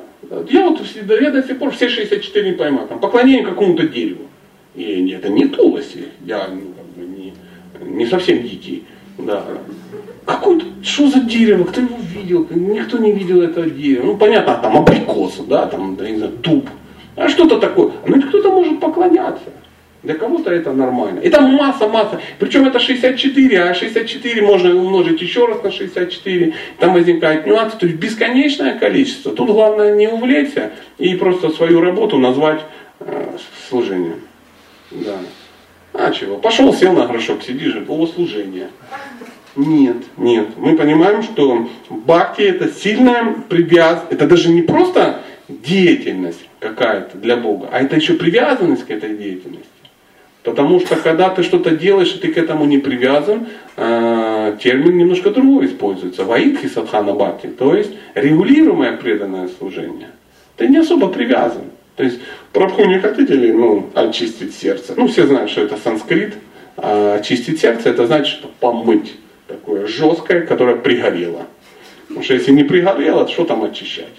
Я 0.49 0.69
вот 0.69 0.81
я 0.95 1.31
до 1.31 1.43
сих 1.43 1.57
пор 1.59 1.71
все 1.71 1.89
64 1.89 2.51
не 2.51 2.55
пойму. 2.55 2.87
Там, 2.87 2.99
поклонение 2.99 3.43
какому-то 3.43 3.87
дереву. 3.87 4.27
И 4.75 5.09
это 5.11 5.29
не 5.29 5.47
Туласи, 5.47 6.05
я 6.25 6.47
ну, 6.47 6.61
как 6.75 6.85
бы, 6.95 7.05
не, 7.05 7.33
не 7.97 8.05
совсем 8.05 8.41
дикий. 8.41 8.85
Да. 9.17 9.43
Какой-то, 10.25 10.65
что 10.83 11.09
за 11.09 11.19
дерево, 11.19 11.65
кто 11.65 11.81
его 11.81 11.97
видел? 12.15 12.47
Никто 12.51 12.97
не 12.97 13.11
видел 13.11 13.41
этого 13.41 13.69
дерева. 13.69 14.05
Ну, 14.05 14.17
понятно, 14.17 14.59
там 14.61 14.77
абрикосы, 14.77 15.43
да, 15.43 15.65
там, 15.65 15.95
да, 15.95 16.09
не 16.09 16.17
знаю, 16.17 16.33
дуб. 16.41 16.69
А 17.15 17.27
что-то 17.27 17.59
такое. 17.59 17.91
Ну, 18.05 18.21
кто-то 18.21 18.51
может 18.51 18.79
поклоняться. 18.79 19.49
Для 20.03 20.15
кого-то 20.15 20.51
это 20.51 20.73
нормально. 20.73 21.19
И 21.19 21.29
там 21.29 21.53
масса, 21.53 21.87
масса. 21.87 22.19
Причем 22.39 22.65
это 22.65 22.79
64, 22.79 23.61
а 23.61 23.73
64 23.73 24.41
можно 24.41 24.75
умножить 24.75 25.21
еще 25.21 25.45
раз 25.45 25.61
на 25.61 25.71
64. 25.71 26.53
Там 26.79 26.93
возникает 26.93 27.45
нюансы. 27.45 27.77
То 27.77 27.85
есть 27.85 27.99
бесконечное 27.99 28.79
количество. 28.79 29.31
Тут 29.31 29.49
главное 29.49 29.95
не 29.95 30.07
увлечься 30.07 30.71
и 30.97 31.13
просто 31.15 31.49
свою 31.49 31.81
работу 31.81 32.17
назвать 32.17 32.61
э, 32.99 33.37
служением. 33.69 34.21
Да. 34.91 35.17
А 35.93 36.11
чего? 36.11 36.37
Пошел, 36.37 36.73
сел 36.73 36.93
на 36.93 37.07
горшок, 37.07 37.43
сидишь, 37.43 37.75
о, 37.87 38.07
служение. 38.07 38.69
Нет, 39.55 39.97
нет. 40.17 40.47
Мы 40.57 40.77
понимаем, 40.77 41.23
что 41.23 41.67
бхакти 41.89 42.41
это 42.41 42.69
сильная 42.69 43.35
привязанность. 43.49 44.11
Это 44.11 44.27
даже 44.27 44.49
не 44.49 44.61
просто 44.61 45.21
деятельность 45.49 46.47
какая-то 46.59 47.17
для 47.17 47.35
Бога, 47.35 47.69
а 47.71 47.81
это 47.81 47.97
еще 47.97 48.13
привязанность 48.13 48.85
к 48.85 48.91
этой 48.91 49.17
деятельности. 49.17 49.67
Потому 50.43 50.79
что 50.79 50.95
когда 50.95 51.29
ты 51.29 51.43
что-то 51.43 51.71
делаешь, 51.71 52.15
и 52.15 52.19
ты 52.19 52.33
к 52.33 52.37
этому 52.37 52.65
не 52.65 52.79
привязан, 52.79 53.47
э, 53.75 54.57
термин 54.63 54.97
немножко 54.97 55.29
другой 55.29 55.67
используется. 55.67 56.23
Ваидхи 56.23 56.67
садхана 56.67 57.13
бхакти, 57.13 57.47
то 57.47 57.75
есть 57.75 57.91
регулируемое 58.15 58.97
преданное 58.97 59.49
служение. 59.49 60.09
Ты 60.57 60.67
не 60.67 60.77
особо 60.77 61.09
привязан. 61.09 61.70
То 62.01 62.05
есть 62.05 62.19
Прабху 62.51 62.83
не 62.85 62.97
хотите 62.97 63.35
ли 63.35 63.51
ну, 63.51 63.91
очистить 63.93 64.55
сердце? 64.55 64.95
Ну, 64.97 65.07
все 65.07 65.27
знают, 65.27 65.51
что 65.51 65.61
это 65.61 65.77
санскрит. 65.77 66.33
А 66.75 67.13
очистить 67.19 67.61
сердце, 67.61 67.89
это 67.89 68.07
значит, 68.07 68.39
что 68.39 68.47
помыть. 68.59 69.13
Такое 69.47 69.85
жесткое, 69.85 70.41
которое 70.47 70.77
пригорело. 70.77 71.45
Потому 72.07 72.23
что 72.23 72.33
если 72.33 72.53
не 72.53 72.63
пригорело, 72.63 73.25
то 73.25 73.31
что 73.31 73.45
там 73.45 73.63
очищать? 73.63 74.15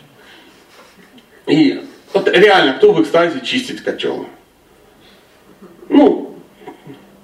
И 1.49 1.83
вот 2.14 2.29
реально, 2.29 2.75
кто 2.75 2.92
в 2.92 3.03
экстазе 3.03 3.40
чистит 3.40 3.81
котел? 3.81 4.27
Ну, 5.88 6.37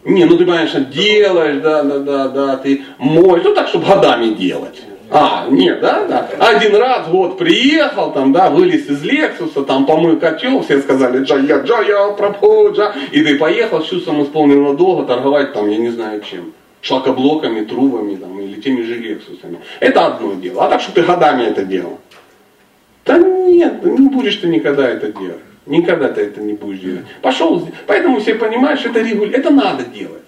не, 0.04 0.24
ну 0.24 0.36
ты, 0.36 0.44
конечно, 0.44 0.80
делаешь, 0.80 1.62
да, 1.62 1.84
да, 1.84 1.98
да, 2.00 2.28
да, 2.30 2.56
ты 2.56 2.82
моешь, 2.98 3.44
ну 3.44 3.54
так, 3.54 3.68
чтобы 3.68 3.86
годами 3.86 4.34
делать. 4.34 4.82
А, 5.10 5.46
нет, 5.48 5.80
да, 5.80 6.04
да. 6.04 6.28
Один 6.38 6.76
раз 6.76 7.06
в 7.06 7.12
год 7.12 7.38
приехал, 7.38 8.12
там, 8.12 8.32
да, 8.32 8.50
вылез 8.50 8.86
из 8.88 9.02
Лексуса, 9.02 9.62
там 9.62 9.86
помыл 9.86 10.18
котел, 10.18 10.62
все 10.62 10.80
сказали, 10.80 11.24
джая, 11.24 11.62
джая, 11.62 12.12
прабху, 12.12 12.72
джа. 12.72 12.94
И 13.10 13.22
ты 13.22 13.38
поехал 13.38 13.82
с 13.82 13.88
чувством 13.88 14.22
исполненного 14.22 14.76
долга 14.76 15.06
торговать 15.06 15.54
там, 15.54 15.68
я 15.70 15.78
не 15.78 15.88
знаю 15.88 16.20
чем. 16.20 16.52
Шлакоблоками, 16.82 17.64
трубами 17.64 18.16
там, 18.16 18.38
или 18.38 18.60
теми 18.60 18.82
же 18.82 18.94
Лексусами. 18.94 19.58
Это 19.80 20.06
одно 20.06 20.34
дело. 20.34 20.66
А 20.66 20.68
так, 20.68 20.80
что 20.80 20.92
ты 20.92 21.02
годами 21.02 21.44
это 21.44 21.64
делал. 21.64 21.98
Да 23.06 23.16
нет, 23.18 23.82
не 23.84 24.08
будешь 24.08 24.36
ты 24.36 24.48
никогда 24.48 24.86
это 24.86 25.10
делать. 25.10 25.40
Никогда 25.64 26.08
ты 26.08 26.22
это 26.22 26.40
не 26.40 26.52
будешь 26.52 26.80
делать. 26.80 27.04
Пошел, 27.22 27.66
поэтому 27.86 28.20
все 28.20 28.34
понимают, 28.34 28.80
что 28.80 28.90
это 28.90 29.00
регуль, 29.00 29.34
это 29.34 29.50
надо 29.50 29.84
делать. 29.84 30.22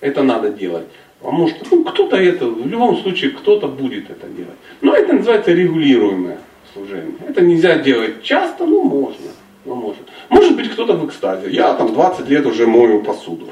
Это 0.00 0.22
надо 0.22 0.50
делать. 0.50 0.86
Потому 1.20 1.48
что 1.48 1.66
ну, 1.70 1.84
кто-то 1.84 2.16
это, 2.16 2.46
в 2.46 2.66
любом 2.66 2.96
случае 2.98 3.30
кто-то 3.30 3.68
будет 3.68 4.10
это 4.10 4.26
делать. 4.28 4.56
Но 4.80 4.94
это 4.94 5.12
называется 5.12 5.52
регулируемое 5.52 6.38
служение. 6.72 7.14
Это 7.28 7.42
нельзя 7.42 7.78
делать 7.78 8.22
часто, 8.22 8.64
но 8.64 8.82
можно. 8.82 9.26
Но 9.64 9.74
можно. 9.74 10.02
Может 10.30 10.56
быть 10.56 10.70
кто-то 10.70 10.94
в 10.94 11.06
экстазе. 11.06 11.50
Я 11.50 11.74
там 11.74 11.92
20 11.92 12.28
лет 12.28 12.46
уже 12.46 12.66
мою 12.66 13.02
посуду. 13.02 13.48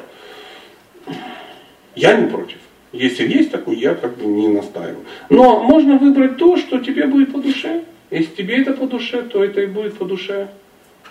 Я 1.94 2.16
не 2.16 2.28
против. 2.28 2.58
Если 2.92 3.28
есть 3.28 3.50
такой, 3.50 3.76
я 3.76 3.94
как 3.94 4.16
бы 4.16 4.24
не 4.24 4.48
настаиваю. 4.48 5.04
Но 5.28 5.60
можно 5.60 5.98
выбрать 5.98 6.38
то, 6.38 6.56
что 6.56 6.78
тебе 6.78 7.06
будет 7.06 7.32
по 7.32 7.38
душе. 7.38 7.82
Если 8.10 8.34
тебе 8.34 8.62
это 8.62 8.72
по 8.72 8.86
душе, 8.86 9.22
то 9.22 9.44
это 9.44 9.60
и 9.60 9.66
будет 9.66 9.98
по 9.98 10.06
душе. 10.06 10.48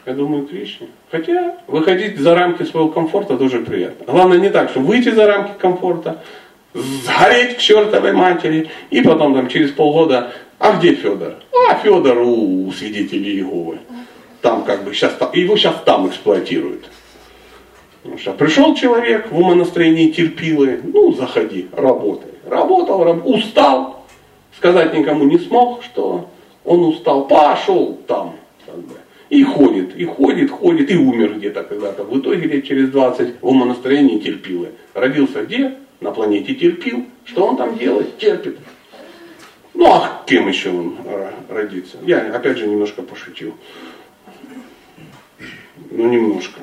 Я 0.07 0.13
думаю, 0.13 0.47
Кришне. 0.47 0.87
Хотя 1.11 1.57
выходить 1.67 2.17
за 2.17 2.33
рамки 2.33 2.63
своего 2.63 2.89
комфорта 2.89 3.37
тоже 3.37 3.59
приятно. 3.59 4.11
Главное 4.11 4.39
не 4.39 4.49
так, 4.49 4.69
что 4.69 4.79
выйти 4.79 5.09
за 5.09 5.27
рамки 5.27 5.51
комфорта, 5.59 6.23
сгореть 6.73 7.57
к 7.57 7.59
чертовой 7.59 8.13
матери, 8.13 8.69
и 8.89 9.01
потом 9.01 9.33
там 9.33 9.49
через 9.49 9.71
полгода, 9.71 10.33
а 10.59 10.77
где 10.77 10.95
Федор? 10.95 11.35
А 11.69 11.75
Федор 11.75 12.17
у, 12.19 12.67
у 12.67 12.71
свидетелей 12.71 13.35
Иеговы. 13.35 13.79
Там 14.41 14.63
как 14.63 14.83
бы 14.83 14.93
сейчас, 14.93 15.13
его 15.33 15.57
сейчас 15.57 15.75
там 15.85 16.07
эксплуатируют. 16.07 16.85
Потому 18.01 18.19
что 18.19 18.33
пришел 18.33 18.75
человек 18.75 19.31
в 19.31 19.37
умонастроении 19.37 20.11
терпилы, 20.11 20.79
ну 20.83 21.13
заходи, 21.13 21.67
работай. 21.73 22.31
Работал, 22.45 23.03
раб, 23.03 23.25
устал, 23.25 24.05
сказать 24.57 24.93
никому 24.93 25.25
не 25.25 25.37
смог, 25.39 25.83
что 25.83 26.29
он 26.63 26.85
устал, 26.85 27.27
пошел 27.27 27.99
там. 28.07 28.35
Как 28.65 28.77
бы. 28.77 28.95
И 29.29 29.43
ходит, 29.43 29.95
и 29.97 30.05
ходит, 30.05 30.51
ходит, 30.51 30.89
и 30.89 30.95
умер 30.95 31.33
где-то 31.35 31.63
когда-то. 31.63 32.03
В 32.05 32.17
итоге 32.17 32.47
лет 32.47 32.65
через 32.65 32.89
20 32.89 33.41
в 33.41 33.47
умонастроении 33.47 34.19
терпилы. 34.19 34.71
Родился 34.93 35.43
где? 35.43 35.75
На 35.99 36.11
планете 36.11 36.53
терпил. 36.55 37.05
Что 37.25 37.47
он 37.47 37.57
там 37.57 37.77
делает? 37.77 38.17
Терпит. 38.17 38.57
Ну 39.73 39.85
а 39.93 40.23
кем 40.25 40.47
еще 40.47 40.69
он 40.69 40.97
э, 41.05 41.31
родится? 41.49 41.97
Я 42.01 42.33
опять 42.33 42.57
же 42.57 42.67
немножко 42.67 43.01
пошутил. 43.01 43.55
Ну 45.91 46.09
немножко. 46.09 46.59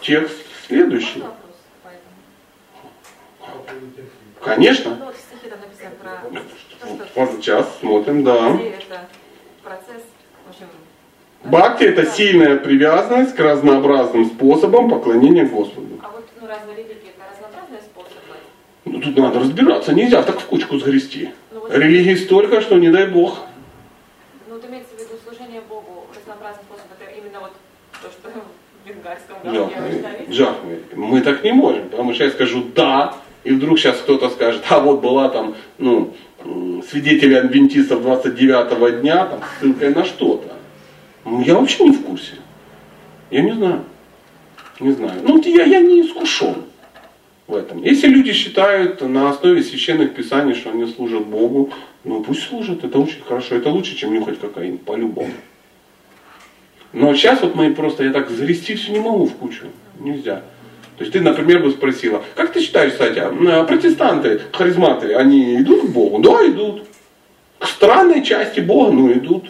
Текст 0.00 0.36
следующий. 0.66 1.22
Конечно. 4.40 4.98
Вот 7.14 7.30
сейчас 7.36 7.78
смотрим, 7.78 8.24
да. 8.24 8.58
Бхакти 11.44 11.84
это 11.84 12.06
сильная 12.06 12.56
привязанность 12.56 13.34
к 13.34 13.40
разнообразным 13.40 14.26
способам 14.26 14.90
поклонения 14.90 15.44
Господу. 15.44 16.00
Ну 16.40 16.46
тут 18.84 19.16
надо 19.16 19.40
разбираться, 19.40 19.92
нельзя 19.92 20.22
так 20.22 20.40
в 20.40 20.46
кучку 20.46 20.78
сгрести. 20.78 21.30
Ну, 21.52 21.60
вот 21.60 21.74
Религии 21.74 22.14
столько, 22.14 22.60
что 22.60 22.78
не 22.78 22.90
дай 22.90 23.06
бог. 23.06 23.40
Ну 24.48 24.54
вот 24.54 24.64
имеется 24.68 24.94
в 24.96 24.98
виду 24.98 25.18
служение 25.24 25.60
Богу 25.68 26.06
разнообразным 26.16 26.64
способом, 26.64 26.90
это 26.98 27.10
именно 27.18 27.40
вот 27.40 27.52
то, 28.02 28.08
что 28.10 28.28
в 28.28 28.88
венгерском 28.88 29.36
галке 29.44 30.32
Жах, 30.32 30.56
мы 30.94 31.20
так 31.20 31.44
не 31.44 31.52
можем, 31.52 31.88
потому 31.88 32.14
что 32.14 32.24
я 32.24 32.30
скажу 32.30 32.64
да, 32.74 33.14
и 33.44 33.52
вдруг 33.52 33.78
сейчас 33.78 33.98
кто-то 33.98 34.30
скажет, 34.30 34.62
а 34.68 34.80
вот 34.80 35.00
была 35.00 35.28
там, 35.28 35.54
ну, 35.78 36.14
свидетели 36.88 37.34
адвентистов 37.34 38.02
29-го 38.02 38.88
дня, 38.88 39.26
там, 39.26 39.40
ссылкой 39.60 39.94
на 39.94 40.04
что-то. 40.04 40.52
Я 41.44 41.54
вообще 41.54 41.84
не 41.84 41.92
в 41.92 42.02
курсе. 42.02 42.34
Я 43.30 43.42
не 43.42 43.52
знаю. 43.52 43.84
Не 44.80 44.90
знаю. 44.90 45.20
Ну, 45.22 45.40
я, 45.42 45.64
я 45.64 45.80
не 45.80 46.02
искушен 46.02 46.56
в 47.46 47.54
этом. 47.54 47.82
Если 47.82 48.06
люди 48.06 48.32
считают 48.32 49.00
на 49.00 49.30
основе 49.30 49.62
священных 49.62 50.14
писаний, 50.14 50.54
что 50.54 50.70
они 50.70 50.86
служат 50.86 51.26
Богу, 51.26 51.72
ну 52.04 52.22
пусть 52.22 52.42
служат, 52.42 52.84
это 52.84 52.98
очень 52.98 53.22
хорошо, 53.22 53.56
это 53.56 53.70
лучше, 53.70 53.96
чем 53.96 54.14
нюхать 54.14 54.40
кокаин, 54.40 54.78
по-любому. 54.78 55.32
Но 56.92 57.14
сейчас 57.14 57.40
вот 57.40 57.54
мы 57.54 57.74
просто, 57.74 58.04
я 58.04 58.12
так 58.12 58.30
загрести 58.30 58.74
все 58.74 58.92
не 58.92 59.00
могу 59.00 59.26
в 59.26 59.34
кучу, 59.34 59.64
нельзя. 59.98 60.42
То 60.98 61.04
есть 61.04 61.12
ты, 61.12 61.20
например, 61.20 61.62
бы 61.62 61.70
спросила, 61.70 62.22
как 62.34 62.52
ты 62.52 62.60
считаешь, 62.60 62.92
кстати, 62.92 63.18
а, 63.18 63.64
протестанты, 63.64 64.42
харизматы, 64.52 65.14
они 65.14 65.56
идут 65.56 65.88
к 65.88 65.90
Богу? 65.90 66.18
Да, 66.20 66.46
идут. 66.46 66.84
К 67.58 67.66
странной 67.66 68.22
части 68.22 68.60
Бога, 68.60 68.92
ну 68.92 69.12
идут. 69.12 69.44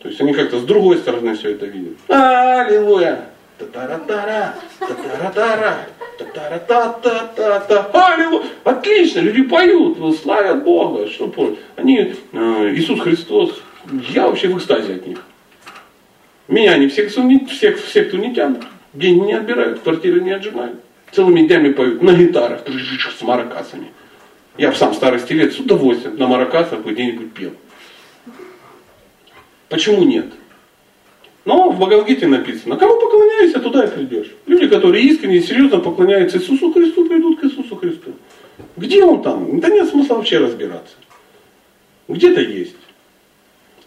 То 0.00 0.08
есть 0.08 0.20
они 0.20 0.34
как-то 0.34 0.58
с 0.58 0.64
другой 0.64 0.98
стороны 0.98 1.36
все 1.36 1.52
это 1.52 1.66
видят. 1.66 1.96
Аллилуйя! 2.08 3.26
Та-та-ра-та-ра, 3.58 4.54
та-та-ра-та-ра. 4.80 5.78
Та-та-та-та-та-та. 6.18 7.90
Аллилуйя. 7.92 8.44
Отлично, 8.64 9.20
люди 9.20 9.42
поют, 9.42 9.98
славят 10.20 10.64
Бога. 10.64 11.08
Что 11.08 11.56
Они, 11.76 12.14
э, 12.32 12.74
Иисус 12.74 13.00
Христос, 13.00 13.60
я 14.10 14.28
вообще 14.28 14.48
в 14.48 14.58
экстазе 14.58 14.94
от 14.94 15.06
них. 15.06 15.18
Меня 16.46 16.72
они 16.72 16.88
всех, 16.88 17.10
всех 17.10 17.82
в 17.82 17.92
секту 17.92 18.18
не 18.18 18.34
тянут, 18.34 18.64
деньги 18.92 19.24
не 19.26 19.32
отбирают, 19.32 19.80
квартиры 19.80 20.20
не 20.20 20.32
отжимают. 20.32 20.78
Целыми 21.10 21.46
днями 21.46 21.72
поют 21.72 22.02
на 22.02 22.12
гитарах 22.12 22.60
с 22.66 23.22
маракасами. 23.22 23.88
Я 24.58 24.70
в 24.70 24.76
сам 24.76 24.94
старости 24.94 25.32
лет 25.32 25.52
с 25.52 25.58
удовольствием 25.58 26.16
на 26.16 26.26
маракасах 26.26 26.84
где-нибудь 26.84 27.32
пел. 27.32 27.52
Почему 29.68 30.04
нет? 30.04 30.26
Но 31.44 31.70
в 31.70 31.78
Багалгите 31.78 32.26
написано, 32.26 32.76
кому 32.76 32.98
поклоняешься, 32.98 33.60
туда 33.60 33.84
и 33.84 33.88
придешь. 33.88 34.32
Люди, 34.46 34.66
которые 34.66 35.04
искренне 35.04 35.36
и 35.36 35.42
серьезно 35.42 35.78
поклоняются 35.78 36.38
Иисусу 36.38 36.72
Христу, 36.72 37.06
придут 37.06 37.40
к 37.40 37.44
Иисусу 37.44 37.76
Христу. 37.76 38.12
Где 38.76 39.04
он 39.04 39.22
там? 39.22 39.60
Да 39.60 39.68
нет 39.68 39.88
смысла 39.88 40.14
вообще 40.14 40.38
разбираться. 40.38 40.94
Где-то 42.08 42.40
есть. 42.40 42.76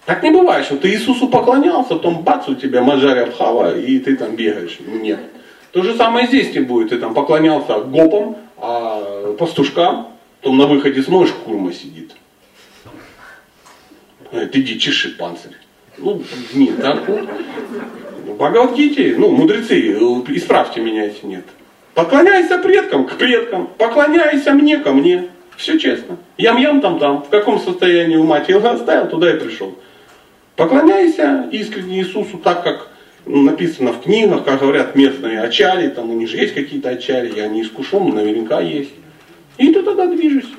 Так 0.05 0.23
не 0.23 0.31
бывает, 0.31 0.65
что 0.65 0.77
ты 0.77 0.89
Иисусу 0.91 1.27
поклонялся, 1.27 1.95
потом 1.95 2.21
бац, 2.21 2.47
у 2.47 2.55
тебя 2.55 2.81
Маджаря 2.81 3.23
Абхава, 3.23 3.77
и 3.77 3.99
ты 3.99 4.15
там 4.15 4.35
бегаешь. 4.35 4.77
Нет. 4.79 5.19
То 5.71 5.83
же 5.83 5.95
самое 5.95 6.27
здесь 6.27 6.53
не 6.53 6.61
будет. 6.61 6.89
Ты 6.89 6.97
там 6.97 7.13
поклонялся 7.13 7.79
гопам, 7.79 8.37
а 8.57 9.35
пастушкам, 9.37 10.13
потом 10.41 10.57
на 10.57 10.67
выходе 10.67 11.01
смотришь, 11.01 11.33
курма 11.43 11.73
сидит. 11.73 12.11
Ты 14.31 14.59
иди, 14.59 14.79
чеши 14.79 15.15
панцирь. 15.17 15.57
Ну, 15.97 16.21
нет, 16.53 16.81
так 16.81 17.07
вот. 17.07 17.27
Бхагавадгите, 18.37 19.15
ну, 19.17 19.31
мудрецы, 19.31 19.79
исправьте 20.29 20.81
меня, 20.81 21.05
если 21.05 21.25
нет. 21.25 21.45
Поклоняйся 21.93 22.59
предкам 22.59 23.07
к 23.07 23.17
предкам, 23.17 23.67
поклоняйся 23.77 24.53
мне 24.53 24.77
ко 24.77 24.91
мне. 24.91 25.29
Все 25.55 25.79
честно. 25.79 26.17
Ям-ям 26.37 26.81
там-там. 26.81 27.23
В 27.23 27.29
каком 27.29 27.59
состоянии 27.59 28.15
ума 28.15 28.41
тело 28.41 28.69
оставил, 28.69 29.07
туда 29.07 29.33
и 29.33 29.39
пришел. 29.39 29.73
Поклоняйся 30.55 31.47
искренне 31.51 31.99
Иисусу 31.99 32.37
так, 32.37 32.63
как 32.63 32.89
написано 33.25 33.93
в 33.93 34.01
книгах, 34.01 34.43
как 34.43 34.59
говорят 34.59 34.95
местные 34.95 35.41
ачари, 35.41 35.89
там 35.89 36.11
у 36.11 36.13
них 36.13 36.29
же 36.29 36.37
есть 36.37 36.53
какие-то 36.53 36.89
ачари, 36.89 37.33
я 37.35 37.47
не 37.47 37.63
искушен, 37.63 38.03
но 38.03 38.15
наверняка 38.15 38.61
есть. 38.61 38.91
И 39.57 39.73
ты 39.73 39.81
тогда 39.81 40.05
движешься. 40.05 40.53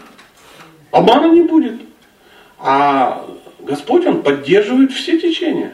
Обмана 0.91 1.33
не 1.33 1.43
будет. 1.43 1.75
А 2.59 3.25
Господь, 3.69 4.07
Он 4.07 4.23
поддерживает 4.23 4.93
все 4.93 5.21
течения. 5.21 5.73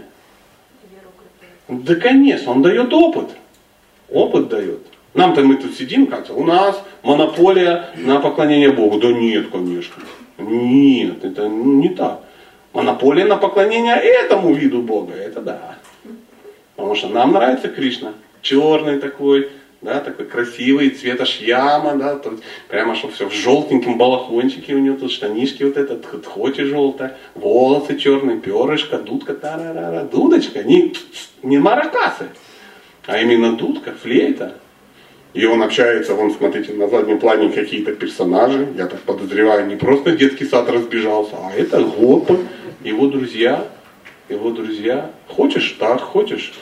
Да, 1.69 1.95
конечно, 1.95 2.51
Он 2.51 2.61
дает 2.61 2.93
опыт. 2.93 3.31
Опыт 4.11 4.49
дает. 4.49 4.81
Нам-то 5.15 5.43
мы 5.43 5.57
тут 5.57 5.77
сидим 5.77 6.09
как-то, 6.09 6.35
у 6.35 6.45
нас 6.45 6.83
монополия 7.05 7.91
на 7.97 8.19
поклонение 8.19 8.73
Богу. 8.73 8.99
Да 8.99 9.13
нет, 9.13 9.47
конечно. 9.51 10.03
Нет, 10.39 11.25
это 11.25 11.49
не 11.49 11.89
так. 11.91 12.21
Монополия 12.73 13.25
на 13.25 13.37
поклонение 13.37 13.95
этому 13.95 14.53
виду 14.53 14.83
Бога, 14.83 15.15
это 15.15 15.41
да. 15.41 15.77
Потому 16.75 16.97
что 16.97 17.09
нам 17.09 17.33
нравится 17.33 17.69
Кришна. 17.69 18.15
Черный 18.43 18.99
такой, 18.99 19.51
да, 19.85 20.01
такой 20.01 20.25
красивый, 20.25 20.91
цвета 20.91 21.27
шьяма, 21.27 21.95
да, 21.97 22.17
тут 22.17 22.43
прямо 22.69 22.97
что 22.97 23.09
все 23.11 23.29
в 23.29 23.33
желтеньком 23.33 23.99
балахончике 23.99 24.75
у 24.75 24.79
него 24.79 24.97
тут 24.97 25.13
штанишки 25.13 25.63
вот 25.63 25.77
этот, 25.77 26.25
хоть 26.25 26.59
и 26.59 26.65
желтая, 26.65 27.19
волосы 27.35 27.99
черные, 27.99 28.41
перышко, 28.41 28.99
дудка, 28.99 29.35
тарарара, 29.35 30.05
дудочка, 30.05 30.65
не, 30.65 30.95
не 31.43 31.59
маракасы, 31.59 32.29
а 33.07 33.21
именно 33.21 33.57
дудка, 33.57 33.93
флейта. 33.93 34.55
И 35.35 35.45
он 35.47 35.63
общается, 35.63 36.15
вон, 36.15 36.33
смотрите, 36.33 36.73
на 36.73 36.89
заднем 36.89 37.19
плане 37.19 37.51
какие-то 37.51 37.93
персонажи, 37.95 38.69
я 38.79 38.87
так 38.87 39.01
подозреваю, 39.01 39.67
не 39.67 39.77
просто 39.77 40.13
детский 40.13 40.47
сад 40.47 40.71
разбежался, 40.71 41.35
а 41.37 41.53
это 41.53 41.83
Гопа, 41.83 42.39
его 42.85 43.09
друзья, 43.09 43.67
его 44.29 44.51
друзья. 44.51 45.11
Хочешь 45.29 45.77
так, 45.79 46.01
хочешь. 46.01 46.55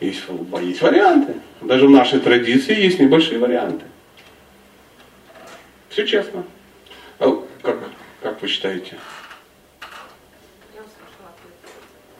Есть, 0.00 0.22
есть 0.62 0.82
варианты. 0.82 1.34
Даже 1.60 1.86
в 1.86 1.90
нашей 1.90 2.20
традиции 2.20 2.78
есть 2.78 3.00
небольшие 3.00 3.38
варианты. 3.38 3.84
Все 5.88 6.06
честно. 6.06 6.44
А 7.18 7.44
как, 7.62 7.78
как 8.22 8.40
вы 8.40 8.48
считаете? 8.48 8.96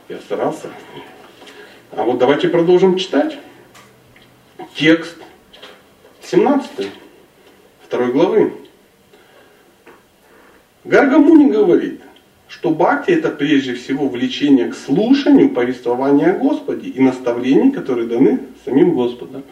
Я 0.08 0.18
старался. 0.18 0.70
А 1.92 2.02
вот 2.02 2.18
давайте 2.18 2.48
продолжим 2.48 2.96
читать. 2.96 3.38
Текст 4.74 5.16
17 6.22 6.90
второй 7.84 8.12
главы. 8.12 8.52
Гаргамуни 10.84 11.50
говорит, 11.50 12.00
что 12.48 12.70
бхакти 12.70 13.10
это 13.10 13.30
прежде 13.30 13.74
всего 13.74 14.08
влечение 14.08 14.68
к 14.68 14.74
слушанию 14.74 15.50
повествования 15.50 16.32
о 16.32 16.38
Господе 16.38 16.88
и 16.88 17.00
наставлений, 17.00 17.70
которые 17.70 18.08
даны 18.08 18.40
самим 18.64 18.94
Господом. 18.94 19.42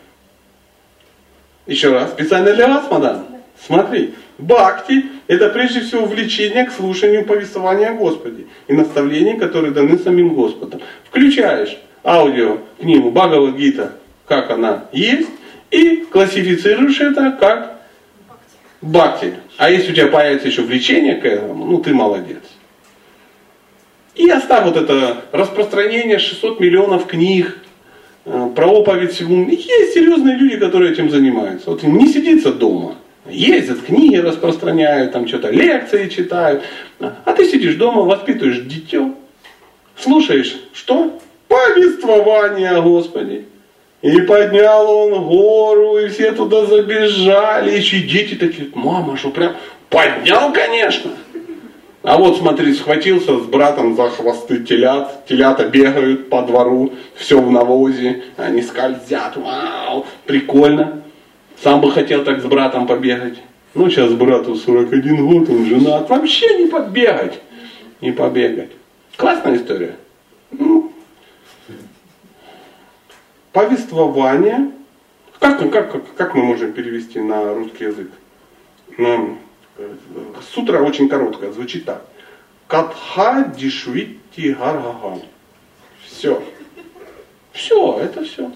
Еще 1.67 1.93
раз, 1.93 2.11
специально 2.11 2.55
для 2.55 2.69
вас, 2.69 2.91
мадам. 2.91 3.27
Смотри, 3.67 4.15
бхакти– 4.39 5.07
это 5.27 5.49
прежде 5.51 5.81
всего 5.81 6.07
влечение 6.07 6.65
к 6.65 6.73
слушанию 6.73 7.25
повествования 7.25 7.91
о 7.91 7.95
Господе 7.95 8.47
и 8.69 8.73
наставлений, 8.73 9.37
которые 9.37 9.73
даны 9.73 9.99
самим 9.99 10.35
Господом. 10.35 10.81
Включаешь 11.05 11.77
аудио 12.05 12.59
книгу 12.81 13.11
Бхагавадгита, 13.11 13.93
как 14.27 14.51
она 14.51 14.85
есть, 14.93 15.29
и 15.71 16.07
классифицируешь 16.11 17.01
это 17.01 17.37
как 17.39 17.81
бхакти. 18.81 19.35
А 19.59 19.71
если 19.71 19.93
у 19.93 19.95
тебя 19.95 20.07
появится 20.09 20.49
еще 20.49 20.63
влечение 20.63 21.17
к 21.17 21.25
этому, 21.25 21.65
ну 21.65 21.79
ты 21.79 21.93
молодец. 21.93 22.43
И 24.17 24.31
оставь 24.31 24.65
вот 24.65 24.77
это 24.77 25.25
распространение 25.31 26.19
600 26.19 26.59
миллионов 26.59 27.07
книг, 27.07 27.59
э, 28.25 28.49
проповедь 28.57 29.13
всему. 29.13 29.47
Есть 29.49 29.93
серьезные 29.93 30.37
люди, 30.37 30.57
которые 30.57 30.93
этим 30.93 31.11
занимаются. 31.11 31.71
Вот 31.71 31.83
не 31.83 32.09
сидится 32.09 32.53
дома. 32.53 32.97
Ездят, 33.29 33.83
книги 33.83 34.17
распространяют, 34.17 35.13
там 35.13 35.29
что-то 35.29 35.51
лекции 35.51 36.09
читают. 36.09 36.63
А 36.99 37.33
ты 37.33 37.45
сидишь 37.45 37.75
дома, 37.75 38.03
воспитываешь 38.03 38.61
дитё, 38.63 39.15
слушаешь, 39.99 40.57
что? 40.73 41.19
Повествование 41.49 42.71
о 42.71 42.83
Господе. 42.83 43.45
И 44.01 44.21
поднял 44.23 44.89
он 44.91 45.25
гору, 45.25 45.99
и 45.99 46.09
все 46.09 46.33
туда 46.33 46.65
забежали. 46.65 47.79
И 47.79 48.01
дети 48.03 48.35
такие, 48.35 48.69
мама, 48.75 49.17
что 49.17 49.31
прям 49.31 49.57
поднял, 49.91 50.53
конечно. 50.53 51.11
А 52.07 52.19
вот 52.19 52.39
смотри, 52.39 52.73
схватился 52.73 53.37
с 53.37 53.47
братом 53.47 53.97
за 53.97 54.09
хвосты 54.09 54.63
телят, 54.63 55.27
телята 55.27 55.69
бегают 55.69 56.31
по 56.31 56.43
двору, 56.43 56.93
все 57.17 57.41
в 57.41 57.51
навозе, 57.51 58.23
они 58.37 58.63
скользят, 58.63 59.37
вау, 59.37 60.07
прикольно. 60.25 61.03
Сам 61.61 61.81
бы 61.81 61.91
хотел 61.91 62.23
так 62.23 62.41
с 62.41 62.45
братом 62.45 62.87
побегать. 62.87 63.43
Ну, 63.75 63.91
сейчас 63.91 64.13
брату 64.13 64.55
41 64.55 65.27
год, 65.27 65.51
он 65.51 65.67
женат, 65.67 66.09
вообще 66.09 66.47
не 66.59 66.67
побегать, 66.69 67.41
не 68.01 68.13
побегать. 68.13 68.71
Классная 69.17 69.57
история. 69.57 69.97
Ну, 70.53 70.93
повествование. 73.51 74.71
Как, 75.41 75.59
как, 75.59 75.91
как, 75.91 76.15
как 76.15 76.35
мы 76.37 76.45
можем 76.45 76.73
перевести 76.73 77.19
на 77.19 77.53
русский 77.53 77.83
язык? 77.83 78.13
Ну, 78.97 79.39
Сутра 80.55 80.81
очень 80.81 81.09
короткая, 81.09 81.53
звучит 81.53 81.85
так. 81.85 82.03
Катха 82.67 83.53
дишвити 83.57 84.53
гаргага. 84.53 85.21
Все. 86.05 86.43
Все, 87.53 87.99
это 88.01 88.25
все. 88.25 88.51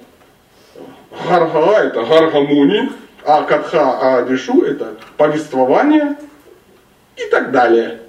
Гаргага 1.29 1.73
это 1.73 2.05
гаргамуни, 2.05 2.91
а 3.25 3.43
катха 3.43 3.99
а 4.01 4.23
дишу 4.23 4.63
это 4.63 4.97
повествование 5.17 6.17
и 7.17 7.27
так 7.31 7.51
далее. 7.51 8.01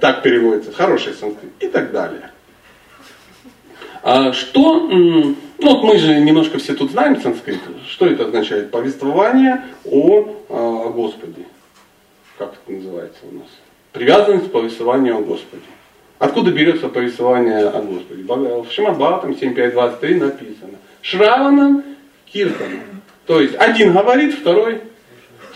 Так 0.00 0.22
переводится, 0.22 0.72
хороший 0.72 1.12
санскрит. 1.12 1.52
И 1.60 1.68
так 1.68 1.92
далее. 1.92 2.30
А 4.02 4.32
что, 4.32 4.80
ну 4.88 5.36
вот 5.60 5.82
мы 5.82 5.98
же 5.98 6.20
немножко 6.20 6.58
все 6.58 6.74
тут 6.74 6.92
знаем 6.92 7.20
санскрит, 7.20 7.60
что 7.88 8.06
это 8.06 8.26
означает? 8.26 8.70
Повествование 8.70 9.64
о, 9.84 10.20
о 10.48 10.90
Господе 10.90 11.44
как 12.38 12.54
это 12.54 12.72
называется 12.72 13.20
у 13.30 13.34
нас? 13.34 13.48
Привязанность 13.92 14.48
к 14.48 14.52
повествованию 14.52 15.16
о 15.16 15.20
Господе. 15.20 15.62
Откуда 16.18 16.50
берется 16.50 16.88
повествование 16.88 17.68
о 17.68 17.82
Господе? 17.82 18.22
В 18.22 18.72
Шимабатам 18.72 19.32
7.5.23 19.32 20.14
написано. 20.14 20.78
Шраванам 21.02 21.84
Киртаном. 22.32 23.02
То 23.26 23.40
есть 23.40 23.54
один 23.56 23.92
говорит, 23.92 24.34
второй 24.34 24.80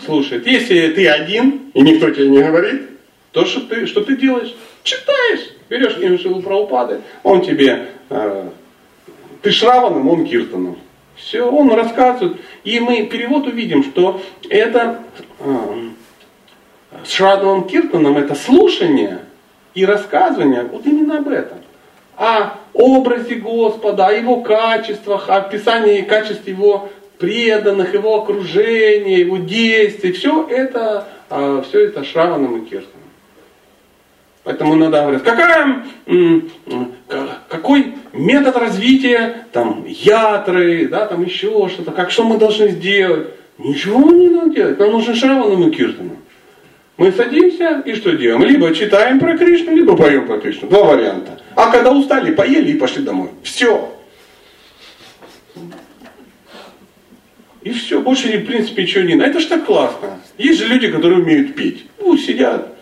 слушает. 0.05 0.45
Если 0.45 0.87
ты 0.89 1.07
один, 1.07 1.71
и 1.73 1.81
никто 1.81 2.09
тебе 2.11 2.29
не 2.29 2.41
говорит, 2.43 2.83
то 3.31 3.45
что 3.45 3.61
ты, 3.61 3.87
что 3.87 4.03
ты 4.03 4.15
делаешь? 4.15 4.53
Читаешь. 4.83 5.49
Берешь 5.69 5.95
книгу 5.95 6.17
Шилу 6.17 6.41
Праупады, 6.41 7.01
он 7.23 7.41
тебе, 7.41 7.87
э, 8.09 8.49
ты 9.41 9.51
Шраваном, 9.51 10.07
он 10.07 10.25
Киртаном. 10.25 10.77
Все, 11.15 11.49
он 11.49 11.71
рассказывает. 11.71 12.37
И 12.63 12.79
мы 12.79 13.05
перевод 13.05 13.47
увидим, 13.47 13.83
что 13.83 14.21
это 14.49 15.03
э, 15.39 15.89
с 17.05 17.11
Шрадовым 17.11 17.65
Киртоном 17.65 18.17
это 18.17 18.35
слушание 18.35 19.19
и 19.73 19.85
рассказывание 19.85 20.63
вот 20.63 20.85
именно 20.85 21.17
об 21.17 21.27
этом. 21.27 21.59
о 22.15 22.59
образе 22.73 23.35
Господа, 23.35 24.07
о 24.07 24.11
его 24.11 24.41
качествах, 24.41 25.29
о 25.29 25.37
описании 25.37 26.01
качеств 26.01 26.47
его 26.47 26.89
преданных, 27.17 27.93
его 27.93 28.21
окружения, 28.21 29.19
его 29.19 29.37
действий. 29.37 30.11
Все 30.11 30.45
это, 30.47 31.07
а, 31.29 31.63
все 31.67 31.85
это 31.85 32.03
Шраваном 32.03 32.63
и 32.63 32.65
Киртаном. 32.65 33.03
Поэтому 34.43 34.75
иногда 34.75 35.03
говорят, 35.03 35.21
какая, 35.21 35.85
какой 37.47 37.95
метод 38.11 38.57
развития 38.57 39.47
там, 39.53 39.85
ятры, 39.87 40.87
да, 40.87 41.07
там 41.07 41.23
еще 41.23 41.69
что-то, 41.69 41.91
как 41.91 42.11
что 42.11 42.25
мы 42.25 42.37
должны 42.37 42.69
сделать. 42.69 43.29
Ничего 43.57 44.11
не 44.11 44.29
надо 44.29 44.49
делать, 44.49 44.79
нам 44.79 44.91
нужен 44.91 45.15
Шраваном 45.15 45.69
и 45.69 45.71
Киртаном. 45.71 46.17
Мы 46.97 47.11
садимся 47.11 47.81
и 47.85 47.95
что 47.95 48.11
делаем? 48.11 48.43
Либо 48.43 48.73
читаем 48.73 49.19
про 49.19 49.35
Кришну, 49.37 49.75
либо 49.75 49.95
поем 49.95 50.27
про 50.27 50.39
Кришну. 50.39 50.67
Два 50.67 50.83
варианта. 50.83 51.39
А 51.55 51.71
когда 51.71 51.91
устали, 51.91 52.33
поели 52.33 52.71
и 52.71 52.77
пошли 52.77 53.03
домой. 53.03 53.29
Все. 53.41 53.91
И 57.63 57.71
все, 57.71 58.01
больше, 58.01 58.37
в 58.37 58.45
принципе, 58.45 58.83
ничего 58.83 59.03
не 59.03 59.15
надо. 59.15 59.31
Это 59.31 59.39
ж 59.39 59.45
так 59.45 59.65
классно. 59.65 60.19
Есть 60.37 60.59
же 60.59 60.67
люди, 60.67 60.91
которые 60.91 61.21
умеют 61.21 61.55
петь. 61.55 61.87
Ну, 61.99 62.17
сидят. 62.17 62.73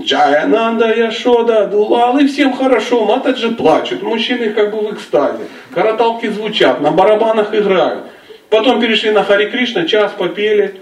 Джаянанда, 0.00 0.94
Яшода, 0.94 1.66
Дулал, 1.66 2.18
и 2.18 2.26
всем 2.26 2.52
хорошо, 2.54 3.04
Матаджи 3.04 3.50
плачут, 3.50 4.02
мужчины 4.02 4.50
как 4.50 4.72
бы 4.72 4.80
в 4.88 4.94
экстазе, 4.94 5.44
караталки 5.72 6.28
звучат, 6.28 6.80
на 6.80 6.90
барабанах 6.90 7.54
играют. 7.54 8.04
Потом 8.48 8.80
перешли 8.80 9.10
на 9.10 9.22
Хари 9.22 9.50
Кришна, 9.50 9.84
час 9.84 10.12
попели, 10.16 10.80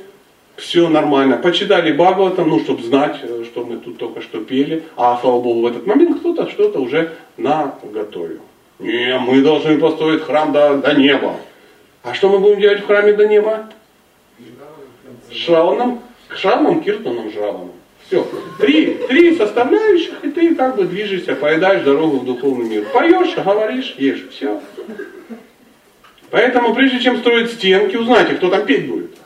все 0.61 0.89
нормально. 0.89 1.37
Почитали 1.39 1.93
Бхагаватам, 1.93 2.49
ну, 2.49 2.61
чтобы 2.61 2.83
знать, 2.83 3.17
э, 3.23 3.45
что 3.45 3.65
мы 3.65 3.79
тут 3.79 3.99
только 3.99 4.21
что 4.21 4.41
пели. 4.41 4.85
А, 4.97 5.19
слава 5.21 5.41
в 5.41 5.67
этот 5.67 5.87
момент 5.87 6.21
кто-то 6.21 6.49
что-то 6.49 6.81
уже 6.81 7.13
наготовил. 7.37 8.41
Не, 8.79 9.19
мы 9.19 9.43
должны 9.43 9.79
построить 9.79 10.23
храм 10.23 10.53
до, 10.53 10.77
до 10.77 10.95
неба. 10.95 11.37
А 12.03 12.15
что 12.15 12.29
мы 12.29 12.39
будем 12.39 12.61
делать 12.61 12.81
в 12.81 12.87
храме 12.87 13.15
до 13.15 13.27
неба? 13.27 13.71
Шраваном, 15.33 16.01
шраваном, 16.35 16.83
киртаном, 16.83 17.31
жраваном. 17.31 17.73
Все. 18.07 18.27
Три, 18.59 18.99
три 19.09 19.37
составляющих, 19.37 20.25
и 20.25 20.31
ты 20.31 20.55
как 20.55 20.77
бы 20.77 20.85
движешься, 20.85 21.37
поедаешь 21.37 21.85
дорогу 21.85 22.19
в 22.19 22.25
духовный 22.25 22.69
мир. 22.69 22.85
Поешь, 22.93 23.35
говоришь, 23.37 23.95
ешь. 23.99 24.27
Все. 24.31 24.61
Поэтому 26.31 26.75
прежде 26.75 27.01
чем 27.01 27.19
строить 27.19 27.53
стенки, 27.53 27.97
узнайте, 27.97 28.35
кто 28.35 28.51
там 28.51 28.65
петь 28.67 28.89
будет. 28.89 29.20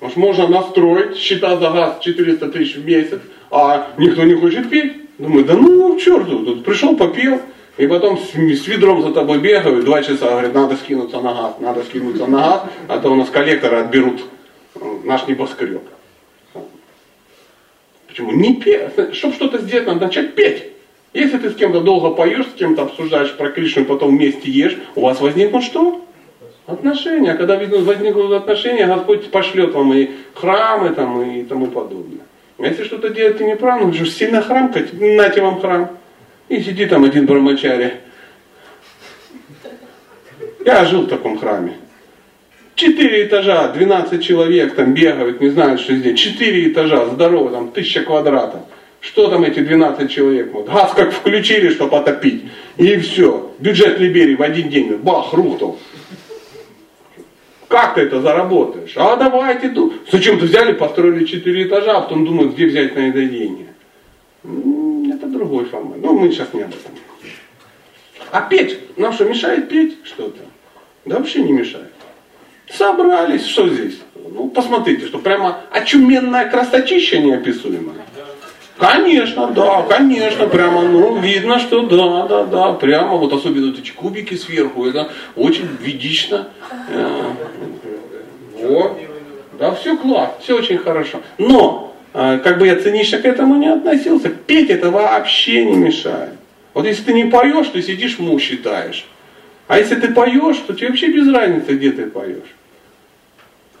Можно 0.00 0.48
настроить 0.48 1.16
счета 1.16 1.56
за 1.56 1.70
газ 1.70 1.98
400 2.00 2.48
тысяч 2.48 2.76
в 2.76 2.84
месяц, 2.84 3.20
а 3.50 3.92
никто 3.98 4.24
не 4.24 4.34
хочет 4.34 4.70
петь. 4.70 4.92
Думаю, 5.18 5.44
да 5.44 5.54
ну 5.54 5.96
к 5.96 6.00
черту, 6.00 6.44
тут 6.44 6.64
пришел, 6.64 6.96
попел, 6.96 7.42
и 7.76 7.86
потом 7.86 8.18
с, 8.18 8.32
с 8.32 8.66
ведром 8.66 9.02
за 9.02 9.12
тобой 9.12 9.38
бегают, 9.38 9.84
два 9.84 10.02
часа 10.02 10.30
говорят, 10.30 10.54
надо 10.54 10.76
скинуться 10.76 11.20
на 11.20 11.34
газ, 11.34 11.56
надо 11.60 11.82
скинуться 11.82 12.26
на 12.26 12.38
газ, 12.38 12.62
а 12.88 12.98
то 12.98 13.12
у 13.12 13.14
нас 13.14 13.28
коллекторы 13.28 13.76
отберут 13.76 14.22
э, 14.76 14.80
наш 15.04 15.26
небоскреб. 15.26 15.82
Почему? 18.06 18.32
Не 18.32 18.56
петь. 18.56 19.14
Чтобы 19.14 19.34
что-то 19.34 19.58
сделать, 19.58 19.86
надо 19.86 20.06
начать 20.06 20.34
петь. 20.34 20.64
Если 21.12 21.38
ты 21.38 21.50
с 21.50 21.54
кем-то 21.54 21.80
долго 21.80 22.10
поешь, 22.10 22.46
с 22.46 22.58
кем-то 22.58 22.82
обсуждаешь 22.82 23.36
про 23.36 23.50
Кришну, 23.50 23.84
потом 23.84 24.16
вместе 24.16 24.50
ешь, 24.50 24.78
у 24.94 25.02
вас 25.02 25.20
возникнут 25.20 25.64
что? 25.64 26.04
Отношения. 26.70 27.34
Когда 27.34 27.56
возникнут 27.56 28.32
отношения, 28.32 28.86
Господь 28.86 29.30
пошлет 29.30 29.72
вам 29.72 29.92
и 29.92 30.10
храмы 30.34 30.90
там, 30.90 31.22
и 31.22 31.42
тому 31.42 31.66
подобное. 31.66 32.20
Если 32.58 32.84
что-то 32.84 33.08
делаете 33.08 33.44
неправильно, 33.44 33.92
же 33.92 34.06
сильно 34.06 34.42
храм, 34.42 34.72
нате 34.92 35.40
вам 35.40 35.60
храм. 35.60 35.90
И 36.48 36.60
сиди 36.60 36.86
там 36.86 37.04
один 37.04 37.26
брамачари. 37.26 37.94
Я 40.64 40.84
жил 40.84 41.02
в 41.02 41.08
таком 41.08 41.38
храме. 41.38 41.74
Четыре 42.74 43.26
этажа, 43.26 43.68
12 43.68 44.24
человек 44.24 44.74
там 44.74 44.94
бегают, 44.94 45.40
не 45.40 45.50
знают, 45.50 45.80
что 45.80 45.94
здесь. 45.94 46.18
Четыре 46.18 46.70
этажа, 46.70 47.06
здорово, 47.06 47.50
там 47.50 47.70
тысяча 47.72 48.02
квадратов. 48.02 48.60
Что 49.00 49.28
там 49.28 49.44
эти 49.44 49.60
12 49.60 50.10
человек 50.10 50.52
могут? 50.52 50.72
Газ 50.72 50.92
как 50.94 51.12
включили, 51.12 51.70
чтобы 51.70 51.96
отопить. 51.96 52.44
И 52.76 52.96
все. 52.98 53.52
Бюджет 53.58 53.98
Либерии 53.98 54.34
в 54.34 54.42
один 54.42 54.68
день, 54.68 54.96
бах, 54.96 55.32
рухнул. 55.32 55.78
Как 57.70 57.94
ты 57.94 58.00
это 58.00 58.20
заработаешь? 58.20 58.94
А 58.96 59.14
давайте, 59.14 59.72
зачем-то 60.10 60.44
взяли, 60.44 60.72
построили 60.72 61.24
четыре 61.24 61.68
этажа, 61.68 61.98
а 61.98 62.00
потом 62.00 62.26
думают, 62.26 62.54
где 62.54 62.66
взять 62.66 62.96
на 62.96 63.08
это 63.08 63.24
деньги. 63.24 63.68
Это 65.14 65.28
другой 65.28 65.66
формат. 65.66 65.98
Но 66.02 66.12
мы 66.12 66.32
сейчас 66.32 66.52
не 66.52 66.62
об 66.62 66.70
этом. 66.70 66.92
А 68.32 68.40
петь, 68.40 68.76
нам 68.98 69.12
что, 69.12 69.24
мешает 69.24 69.68
петь 69.68 69.98
что-то? 70.02 70.40
Да 71.04 71.18
вообще 71.18 71.44
не 71.44 71.52
мешает. 71.52 71.92
Собрались, 72.68 73.46
что 73.46 73.68
здесь? 73.68 74.00
Ну, 74.16 74.48
посмотрите, 74.48 75.06
что 75.06 75.18
прямо 75.20 75.60
очуменная 75.70 76.50
красотища 76.50 77.20
неописуемая. 77.20 78.04
Конечно, 78.80 79.48
да, 79.48 79.82
конечно, 79.82 80.46
прямо, 80.48 80.82
ну, 80.82 81.20
видно, 81.20 81.58
что 81.58 81.82
да, 81.82 82.26
да, 82.26 82.44
да, 82.46 82.72
прямо, 82.72 83.16
вот 83.16 83.30
особенно 83.30 83.66
вот 83.66 83.78
эти 83.78 83.90
кубики 83.90 84.34
сверху, 84.34 84.86
это 84.86 85.12
очень 85.36 85.68
ведично. 85.82 86.48
Э, 86.88 87.29
вот. 88.70 88.98
Да, 89.58 89.74
все 89.74 89.96
класс, 89.96 90.30
все 90.42 90.56
очень 90.56 90.78
хорошо. 90.78 91.20
Но, 91.38 91.94
э, 92.14 92.40
как 92.42 92.58
бы 92.58 92.66
я 92.66 92.76
цинично 92.76 93.18
к 93.18 93.24
этому 93.24 93.56
не 93.56 93.68
относился, 93.68 94.30
петь 94.30 94.70
это 94.70 94.90
вообще 94.90 95.64
не 95.64 95.76
мешает. 95.76 96.30
Вот 96.72 96.86
если 96.86 97.02
ты 97.02 97.12
не 97.12 97.24
поешь, 97.24 97.68
ты 97.68 97.82
сидишь 97.82 98.18
му 98.18 98.38
считаешь. 98.38 99.06
А 99.66 99.78
если 99.78 99.96
ты 99.96 100.08
поешь, 100.12 100.56
то 100.66 100.74
тебе 100.74 100.88
вообще 100.88 101.08
без 101.08 101.32
разницы, 101.32 101.74
где 101.74 101.90
ты 101.90 102.06
поешь 102.06 102.54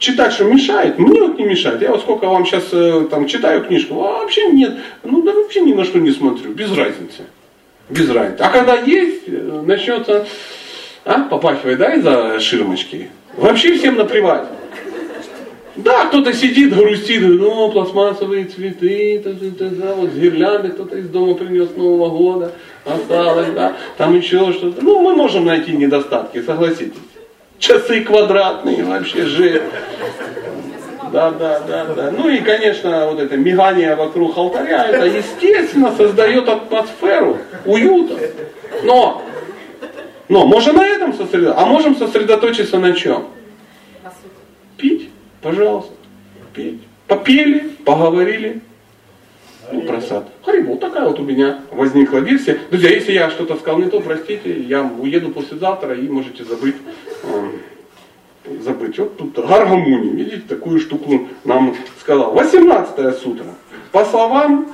читать 0.00 0.32
что 0.32 0.44
мешает? 0.44 0.98
Мне 0.98 1.20
вот 1.20 1.38
не 1.38 1.44
мешает. 1.44 1.80
Я 1.82 1.90
вот 1.90 2.00
сколько 2.00 2.26
вам 2.26 2.44
сейчас 2.44 2.64
э, 2.72 3.06
там 3.10 3.26
читаю 3.26 3.62
книжку, 3.64 3.94
вообще 3.94 4.50
нет. 4.50 4.78
Ну 5.04 5.22
да 5.22 5.32
вообще 5.32 5.60
ни 5.60 5.72
на 5.72 5.84
что 5.84 5.98
не 6.00 6.10
смотрю, 6.10 6.52
без 6.52 6.72
разницы. 6.72 7.22
Без 7.88 8.10
разницы. 8.10 8.42
А 8.42 8.50
когда 8.50 8.74
есть, 8.74 9.24
э, 9.28 9.62
начнется, 9.64 10.26
а, 11.04 11.20
попахивает, 11.22 11.78
да, 11.78 11.94
из-за 11.94 12.40
ширмочки. 12.40 13.10
Вообще 13.36 13.74
всем 13.74 13.96
наплевать. 13.96 14.44
Да, 15.76 16.06
кто-то 16.06 16.32
сидит, 16.32 16.74
грустит, 16.74 17.22
ну, 17.22 17.70
пластмассовые 17.70 18.44
цветы, 18.44 19.20
та, 19.22 19.30
та, 19.30 19.50
та, 19.58 19.70
та, 19.70 19.94
вот 19.94 20.10
гирлянды 20.10 20.70
кто-то 20.70 20.96
из 20.96 21.08
дома 21.08 21.34
принес 21.34 21.74
Нового 21.76 22.10
года, 22.10 22.52
осталось, 22.84 23.48
да, 23.54 23.76
там 23.96 24.16
еще 24.16 24.52
что-то. 24.52 24.82
Ну, 24.82 25.00
мы 25.00 25.14
можем 25.14 25.46
найти 25.46 25.72
недостатки, 25.72 26.42
согласитесь. 26.42 26.98
Часы 27.58 28.00
квадратные, 28.02 28.84
вообще 28.84 29.24
же. 29.24 29.62
Да, 31.12 31.30
да, 31.30 31.60
да, 31.60 31.84
да. 31.94 32.10
Ну 32.10 32.28
и, 32.28 32.38
конечно, 32.38 33.08
вот 33.10 33.20
это 33.20 33.36
мигание 33.36 33.94
вокруг 33.96 34.36
алтаря, 34.36 34.86
это, 34.86 35.06
естественно, 35.06 35.92
создает 35.96 36.48
атмосферу 36.48 37.38
уюта. 37.64 38.16
Но, 38.82 39.22
но 40.30 40.46
можем 40.46 40.76
на 40.76 40.86
этом 40.86 41.12
сосредоточиться, 41.12 41.60
а 41.60 41.66
можем 41.66 41.96
сосредоточиться 41.96 42.78
на 42.78 42.92
чем? 42.92 43.26
Пить, 44.76 45.10
пожалуйста, 45.42 45.92
пить. 46.54 46.80
Попели, 47.08 47.70
поговорили, 47.84 48.60
ну, 49.72 49.82
просад. 49.82 50.28
Харибу, 50.44 50.76
такая 50.76 51.08
вот 51.08 51.18
у 51.18 51.24
меня 51.24 51.62
возникла 51.72 52.18
версия. 52.18 52.60
Друзья, 52.70 52.90
если 52.90 53.12
я 53.12 53.28
что-то 53.30 53.56
сказал 53.56 53.80
не 53.80 53.90
то, 53.90 54.00
простите, 54.00 54.62
я 54.62 54.84
уеду 54.84 55.30
послезавтра 55.30 55.94
и 55.96 56.08
можете 56.08 56.44
забыть 56.44 56.76
забыть. 58.60 58.98
Вот 58.98 59.16
тут 59.16 59.34
гаргамуни, 59.34 60.10
видите, 60.10 60.42
такую 60.48 60.78
штуку 60.78 61.28
нам 61.44 61.74
сказал. 62.00 62.32
18 62.32 63.18
сутра. 63.18 63.46
По 63.90 64.04
словам 64.04 64.68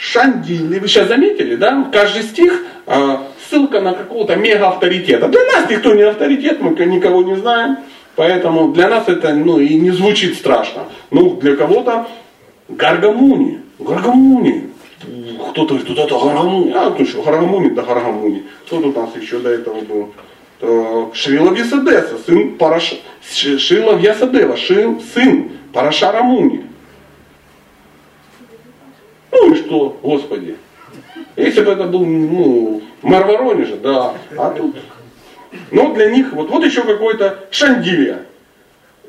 Шандили, 0.00 0.78
вы 0.78 0.88
сейчас 0.88 1.08
заметили, 1.08 1.56
да? 1.56 1.86
Каждый 1.92 2.22
стих 2.22 2.64
э, 2.86 3.16
ссылка 3.48 3.82
на 3.82 3.92
какого-то 3.92 4.34
мега 4.34 4.68
авторитета. 4.68 5.28
Для 5.28 5.44
нас 5.44 5.68
никто 5.68 5.92
не 5.92 6.02
авторитет, 6.02 6.58
мы 6.62 6.70
никого 6.86 7.22
не 7.22 7.36
знаем. 7.36 7.76
Поэтому 8.16 8.72
для 8.72 8.88
нас 8.88 9.08
это 9.08 9.34
ну, 9.34 9.60
и 9.60 9.74
не 9.74 9.90
звучит 9.90 10.36
страшно. 10.36 10.84
Ну, 11.10 11.36
для 11.36 11.54
кого-то 11.54 12.06
Гаргамуни. 12.70 13.60
Гаргамуни. 13.78 14.70
Кто-то 15.50 15.74
говорит, 15.74 15.98
это 15.98 16.18
Гаргамуни. 16.18 16.72
А, 16.72 16.96
ну 16.98 17.04
что, 17.04 17.22
Гаргамуни, 17.22 17.68
да 17.68 17.82
Гаргамуни. 17.82 18.44
Кто 18.66 18.80
тут 18.80 18.96
у 18.96 19.00
нас 19.02 19.10
еще 19.20 19.38
до 19.38 19.50
этого 19.50 19.82
был? 19.82 20.14
Э, 20.62 21.06
Шрила 21.12 21.52
Висадеса, 21.52 22.16
сын 22.26 22.56
Параш... 22.56 22.94
Шрила 23.30 23.96
Вьясадева, 23.96 24.56
сын 24.56 25.50
Парашара 25.74 26.22
Муни. 26.22 26.64
Ну 29.32 29.52
и 29.52 29.56
что, 29.56 29.98
Господи. 30.02 30.56
Если 31.36 31.62
бы 31.62 31.72
это 31.72 31.84
был 31.84 32.04
ну, 32.04 32.82
мэр 33.02 33.24
Воронежа, 33.24 33.76
да. 33.76 34.14
А 34.36 34.50
тут, 34.50 34.76
ну 35.70 35.94
для 35.94 36.10
них, 36.10 36.32
вот, 36.32 36.50
вот 36.50 36.64
еще 36.64 36.82
какой-то 36.82 37.38
Шандилья. 37.50 38.20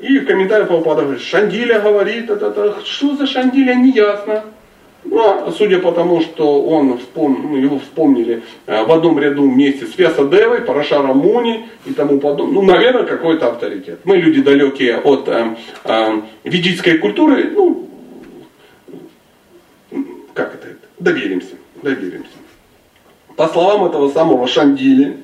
И 0.00 0.18
в 0.18 0.26
комментариях 0.26 0.68
Павлопада 0.68 1.02
говорит, 1.02 1.22
Шандиля 1.22 1.78
говорит, 1.80 2.28
это, 2.28 2.46
это, 2.48 2.84
что 2.84 3.16
за 3.16 3.26
Шандиля, 3.26 3.74
не 3.74 3.92
ясно. 3.92 4.44
Но, 5.04 5.52
судя 5.56 5.78
по 5.80 5.92
тому, 5.92 6.20
что 6.20 6.62
он 6.62 6.98
вспом... 6.98 7.48
ну, 7.50 7.56
его 7.56 7.78
вспомнили 7.78 8.42
э, 8.66 8.84
в 8.84 8.92
одном 8.92 9.18
ряду 9.18 9.48
вместе 9.48 9.86
с 9.86 9.98
Весадевой, 9.98 10.60
Парашаром 10.60 11.18
Муни 11.18 11.68
и 11.84 11.92
тому 11.92 12.20
подобное, 12.20 12.54
ну, 12.54 12.62
наверное, 12.62 13.04
какой-то 13.04 13.48
авторитет. 13.48 14.00
Мы 14.04 14.16
люди 14.16 14.42
далекие 14.42 14.98
от 14.98 15.28
э, 15.28 15.56
э, 15.84 16.20
ведической 16.44 16.98
культуры, 16.98 17.50
ну, 17.50 17.88
как 20.34 20.54
это, 20.54 20.68
доверимся, 21.02 21.56
доверимся. 21.82 22.30
По 23.36 23.48
словам 23.48 23.84
этого 23.84 24.10
самого 24.10 24.46
Шандили, 24.46 25.18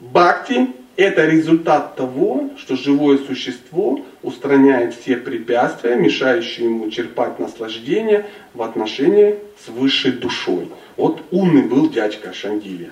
Бхакти– 0.00 0.70
это 0.96 1.26
результат 1.26 1.96
того, 1.96 2.50
что 2.58 2.76
живое 2.76 3.18
существо 3.18 4.04
устраняет 4.22 4.94
все 4.94 5.16
препятствия, 5.16 5.94
мешающие 5.94 6.66
ему 6.66 6.90
черпать 6.90 7.38
наслаждение 7.38 8.26
в 8.52 8.62
отношении 8.62 9.36
с 9.64 9.68
высшей 9.68 10.12
душой. 10.12 10.68
Вот 10.96 11.22
умный 11.30 11.62
был 11.62 11.88
дядька 11.88 12.32
Шандилия. 12.32 12.90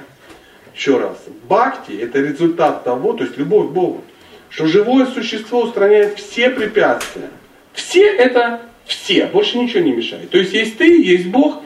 Еще 0.74 0.98
раз, 0.98 1.18
бхакти– 1.48 1.92
это 2.00 2.20
результат 2.20 2.84
того, 2.84 3.12
то 3.12 3.24
есть 3.24 3.36
любовь 3.36 3.68
к 3.68 3.72
Богу, 3.72 4.02
что 4.50 4.66
живое 4.66 5.06
существо 5.06 5.62
устраняет 5.62 6.18
все 6.18 6.50
препятствия. 6.50 7.28
Все 7.72 8.06
это 8.06 8.60
все, 8.86 9.26
больше 9.26 9.58
ничего 9.58 9.80
не 9.80 9.92
мешает. 9.92 10.30
То 10.30 10.38
есть 10.38 10.52
есть 10.52 10.78
ты, 10.78 11.02
есть 11.02 11.26
Бог, 11.26 11.62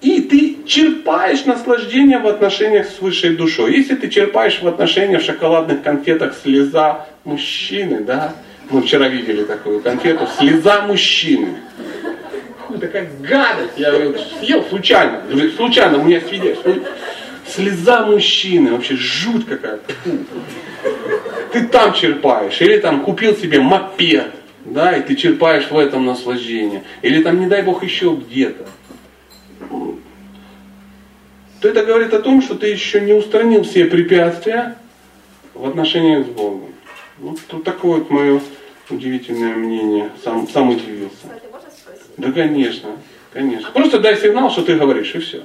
и 0.00 0.22
ты 0.22 0.66
черпаешь 0.66 1.44
наслаждение 1.44 2.18
в 2.18 2.26
отношениях 2.26 2.88
с 2.88 3.00
высшей 3.00 3.36
душой. 3.36 3.76
Если 3.76 3.94
ты 3.96 4.08
черпаешь 4.08 4.60
в 4.62 4.66
отношениях 4.66 5.22
в 5.22 5.26
шоколадных 5.26 5.82
конфетах 5.82 6.34
слеза 6.42 7.06
мужчины, 7.24 8.00
да, 8.00 8.34
мы 8.70 8.82
вчера 8.82 9.08
видели 9.08 9.44
такую 9.44 9.80
конфету, 9.82 10.26
слеза 10.38 10.82
мужчины. 10.82 11.56
Фу, 12.66 12.78
такая 12.78 13.10
гадость, 13.20 13.74
я 13.76 13.92
съел 14.40 14.64
случайно, 14.64 15.22
случайно 15.56 15.98
у 15.98 16.04
меня 16.04 16.20
свидетельство. 16.20 16.74
Слеза 17.46 18.06
мужчины, 18.06 18.70
вообще 18.70 18.94
жуть 18.96 19.44
какая. 19.46 19.80
Ты 21.52 21.66
там 21.66 21.92
черпаешь, 21.92 22.60
или 22.60 22.78
там 22.78 23.02
купил 23.02 23.36
себе 23.36 23.60
мопед, 23.60 24.32
да, 24.70 24.96
и 24.96 25.02
ты 25.02 25.16
черпаешь 25.16 25.70
в 25.70 25.78
этом 25.78 26.06
наслаждение. 26.06 26.84
Или 27.02 27.22
там, 27.22 27.40
не 27.40 27.46
дай 27.46 27.62
бог, 27.62 27.82
еще 27.82 28.14
где-то 28.14 28.66
то 31.60 31.68
это 31.68 31.84
говорит 31.84 32.12
о 32.14 32.20
том, 32.20 32.40
что 32.40 32.56
ты 32.56 32.68
еще 32.68 33.00
не 33.00 33.12
устранил 33.12 33.62
все 33.64 33.84
препятствия 33.84 34.78
в 35.54 35.68
отношениях 35.68 36.26
с 36.26 36.30
Богом. 36.30 36.74
Вот, 37.18 37.38
вот 37.50 37.64
такое 37.64 37.98
вот 37.98 38.10
мое 38.10 38.40
удивительное 38.88 39.54
мнение. 39.54 40.10
Сам, 40.24 40.48
сам 40.48 40.70
удивился. 40.70 41.16
Кстати, 41.22 41.44
можно 41.52 41.70
спросить? 41.70 42.02
Да, 42.16 42.32
конечно, 42.32 42.96
конечно. 43.32 43.70
Просто 43.72 43.98
дай 43.98 44.16
сигнал, 44.16 44.50
что 44.50 44.62
ты 44.62 44.76
говоришь, 44.76 45.14
и 45.14 45.18
все. 45.18 45.44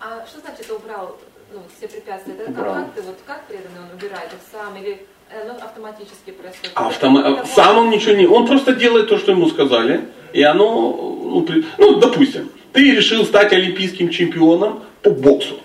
А 0.00 0.24
что 0.26 0.40
значит 0.40 0.70
убрал 0.70 1.18
ну, 1.52 1.60
все 1.76 1.86
препятствия? 1.86 2.34
Это 2.34 2.50
Убрал. 2.50 2.74
как 2.74 2.94
ты, 2.94 3.02
вот 3.02 3.18
как 3.26 3.46
преданный 3.46 3.80
он 3.80 3.94
убирает 3.94 4.32
их 4.32 4.38
сам 4.50 4.74
или 4.76 5.06
оно 5.42 5.54
автоматически 5.54 6.30
происходит? 6.30 6.72
Автома- 6.74 7.40
Это 7.40 7.46
Сам 7.46 7.78
он 7.78 7.90
ничего 7.90 8.14
не... 8.14 8.26
Он 8.26 8.46
просто 8.46 8.74
делает 8.74 9.08
то, 9.08 9.18
что 9.18 9.32
ему 9.32 9.48
сказали. 9.48 10.00
И 10.32 10.42
оно... 10.42 11.20
Ну, 11.24 11.42
при- 11.42 11.64
ну, 11.78 11.96
допустим, 11.98 12.50
ты 12.72 12.94
решил 12.94 13.24
стать 13.24 13.52
олимпийским 13.52 14.08
чемпионом 14.10 14.82
по 15.02 15.10
боксу. 15.10 15.60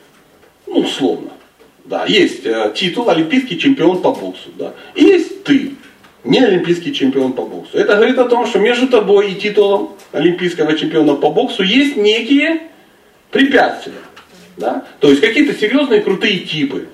Ну, 0.68 0.80
условно. 0.80 1.32
Да, 1.86 2.06
есть 2.06 2.46
э, 2.46 2.72
титул 2.76 3.10
олимпийский 3.10 3.58
чемпион 3.58 4.02
по 4.02 4.12
боксу. 4.12 4.50
Да. 4.56 4.74
И 4.94 5.04
есть 5.04 5.44
ты, 5.44 5.74
не 6.24 6.40
олимпийский 6.40 6.94
чемпион 6.94 7.34
по 7.34 7.44
боксу. 7.44 7.78
Это 7.78 7.96
говорит 7.96 8.18
о 8.20 8.26
том, 8.26 8.46
что 8.46 8.60
между 8.60 8.88
тобой 8.88 9.32
и 9.32 9.36
титулом 9.36 9.92
олимпийского 10.12 10.78
чемпиона 10.78 11.16
по 11.16 11.32
боксу 11.32 11.64
есть 11.64 11.96
некие 11.96 12.62
препятствия. 13.32 13.94
Да? 14.58 14.86
То 15.00 15.10
есть 15.10 15.22
какие-то 15.22 15.58
серьезные 15.58 16.02
крутые 16.02 16.40
типы, 16.40 16.90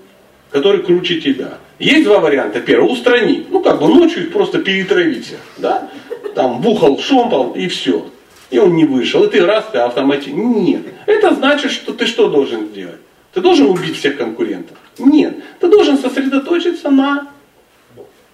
которые 0.51 0.83
круче 0.83 1.19
тебя. 1.19 1.57
Есть 1.79 2.05
два 2.05 2.19
варианта. 2.19 2.59
Первый, 2.61 2.91
устранить. 2.91 3.51
Ну, 3.51 3.61
как 3.61 3.79
бы 3.79 3.87
ночью 3.87 4.23
их 4.23 4.31
просто 4.31 4.59
перетравить 4.59 5.25
всех. 5.25 5.39
Да? 5.57 5.89
Там 6.33 6.61
бухал, 6.61 6.99
шомпал 6.99 7.53
и 7.53 7.67
все. 7.67 8.05
И 8.49 8.59
он 8.59 8.75
не 8.75 8.85
вышел. 8.85 9.23
И 9.23 9.29
ты 9.29 9.45
раз, 9.45 9.65
ты 9.71 9.79
автоматически. 9.79 10.35
Нет. 10.35 10.81
Это 11.05 11.33
значит, 11.33 11.71
что 11.71 11.93
ты 11.93 12.05
что 12.05 12.29
должен 12.29 12.67
сделать? 12.67 12.99
Ты 13.33 13.41
должен 13.41 13.69
убить 13.69 13.97
всех 13.97 14.17
конкурентов? 14.17 14.77
Нет. 14.97 15.35
Ты 15.59 15.67
должен 15.67 15.97
сосредоточиться 15.97 16.89
на, 16.89 17.27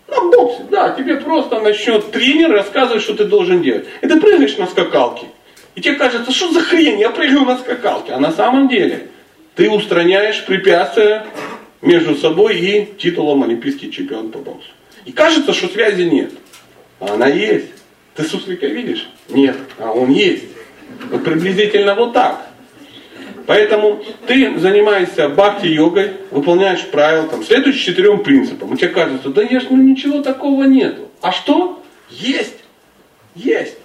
на 0.07 0.21
боксе. 0.31 0.63
Да, 0.69 0.91
тебе 0.91 1.15
просто 1.17 1.59
начнет 1.59 2.11
тренер 2.11 2.51
рассказывать, 2.51 3.01
что 3.01 3.15
ты 3.15 3.25
должен 3.25 3.63
делать. 3.63 3.85
И 4.01 4.07
ты 4.07 4.19
прыгаешь 4.19 4.57
на 4.57 4.67
скакалке. 4.67 5.25
И 5.73 5.81
тебе 5.81 5.95
кажется, 5.95 6.31
что 6.31 6.51
за 6.51 6.61
хрень, 6.61 6.99
я 6.99 7.09
прыгаю 7.09 7.45
на 7.45 7.57
скакалке. 7.57 8.11
А 8.11 8.19
на 8.19 8.31
самом 8.31 8.67
деле 8.67 9.07
ты 9.55 9.69
устраняешь 9.69 10.45
препятствия 10.45 11.25
между 11.81 12.15
собой 12.15 12.57
и 12.57 12.93
титулом 12.97 13.43
олимпийский 13.43 13.91
чемпион 13.91 14.31
по 14.31 14.39
боксу. 14.39 14.69
И 15.05 15.11
кажется, 15.11 15.53
что 15.53 15.67
связи 15.67 16.03
нет. 16.03 16.31
А 16.99 17.13
она 17.13 17.27
есть. 17.27 17.69
Ты 18.15 18.23
суслика 18.23 18.67
видишь? 18.67 19.09
Нет. 19.29 19.57
А 19.79 19.91
он 19.91 20.11
есть. 20.11 20.45
Вот 21.09 21.23
приблизительно 21.23 21.95
вот 21.95 22.13
так. 22.13 22.47
Поэтому 23.47 24.03
ты 24.27 24.59
занимаешься 24.59 25.27
бхакти-йогой, 25.27 26.11
выполняешь 26.29 26.85
правила, 26.87 27.27
там, 27.27 27.43
следуешь 27.43 27.77
четырем 27.77 28.23
принципам. 28.23 28.73
И 28.73 28.77
тебе 28.77 28.89
кажется, 28.89 29.29
да 29.29 29.41
я 29.41 29.59
ж, 29.59 29.65
ну 29.69 29.77
ничего 29.77 30.21
такого 30.21 30.63
нету. 30.63 31.09
А 31.21 31.31
что? 31.31 31.81
Есть. 32.09 32.57
Есть. 33.35 33.77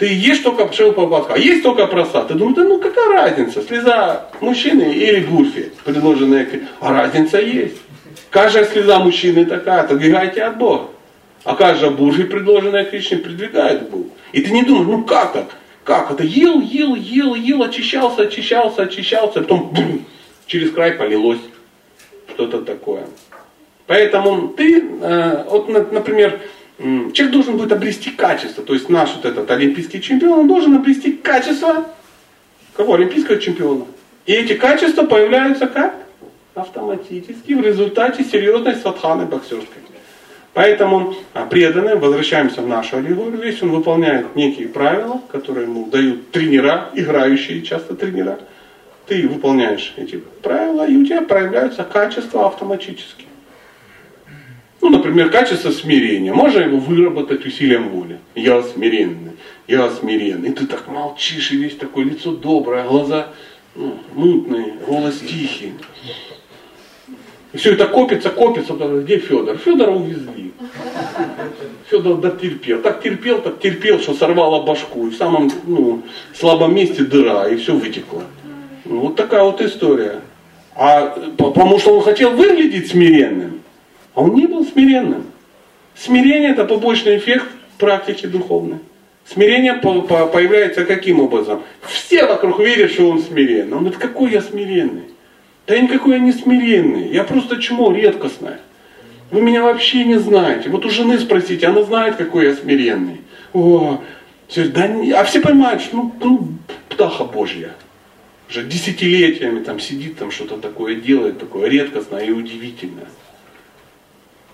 Ты 0.00 0.06
ешь 0.14 0.38
только 0.38 0.64
пшел 0.64 0.92
по 0.94 1.26
А 1.28 1.36
есть 1.36 1.62
только 1.62 1.86
проса. 1.86 2.24
Ты 2.24 2.32
думаешь, 2.32 2.56
да 2.56 2.64
ну 2.64 2.78
какая 2.80 3.08
разница, 3.08 3.60
слеза 3.60 4.30
мужчины 4.40 4.94
или 4.94 5.20
гурфи, 5.20 5.72
предложенная. 5.84 6.48
А 6.80 6.90
разница 6.90 7.38
есть. 7.38 7.76
Каждая 8.30 8.64
слеза 8.64 8.98
мужчины 8.98 9.44
такая, 9.44 9.82
отодвигайте 9.82 10.42
от 10.42 10.56
Бога. 10.56 10.88
А 11.44 11.54
каждая 11.54 11.90
буржи, 11.90 12.24
предложенная 12.24 12.86
Кришне, 12.86 13.18
придвигает 13.18 13.90
к. 13.90 14.10
И 14.32 14.40
ты 14.40 14.50
не 14.52 14.62
думаешь, 14.62 14.86
ну 14.86 15.04
как 15.04 15.34
так? 15.34 15.50
Как 15.84 16.10
это? 16.10 16.24
Ел, 16.24 16.62
ел, 16.62 16.94
ел, 16.94 17.34
ел, 17.34 17.62
очищался, 17.62 18.22
очищался, 18.22 18.84
очищался, 18.84 19.40
а 19.40 19.42
потом 19.42 19.68
бум, 19.70 20.06
через 20.46 20.70
край 20.70 20.92
полилось 20.92 21.40
что-то 22.30 22.62
такое. 22.62 23.06
Поэтому 23.86 24.48
ты, 24.48 24.82
э, 25.02 25.44
вот, 25.46 25.68
на- 25.68 25.84
например, 25.92 26.40
человек 26.80 27.32
должен 27.32 27.56
будет 27.56 27.72
обрести 27.72 28.10
качество. 28.10 28.64
То 28.64 28.74
есть 28.74 28.88
наш 28.88 29.14
вот 29.14 29.24
этот 29.24 29.50
олимпийский 29.50 30.00
чемпион, 30.00 30.40
он 30.40 30.48
должен 30.48 30.74
обрести 30.74 31.12
качество 31.12 31.86
кого? 32.80 32.94
Олимпийского 32.94 33.38
чемпиона. 33.38 33.84
И 34.26 34.32
эти 34.32 34.54
качества 34.54 35.04
появляются 35.04 35.66
как? 35.66 35.94
Автоматически 36.54 37.52
в 37.52 37.60
результате 37.60 38.24
серьезной 38.24 38.74
садханы 38.76 39.26
боксерской. 39.26 39.82
Поэтому 40.52 41.14
а, 41.32 41.46
преданный, 41.46 41.96
возвращаемся 41.96 42.60
в 42.60 42.66
нашу 42.66 42.96
аллегорию, 42.96 43.44
если 43.44 43.64
он 43.64 43.70
выполняет 43.70 44.34
некие 44.34 44.68
правила, 44.68 45.20
которые 45.30 45.66
ему 45.66 45.86
дают 45.86 46.32
тренера, 46.32 46.90
играющие 46.94 47.62
часто 47.62 47.94
тренера, 47.94 48.38
ты 49.06 49.28
выполняешь 49.28 49.92
эти 49.96 50.16
правила, 50.42 50.86
и 50.86 50.96
у 50.96 51.04
тебя 51.04 51.22
проявляются 51.22 51.84
качества 51.84 52.46
автоматически. 52.46 53.26
Ну, 54.80 54.88
например, 54.88 55.30
качество 55.30 55.70
смирения. 55.70 56.32
Можно 56.32 56.60
его 56.60 56.78
выработать 56.78 57.44
усилием 57.44 57.90
воли. 57.90 58.18
Я 58.34 58.62
смиренный, 58.62 59.32
я 59.68 59.90
смиренный. 59.90 60.50
И 60.50 60.52
ты 60.52 60.66
так 60.66 60.88
молчишь, 60.88 61.52
и 61.52 61.56
весь 61.56 61.76
такое 61.76 62.06
лицо 62.06 62.32
доброе, 62.32 62.86
глаза 62.86 63.28
ну, 63.74 63.98
мутные, 64.14 64.74
голос 64.86 65.18
тихий. 65.18 65.74
И 67.52 67.56
все 67.56 67.72
это 67.72 67.86
копится, 67.86 68.30
копится, 68.30 68.74
где 68.74 69.18
Федор? 69.18 69.56
Федора 69.58 69.90
увезли. 69.90 70.52
Федор 71.90 72.18
дотерпел. 72.18 72.80
Так 72.80 73.02
терпел, 73.02 73.42
так 73.42 73.58
терпел, 73.58 73.98
что 73.98 74.14
сорвало 74.14 74.62
башку. 74.62 75.08
И 75.08 75.10
в 75.10 75.16
самом 75.16 75.50
ну, 75.66 76.02
слабом 76.32 76.74
месте 76.74 77.02
дыра, 77.02 77.48
и 77.48 77.56
все 77.56 77.74
вытекло. 77.74 78.22
Ну, 78.84 79.00
вот 79.00 79.16
такая 79.16 79.42
вот 79.42 79.60
история. 79.60 80.20
А 80.76 81.08
по- 81.36 81.50
потому 81.50 81.78
что 81.80 81.96
он 81.96 82.04
хотел 82.04 82.30
выглядеть 82.30 82.90
смиренным, 82.90 83.59
а 84.20 84.22
он 84.22 84.34
не 84.34 84.46
был 84.46 84.66
смиренным. 84.66 85.24
Смирение 85.96 86.50
это 86.50 86.66
побочный 86.66 87.16
эффект 87.16 87.46
практики 87.78 88.26
духовной. 88.26 88.80
Смирение 89.24 89.72
по- 89.74 90.02
по- 90.02 90.26
появляется 90.26 90.84
каким 90.84 91.20
образом? 91.20 91.62
Все 91.88 92.26
вокруг 92.26 92.60
верят, 92.60 92.90
что 92.92 93.08
он 93.08 93.22
смиренный. 93.22 93.72
Он 93.72 93.78
говорит, 93.84 93.98
какой 93.98 94.30
я 94.32 94.42
смиренный? 94.42 95.04
Да 95.66 95.74
я 95.74 95.80
никакой 95.80 96.14
я 96.14 96.18
не 96.18 96.32
смиренный. 96.32 97.08
Я 97.08 97.24
просто 97.24 97.56
чмо 97.62 97.92
редкостное. 97.94 98.60
Вы 99.30 99.40
меня 99.40 99.62
вообще 99.62 100.04
не 100.04 100.18
знаете. 100.18 100.68
Вот 100.68 100.84
у 100.84 100.90
жены 100.90 101.18
спросите, 101.18 101.66
она 101.66 101.82
знает, 101.82 102.16
какой 102.16 102.44
я 102.44 102.54
смиренный. 102.54 103.22
О, 103.54 104.02
все, 104.48 104.64
да 104.64 104.86
не- 104.86 105.12
а 105.12 105.24
все 105.24 105.40
понимают, 105.40 105.80
что 105.80 105.96
ну, 105.96 106.12
ну, 106.20 106.48
птаха 106.90 107.24
Божья. 107.24 107.70
Уже 108.50 108.64
десятилетиями 108.64 109.60
там 109.64 109.80
сидит, 109.80 110.18
там 110.18 110.30
что-то 110.30 110.58
такое 110.58 110.96
делает, 110.96 111.38
такое 111.38 111.70
редкостное 111.70 112.24
и 112.24 112.32
удивительное. 112.32 113.06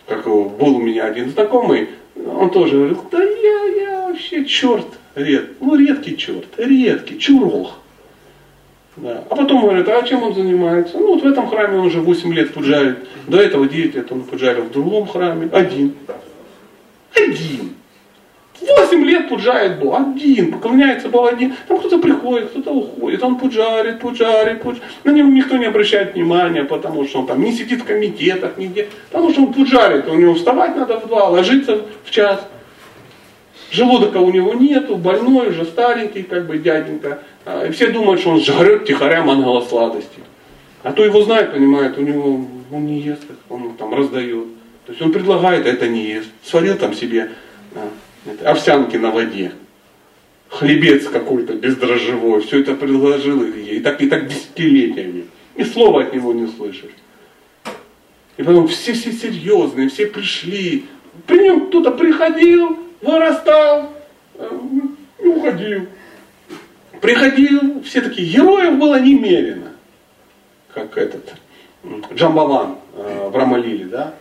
Как 0.07 0.25
был 0.25 0.77
у 0.77 0.81
меня 0.81 1.05
один 1.07 1.31
знакомый, 1.31 1.89
Он 2.15 2.51
тоже 2.51 2.77
говорит, 2.77 2.99
да 3.11 3.23
я, 3.23 3.65
я 3.65 4.09
вообще 4.09 4.45
черт, 4.45 4.87
ред, 5.15 5.61
ну 5.61 5.77
редкий 5.77 6.17
черт, 6.17 6.47
редкий, 6.57 7.19
чурох. 7.19 7.79
Да. 8.97 9.25
А 9.29 9.37
потом 9.37 9.63
говорят, 9.63 9.89
а 9.89 10.03
чем 10.03 10.23
он 10.23 10.35
занимается? 10.35 10.97
Ну 10.97 11.15
вот 11.15 11.23
в 11.23 11.27
этом 11.27 11.49
храме 11.49 11.79
он 11.79 11.87
уже 11.87 12.01
8 12.01 12.33
лет 12.33 12.55
пуджарит. 12.55 12.99
До 13.27 13.39
этого 13.39 13.69
9 13.69 13.95
лет 13.95 14.11
он 14.11 14.23
пуджарил 14.23 14.65
в 14.65 14.73
другом 14.73 15.07
храме. 15.07 15.51
Один. 15.53 15.95
Один. 17.15 17.76
Восемь 18.77 19.05
лет 19.05 19.31
пуджает 19.31 19.79
Бог, 19.79 19.99
один, 19.99 20.53
поклоняется 20.53 21.09
Богу 21.09 21.29
один. 21.29 21.55
Там 21.67 21.79
кто-то 21.79 21.99
приходит, 21.99 22.51
кто-то 22.51 22.73
уходит, 22.73 23.23
он 23.23 23.37
пуджарит, 23.37 24.01
пуджарит, 24.01 24.61
пуджарит. 24.61 24.85
На 25.03 25.11
него 25.13 25.31
никто 25.31 25.57
не 25.57 25.65
обращает 25.65 26.15
внимания, 26.15 26.63
потому 26.63 27.07
что 27.07 27.21
он 27.21 27.27
там 27.27 27.43
не 27.43 27.53
сидит 27.53 27.81
в 27.81 27.85
комитетах 27.85 28.59
нигде. 28.59 28.89
Потому 29.11 29.31
что 29.33 29.43
он 29.43 29.55
пуджарит, 29.55 30.07
у 30.09 30.15
него 30.15 30.35
вставать 30.35 30.77
надо 30.77 31.01
в 31.01 31.07
два, 31.07 31.29
ложиться 31.31 31.81
в 32.05 32.11
час. 32.11 32.47
Желудка 33.71 34.19
у 34.19 34.31
него 34.31 34.53
нету, 34.53 34.97
больной 34.97 35.49
уже, 35.49 35.65
старенький, 35.65 36.23
как 36.23 36.47
бы 36.47 36.59
дяденька. 36.59 37.21
А, 37.47 37.67
и 37.67 37.73
все 37.73 37.89
думают, 37.89 38.21
что 38.21 38.31
он 38.31 38.41
жрет 38.41 38.85
тихоря 38.85 39.23
мангала 39.23 39.63
сладости. 39.63 40.21
А 40.83 40.93
то 40.93 41.03
его 41.03 41.23
знает, 41.23 41.53
понимает, 41.53 41.97
у 41.97 42.03
него 42.03 42.47
он 42.71 42.87
не 42.87 43.01
ест, 43.01 43.23
он 43.49 43.75
там 43.77 43.95
раздает. 43.95 44.47
То 44.85 44.93
есть 44.93 45.01
он 45.01 45.13
предлагает, 45.13 45.67
а 45.67 45.71
это 45.71 45.89
не 45.89 46.05
ест. 46.05 46.29
Сварил 46.45 46.77
там 46.77 46.95
себе 46.95 47.31
овсянки 48.45 48.97
на 48.97 49.11
воде, 49.11 49.53
хлебец 50.49 51.09
какой-то 51.09 51.55
бездрожжевой, 51.55 52.43
все 52.43 52.61
это 52.61 52.75
предложил 52.75 53.45
ей, 53.45 53.77
и 53.77 53.81
так, 53.81 54.01
и 54.01 54.09
так 54.09 54.29
десятилетиями. 54.29 55.27
И 55.55 55.65
слова 55.65 56.03
от 56.03 56.15
него 56.15 56.33
не 56.33 56.47
слышишь. 56.47 56.91
И 58.37 58.43
потом 58.43 58.69
все 58.69 58.93
все 58.93 59.13
серьезные, 59.13 59.89
все 59.89 60.07
пришли. 60.07 60.87
При 61.27 61.45
нем 61.45 61.69
кто-то 61.69 61.93
приходил, 61.93 62.79
вырастал 63.01 63.93
э, 64.35 64.61
и 65.23 65.27
уходил. 65.27 65.87
Приходил, 67.01 67.83
все 67.83 68.03
такие, 68.03 68.29
героев 68.29 68.79
было 68.79 69.01
немерено. 69.01 69.73
Как 70.75 70.99
этот 70.99 71.35
Джамбалан 72.15 72.77
э, 72.95 73.29
в 73.33 73.37
Рамалиле, 73.37 73.87
да? 73.87 74.15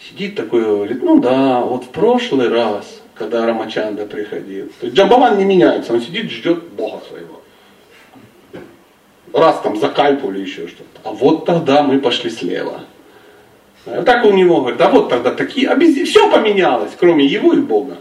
Сидит 0.00 0.36
такой, 0.36 0.62
говорит, 0.62 1.02
ну 1.02 1.20
да, 1.20 1.60
вот 1.60 1.84
в 1.84 1.88
прошлый 1.88 2.48
раз 2.48 2.99
когда 3.20 3.44
Рамачанда 3.44 4.06
приходил. 4.06 4.72
То 4.80 4.86
есть 4.86 4.96
Джамбаван 4.96 5.36
не 5.36 5.44
меняется, 5.44 5.92
он 5.92 6.00
сидит, 6.00 6.30
ждет 6.30 6.70
Бога 6.70 7.02
своего. 7.06 7.42
Раз 9.34 9.60
там 9.60 9.78
закальпу 9.78 10.32
еще 10.32 10.66
что-то. 10.68 11.00
А 11.04 11.12
вот 11.12 11.44
тогда 11.44 11.82
мы 11.82 11.98
пошли 11.98 12.30
слева. 12.30 12.80
А 13.84 14.02
так 14.04 14.24
у 14.24 14.32
него 14.32 14.62
говорит, 14.62 14.80
а 14.80 14.88
вот 14.88 15.10
тогда 15.10 15.34
такие, 15.34 15.68
а 15.68 15.76
без... 15.76 16.08
все 16.08 16.32
поменялось, 16.32 16.92
кроме 16.98 17.26
его 17.26 17.52
и 17.52 17.60
Бога. 17.60 17.98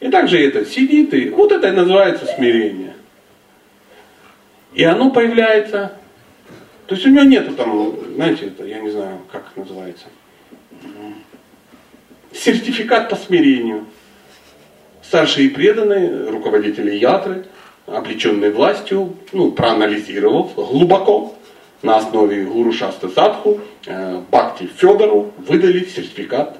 И 0.00 0.08
также 0.08 0.44
это 0.44 0.66
сидит 0.66 1.14
и 1.14 1.30
вот 1.30 1.52
это 1.52 1.68
и 1.68 1.70
называется 1.70 2.26
смирение. 2.26 2.94
И 4.74 4.82
оно 4.82 5.12
появляется. 5.12 5.92
То 6.88 6.96
есть 6.96 7.06
у 7.06 7.10
него 7.10 7.22
нету 7.22 7.54
там, 7.54 7.94
знаете, 8.16 8.46
это, 8.46 8.64
я 8.64 8.80
не 8.80 8.90
знаю, 8.90 9.20
как 9.30 9.44
это 9.52 9.60
называется. 9.60 10.06
Сертификат 12.32 13.08
по 13.08 13.14
смирению. 13.14 13.86
Старшие 15.02 15.50
преданные, 15.50 16.30
руководители 16.30 16.94
ятры, 16.94 17.46
облеченные 17.86 18.50
властью, 18.50 19.16
ну, 19.32 19.52
проанализировав 19.52 20.54
глубоко, 20.54 21.34
на 21.82 21.96
основе 21.96 22.44
Гуру 22.44 22.72
Шасты 22.72 23.08
Садху, 23.08 23.60
э, 23.86 24.20
Бхакти 24.30 24.66
Федору 24.76 25.32
выдали 25.38 25.84
сертификат. 25.84 26.58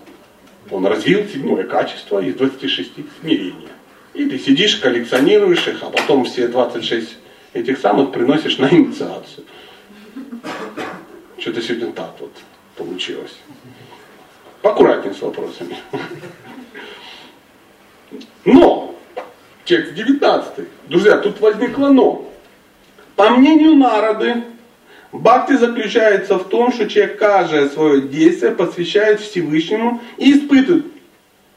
Он 0.70 0.86
развил 0.86 1.26
седьмое 1.26 1.64
качество 1.64 2.20
из 2.20 2.34
26 2.36 2.92
смирения. 3.20 3.68
И 4.14 4.24
ты 4.24 4.38
сидишь, 4.38 4.76
коллекционируешь 4.76 5.66
их, 5.68 5.82
а 5.82 5.90
потом 5.90 6.24
все 6.24 6.48
26 6.48 7.16
этих 7.52 7.78
самых 7.78 8.12
приносишь 8.12 8.58
на 8.58 8.72
инициацию. 8.72 9.44
Что-то 11.38 11.60
сегодня 11.62 11.92
так 11.92 12.14
вот 12.18 12.32
получилось. 12.76 13.36
Поаккуратнее 14.62 15.14
с 15.14 15.20
вопросами. 15.20 15.76
Но, 18.44 18.94
текст 19.64 19.94
19. 19.94 20.66
Друзья, 20.88 21.18
тут 21.18 21.40
возникло 21.40 21.88
но. 21.88 22.28
По 23.16 23.30
мнению 23.30 23.74
народы, 23.74 24.44
Бхакти 25.12 25.56
заключается 25.56 26.38
в 26.38 26.48
том, 26.48 26.72
что 26.72 26.88
человек 26.88 27.18
каждое 27.18 27.68
свое 27.68 28.02
действие 28.02 28.52
посвящает 28.52 29.20
Всевышнему 29.20 30.00
и 30.16 30.32
испытывает 30.32 30.86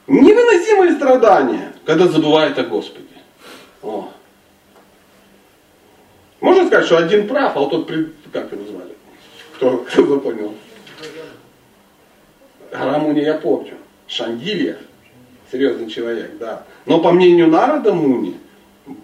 невыносимые 0.08 0.94
страдания, 0.94 1.72
когда 1.86 2.08
забывает 2.08 2.58
о 2.60 2.64
Господе. 2.64 3.06
О. 3.82 4.12
Можно 6.42 6.68
сказать, 6.68 6.86
что 6.86 6.98
один 6.98 7.28
прав, 7.28 7.56
а 7.56 7.60
вот 7.60 7.70
тот, 7.70 7.92
как 8.34 8.52
его 8.52 8.66
звали? 8.66 8.96
Кто, 9.56 9.78
кто 9.78 10.06
запомнил? 10.06 10.54
Рамуни 12.72 13.22
я 13.22 13.36
помню. 13.36 13.76
Шангилья 14.08 14.78
серьезный 15.54 15.90
человек, 15.90 16.32
да. 16.40 16.64
Но 16.86 17.00
по 17.00 17.12
мнению 17.12 17.48
Нарада 17.48 17.94
Муни, 17.94 18.36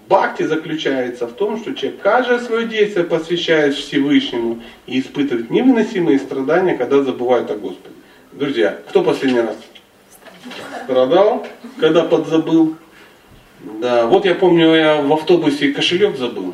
Бхакти 0.09 0.43
заключается 0.43 1.27
в 1.27 1.33
том, 1.33 1.57
что 1.57 1.73
человек 1.73 2.01
каждое 2.01 2.39
свое 2.39 2.67
действие 2.67 3.05
посвящает 3.05 3.75
Всевышнему 3.75 4.61
и 4.87 4.99
испытывает 4.99 5.49
невыносимые 5.49 6.19
страдания, 6.19 6.75
когда 6.75 7.01
забывает 7.03 7.49
о 7.51 7.55
Господе. 7.55 7.95
Друзья, 8.33 8.77
кто 8.89 9.03
последний 9.03 9.41
раз 9.41 9.55
страдал, 10.83 11.45
когда 11.79 12.03
подзабыл? 12.03 12.75
Да, 13.79 14.07
вот 14.07 14.25
я 14.25 14.35
помню, 14.35 14.73
я 14.73 15.01
в 15.01 15.13
автобусе 15.13 15.71
кошелек 15.71 16.17
забыл. 16.17 16.53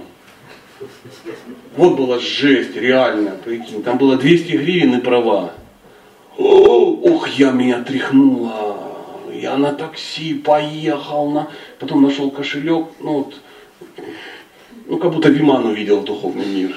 Вот 1.78 1.98
была 1.98 2.20
жесть, 2.20 2.76
реально, 2.76 3.32
прикинь. 3.44 3.82
Там 3.82 3.98
было 3.98 4.18
200 4.18 4.52
гривен 4.52 4.96
и 4.96 5.02
права. 5.02 5.54
Ох, 6.38 7.28
я 7.30 7.52
меня 7.52 7.82
тряхнула 7.82 8.85
я 9.40 9.58
на 9.58 9.74
такси 9.74 10.34
поехал, 10.34 11.30
на... 11.30 11.50
потом 11.80 12.04
нашел 12.04 12.32
кошелек, 12.32 12.88
ну 13.00 13.14
вот, 13.14 13.36
ну 14.88 14.98
как 14.98 15.12
будто 15.12 15.30
Виман 15.30 15.66
увидел 15.66 16.02
духовный 16.02 16.46
мир. 16.46 16.76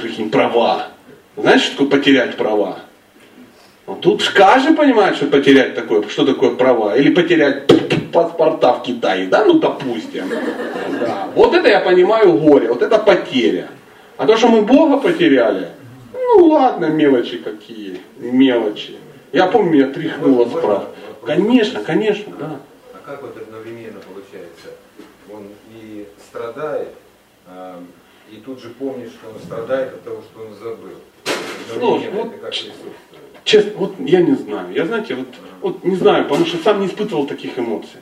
Прикинь, 0.00 0.30
права. 0.30 0.88
Знаешь, 1.36 1.62
что 1.62 1.84
такое 1.84 1.98
потерять 1.98 2.36
права? 2.36 2.80
Вот 3.86 4.00
тут 4.00 4.22
каждый 4.28 4.76
понимает, 4.76 5.16
что 5.16 5.26
потерять 5.26 5.74
такое, 5.74 6.06
что 6.08 6.24
такое 6.24 6.54
права. 6.54 6.96
Или 6.96 7.12
потерять 7.12 7.66
паспорта 8.12 8.74
в 8.74 8.82
Китае, 8.82 9.26
да, 9.26 9.44
ну 9.44 9.54
допустим. 9.54 10.24
Да. 11.00 11.28
Вот 11.34 11.54
это 11.54 11.68
я 11.68 11.80
понимаю 11.80 12.34
горе, 12.34 12.68
вот 12.68 12.82
это 12.82 12.98
потеря. 12.98 13.68
А 14.18 14.26
то, 14.26 14.36
что 14.36 14.48
мы 14.48 14.62
Бога 14.62 14.98
потеряли, 14.98 15.68
ну 16.12 16.46
ладно, 16.46 16.86
мелочи 16.86 17.38
какие, 17.38 18.00
мелочи. 18.18 18.94
Я 19.32 19.46
помню, 19.46 19.72
меня 19.72 19.86
тряхнуло 19.88 20.46
справа. 20.46 20.88
Конечно, 21.24 21.82
конечно, 21.82 22.34
да. 22.38 22.60
А 22.94 22.98
как 23.04 23.22
вот 23.22 23.36
одновременно 23.36 24.00
получается? 24.00 24.68
Он 25.32 25.46
и 25.72 26.06
страдает, 26.28 26.88
а, 27.46 27.80
и 28.30 28.36
тут 28.36 28.60
же 28.60 28.70
помнит, 28.70 29.10
что 29.10 29.30
он 29.30 29.40
страдает 29.40 29.94
от 29.94 30.02
того, 30.02 30.22
что 30.22 30.46
он 30.46 30.54
забыл. 30.54 30.96
Слушай, 31.72 32.10
вот, 32.10 32.32
честно, 33.44 33.72
вот 33.76 33.94
я 34.00 34.20
не 34.20 34.34
знаю. 34.34 34.72
Я, 34.72 34.84
знаете, 34.86 35.14
вот, 35.14 35.28
вот 35.60 35.84
не 35.84 35.96
знаю, 35.96 36.24
потому 36.24 36.44
что 36.44 36.58
сам 36.58 36.80
не 36.80 36.86
испытывал 36.86 37.26
таких 37.26 37.58
эмоций. 37.58 38.00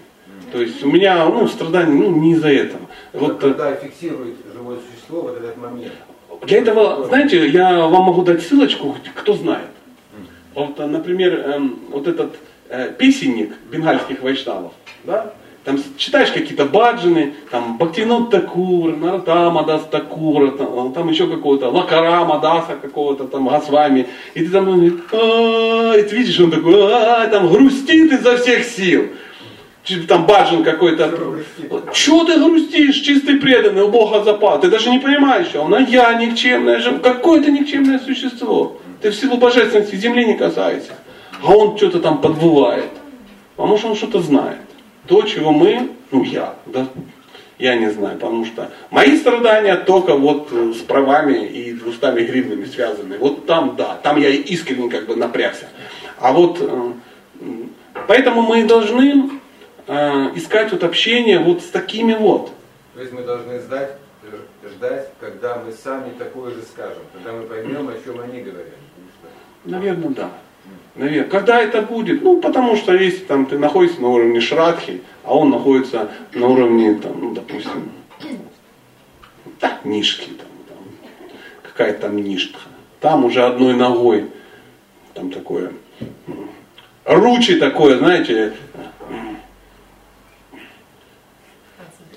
То 0.50 0.60
есть 0.60 0.82
у 0.82 0.90
меня, 0.90 1.24
ну, 1.28 1.46
страдания, 1.46 1.92
ну, 1.92 2.10
не 2.10 2.32
из-за 2.32 2.48
этого. 2.48 2.82
Вот, 3.12 3.36
э, 3.36 3.40
когда 3.40 3.74
фиксирует 3.74 4.36
живое 4.52 4.78
существо 4.78 5.22
вот 5.22 5.36
этот 5.36 5.56
момент. 5.58 5.92
Для 6.42 6.58
этого, 6.58 7.06
знаете, 7.06 7.46
я 7.48 7.86
вам 7.86 8.04
могу 8.04 8.22
дать 8.22 8.42
ссылочку, 8.42 8.96
кто 9.14 9.34
знает. 9.34 9.68
Вот, 10.54 10.78
например, 10.78 11.34
эм, 11.34 11.78
вот 11.90 12.08
этот 12.08 12.34
э, 12.70 12.92
песенник 12.96 13.52
бенгальских 13.70 14.22
вайшнавов, 14.22 14.72
да? 15.04 15.32
Там 15.62 15.78
читаешь 15.98 16.30
какие-то 16.30 16.64
баджины, 16.64 17.34
там 17.50 17.76
Бхактинот 17.76 18.30
Такур, 18.30 18.96
Наратама 18.96 19.62
Дас 19.64 19.82
Такура, 19.90 20.52
там, 20.52 20.94
там 20.94 21.10
еще 21.10 21.26
какого-то, 21.26 21.68
Лакарама 21.68 22.40
Даса 22.40 22.76
какого-то 22.80 23.24
там 23.24 23.46
Гасвами, 23.46 24.06
и 24.32 24.42
ты 24.42 24.48
там 24.48 24.82
и 24.82 24.90
ты 24.90 26.16
видишь, 26.16 26.40
он 26.40 26.50
такой, 26.50 26.90
там 27.30 27.52
грустит 27.52 28.10
изо 28.10 28.38
всех 28.38 28.64
сил. 28.64 29.08
Там 30.08 30.24
баджин 30.24 30.62
какой-то. 30.62 31.12
Чего 31.92 32.24
ты 32.24 32.38
грустишь, 32.38 32.96
чистый 32.96 33.36
преданный, 33.36 33.82
у 33.82 33.88
Бога 33.88 34.22
запад? 34.24 34.62
Ты 34.62 34.68
даже 34.70 34.88
не 34.88 34.98
понимаешь, 34.98 35.54
он, 35.54 35.74
а 35.74 35.80
я 35.80 36.14
никчемное, 36.14 36.80
какое-то 37.02 37.50
никчемное 37.50 37.98
существо. 37.98 38.78
Ты 39.02 39.10
в 39.10 39.14
силу 39.14 39.36
божественности 39.36 39.96
земли 39.96 40.24
не 40.24 40.36
касайся 40.38 40.92
а 41.42 41.54
он 41.54 41.76
что-то 41.76 42.00
там 42.00 42.20
подвывает. 42.20 42.90
Потому 43.56 43.78
что 43.78 43.88
он 43.88 43.96
что-то 43.96 44.20
знает. 44.20 44.60
То, 45.06 45.22
чего 45.22 45.52
мы, 45.52 45.90
ну 46.10 46.22
я, 46.22 46.54
да, 46.66 46.86
я 47.58 47.74
не 47.76 47.90
знаю, 47.90 48.18
потому 48.18 48.44
что 48.44 48.70
мои 48.90 49.16
страдания 49.16 49.76
только 49.76 50.14
вот 50.14 50.48
э, 50.52 50.72
с 50.72 50.82
правами 50.82 51.46
и 51.46 51.72
двустами 51.72 52.22
гривнами 52.22 52.64
связаны. 52.64 53.18
Вот 53.18 53.46
там, 53.46 53.76
да, 53.76 53.98
там 54.02 54.18
я 54.18 54.30
искренне 54.30 54.88
как 54.88 55.06
бы 55.06 55.16
напрягся. 55.16 55.66
А 56.18 56.32
вот 56.32 56.58
э, 56.60 56.92
Поэтому 58.06 58.42
мы 58.42 58.64
должны 58.66 59.30
э, 59.86 59.94
искать 60.34 60.72
вот 60.72 60.84
общение 60.84 61.38
вот 61.38 61.62
с 61.62 61.66
такими 61.66 62.14
вот. 62.14 62.52
То 62.94 63.00
есть 63.00 63.12
мы 63.12 63.22
должны 63.22 63.58
ждать, 63.60 63.96
ждать, 64.64 65.10
когда 65.20 65.56
мы 65.58 65.72
сами 65.72 66.10
такое 66.18 66.50
же 66.50 66.62
скажем, 66.62 67.02
когда 67.12 67.32
мы 67.32 67.42
поймем, 67.44 67.88
о 67.88 67.94
чем 68.04 68.20
они 68.20 68.40
говорят. 68.40 68.74
Наверное, 69.64 70.10
да. 70.10 70.30
Наверное. 71.00 71.30
Когда 71.30 71.58
это 71.58 71.80
будет? 71.80 72.22
Ну, 72.22 72.42
потому 72.42 72.76
что 72.76 72.94
если 72.94 73.24
там 73.24 73.46
ты 73.46 73.56
находишься 73.56 74.02
на 74.02 74.08
уровне 74.08 74.38
шрадхи, 74.38 75.00
а 75.24 75.34
он 75.34 75.48
находится 75.48 76.10
на 76.34 76.46
уровне, 76.46 76.94
там, 76.96 77.18
ну, 77.18 77.32
допустим, 77.32 77.90
да, 79.62 79.78
нишки, 79.82 80.26
там, 80.26 80.46
там, 80.68 80.76
какая-то 81.62 82.02
там 82.02 82.16
ништха. 82.18 82.68
Там 83.00 83.24
уже 83.24 83.42
одной 83.42 83.72
ногой, 83.72 84.26
там 85.14 85.30
такое, 85.30 85.72
ручи 87.06 87.58
такое, 87.58 87.96
знаете, 87.96 88.52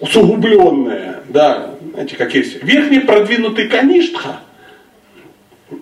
усугубленное, 0.01 1.23
да, 1.29 1.75
знаете, 1.93 2.17
как 2.17 2.35
есть 2.35 2.61
верхний 2.61 2.99
продвинутый 2.99 3.69
каништха, 3.69 4.41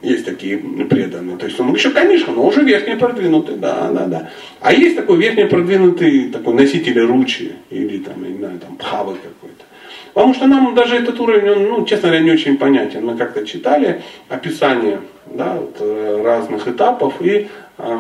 есть 0.01 0.25
такие 0.25 0.57
преданные. 0.57 1.37
То 1.37 1.45
есть 1.45 1.59
он 1.59 1.73
еще, 1.73 1.91
конечно, 1.91 2.33
но 2.33 2.45
уже 2.47 2.61
верхний 2.61 2.95
продвинутый, 2.95 3.57
да, 3.57 3.89
да, 3.91 4.05
да. 4.05 4.29
А 4.59 4.73
есть 4.73 4.95
такой 4.95 5.17
верхний 5.17 5.45
продвинутый 5.45 6.29
такой 6.29 6.53
носитель 6.53 6.99
ручи 7.01 7.53
или 7.69 7.97
там, 7.99 8.23
не 8.23 8.37
знаю, 8.37 8.59
там 8.59 8.75
пхавы 8.75 9.15
какой-то. 9.15 9.65
Потому 10.13 10.33
что 10.33 10.47
нам 10.47 10.75
даже 10.75 10.95
этот 10.95 11.19
уровень, 11.19 11.49
он, 11.49 11.63
ну, 11.69 11.85
честно 11.85 12.09
говоря, 12.09 12.23
не 12.23 12.31
очень 12.31 12.57
понятен. 12.57 13.05
Мы 13.05 13.15
как-то 13.15 13.45
читали 13.45 14.01
описание 14.27 14.99
да, 15.25 15.55
вот, 15.55 15.77
э, 15.79 16.21
разных 16.23 16.67
этапов, 16.67 17.13
и 17.21 17.47
э, 17.77 17.99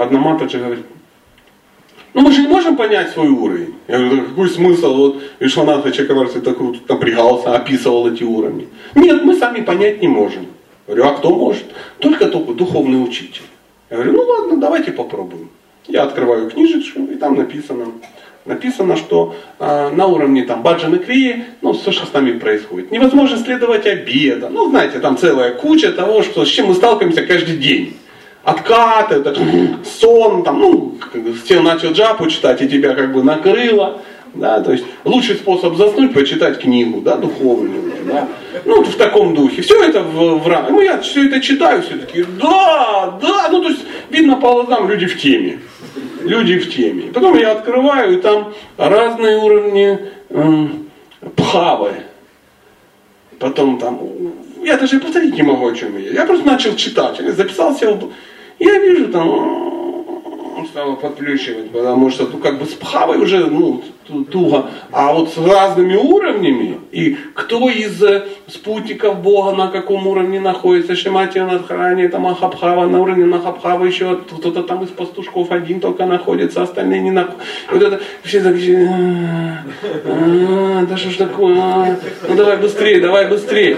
Аднаматаджи 0.00 0.58
говорит, 0.58 0.86
ну 2.12 2.22
мы 2.22 2.32
же 2.32 2.42
не 2.42 2.48
можем 2.48 2.76
понять 2.76 3.10
свой 3.10 3.28
уровень. 3.28 3.74
Я 3.86 3.98
говорю, 3.98 4.22
какой 4.24 4.48
смысл? 4.48 4.94
Вот 4.94 5.22
Вишванатха 5.38 5.92
Чакраварти 5.92 6.38
так 6.38 6.58
вот 6.60 6.88
напрягался, 6.88 7.54
описывал 7.54 8.08
эти 8.08 8.24
уровни. 8.24 8.68
Нет, 8.94 9.22
мы 9.22 9.36
сами 9.36 9.60
понять 9.60 10.02
не 10.02 10.08
можем. 10.08 10.46
Говорю, 10.90 11.04
а 11.04 11.14
кто 11.14 11.30
может? 11.30 11.66
Только 12.00 12.26
только 12.26 12.52
духовный 12.52 13.00
учитель. 13.00 13.44
Я 13.90 13.98
говорю, 13.98 14.12
ну 14.12 14.22
ладно, 14.24 14.56
давайте 14.56 14.90
попробуем. 14.90 15.48
Я 15.86 16.02
открываю 16.02 16.50
книжечку, 16.50 17.02
и 17.02 17.14
там 17.14 17.36
написано, 17.36 17.92
написано, 18.44 18.96
что 18.96 19.36
э, 19.60 19.90
на 19.90 20.06
уровне 20.06 20.42
там 20.42 20.64
баджаны 20.64 20.98
крии, 20.98 21.44
ну, 21.62 21.74
все, 21.74 21.92
что 21.92 22.06
с 22.06 22.12
нами 22.12 22.32
происходит. 22.40 22.90
Невозможно 22.90 23.38
следовать 23.38 23.86
обеда. 23.86 24.48
Ну, 24.48 24.68
знаете, 24.68 24.98
там 24.98 25.16
целая 25.16 25.52
куча 25.52 25.92
того, 25.92 26.24
что, 26.24 26.44
с 26.44 26.48
чем 26.48 26.66
мы 26.66 26.74
сталкиваемся 26.74 27.24
каждый 27.24 27.58
день. 27.58 27.96
Откаты, 28.42 29.16
это, 29.16 29.36
сон, 29.84 30.42
там, 30.42 30.58
ну, 30.58 30.98
все 31.44 31.60
начал 31.60 31.92
джапу 31.92 32.26
читать, 32.28 32.62
и 32.62 32.68
тебя 32.68 32.94
как 32.94 33.12
бы 33.12 33.22
накрыло. 33.22 34.02
Да, 34.34 34.60
то 34.60 34.72
есть 34.72 34.84
лучший 35.04 35.36
способ 35.36 35.76
заснуть 35.76 36.14
почитать 36.14 36.60
книгу, 36.60 37.00
да, 37.00 37.16
духовную, 37.16 37.92
да. 38.06 38.28
Ну, 38.64 38.82
в 38.84 38.94
таком 38.96 39.34
духе. 39.34 39.62
Все 39.62 39.82
это 39.82 40.02
в, 40.02 40.38
в. 40.38 40.66
Ну, 40.70 40.80
я 40.80 41.00
все 41.00 41.26
это 41.26 41.40
читаю, 41.40 41.82
все 41.82 41.96
таки 41.96 42.24
да, 42.40 43.18
да, 43.20 43.48
ну, 43.50 43.62
то 43.62 43.68
есть 43.68 43.84
видно 44.10 44.36
по 44.36 44.52
глазам 44.52 44.88
люди 44.88 45.06
в 45.06 45.20
теме 45.20 45.58
люди 46.24 46.58
в 46.58 46.74
теме. 46.74 47.12
Потом 47.12 47.36
я 47.38 47.52
открываю, 47.52 48.18
и 48.18 48.20
там 48.20 48.52
разные 48.76 49.38
уровни 49.38 49.98
э, 50.28 50.66
пхавы. 51.36 51.92
Потом 53.38 53.78
там, 53.78 54.00
я 54.62 54.76
даже 54.76 55.00
повторить 55.00 55.34
не 55.34 55.42
могу, 55.42 55.68
о 55.68 55.74
чем 55.74 55.98
я. 55.98 56.10
Я 56.10 56.26
просто 56.26 56.46
начал 56.46 56.76
читать, 56.76 57.18
я 57.20 57.32
записал 57.32 57.74
себе, 57.74 57.96
я 58.58 58.78
вижу 58.78 59.08
там, 59.08 59.79
стало 60.70 60.94
подплющивать, 60.94 61.70
потому 61.70 62.10
что 62.10 62.28
ну, 62.32 62.38
как 62.38 62.58
бы 62.58 62.64
с 62.64 62.74
пхавой 62.74 63.18
уже 63.18 63.46
ну, 63.46 63.82
туго, 64.30 64.66
а 64.92 65.12
вот 65.12 65.30
с 65.30 65.38
разными 65.38 65.96
уровнями, 65.96 66.80
и 66.92 67.16
кто 67.34 67.68
из 67.68 68.02
э, 68.02 68.26
спутников 68.46 69.20
Бога 69.20 69.56
на 69.56 69.68
каком 69.68 70.06
уровне 70.06 70.40
находится, 70.40 70.94
Шимати 70.94 71.38
Надхарани, 71.38 72.04
это 72.04 72.18
Махабхава, 72.18 72.86
на 72.86 73.00
уровне 73.00 73.24
Махабхава 73.24 73.84
еще 73.84 74.16
кто-то 74.16 74.62
там 74.62 74.84
из 74.84 74.90
пастушков 74.90 75.50
один 75.50 75.80
только 75.80 76.06
находится, 76.06 76.62
остальные 76.62 77.00
не 77.00 77.10
находятся. 77.10 77.46
Вот 77.70 77.82
это 77.82 78.00
все 78.22 78.40
так, 78.40 78.54
«А, 80.04 80.86
да 80.86 80.96
что 80.96 81.10
ж 81.10 81.16
такое, 81.16 81.56
а? 81.58 81.96
ну 82.28 82.34
давай 82.34 82.56
быстрее, 82.56 83.00
давай 83.00 83.28
быстрее. 83.28 83.76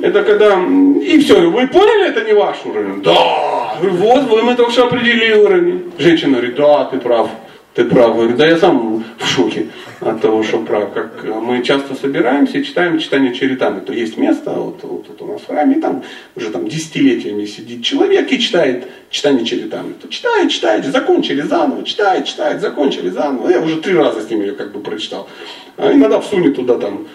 Это 0.00 0.22
когда, 0.22 0.58
и 1.02 1.18
все, 1.18 1.50
вы 1.50 1.66
поняли, 1.66 2.08
это 2.10 2.24
не 2.24 2.32
ваш 2.32 2.58
уровень? 2.64 3.02
Да, 3.02 3.57
вот, 3.80 4.24
вы 4.24 4.42
мы 4.42 4.54
только 4.54 4.72
что 4.72 4.86
определили 4.86 5.34
уровень. 5.34 5.92
Женщина 5.98 6.38
говорит, 6.38 6.56
да, 6.56 6.84
ты 6.86 6.98
прав, 6.98 7.30
ты 7.74 7.84
прав. 7.84 8.14
Говорит, 8.14 8.36
да 8.36 8.46
я 8.46 8.56
сам 8.56 9.04
в 9.18 9.26
шоке 9.26 9.68
от 10.00 10.20
того, 10.20 10.42
что 10.42 10.58
прав. 10.58 10.92
Как 10.92 11.24
мы 11.24 11.62
часто 11.62 11.94
собираемся 11.94 12.58
и 12.58 12.64
читаем 12.64 12.98
читание 12.98 13.34
черетами. 13.34 13.80
То 13.80 13.92
есть 13.92 14.16
место, 14.16 14.50
вот, 14.50 14.82
вот 14.82 15.06
тут 15.06 15.22
у 15.22 15.26
нас 15.26 15.40
в 15.40 15.46
храме, 15.46 15.80
там 15.80 16.02
уже 16.36 16.50
там 16.50 16.68
десятилетиями 16.68 17.44
сидит 17.44 17.84
человек 17.84 18.30
и 18.32 18.38
читает 18.38 18.86
читание 19.10 19.44
черетами. 19.44 19.92
То 20.00 20.08
читает, 20.08 20.50
читает, 20.50 20.84
закончили 20.86 21.42
заново, 21.42 21.84
читает, 21.84 22.26
читает, 22.26 22.60
закончили 22.60 23.10
заново. 23.10 23.48
Я 23.48 23.60
уже 23.60 23.76
три 23.76 23.94
раза 23.94 24.20
с 24.20 24.30
ним 24.30 24.40
ее 24.40 24.52
как 24.52 24.72
бы 24.72 24.80
прочитал. 24.80 25.28
А 25.76 25.92
иногда 25.92 26.20
всунет 26.20 26.56
туда 26.56 26.78
там 26.78 27.06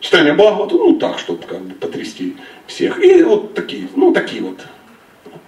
читание 0.00 0.32
Бхагавата, 0.32 0.74
ну 0.74 0.94
так, 0.94 1.18
чтобы 1.18 1.42
как 1.46 1.60
бы 1.60 1.74
потрясти 1.74 2.36
всех. 2.66 3.02
И 3.04 3.22
вот 3.22 3.54
такие, 3.54 3.88
ну 3.96 4.12
такие 4.12 4.42
вот 4.42 4.60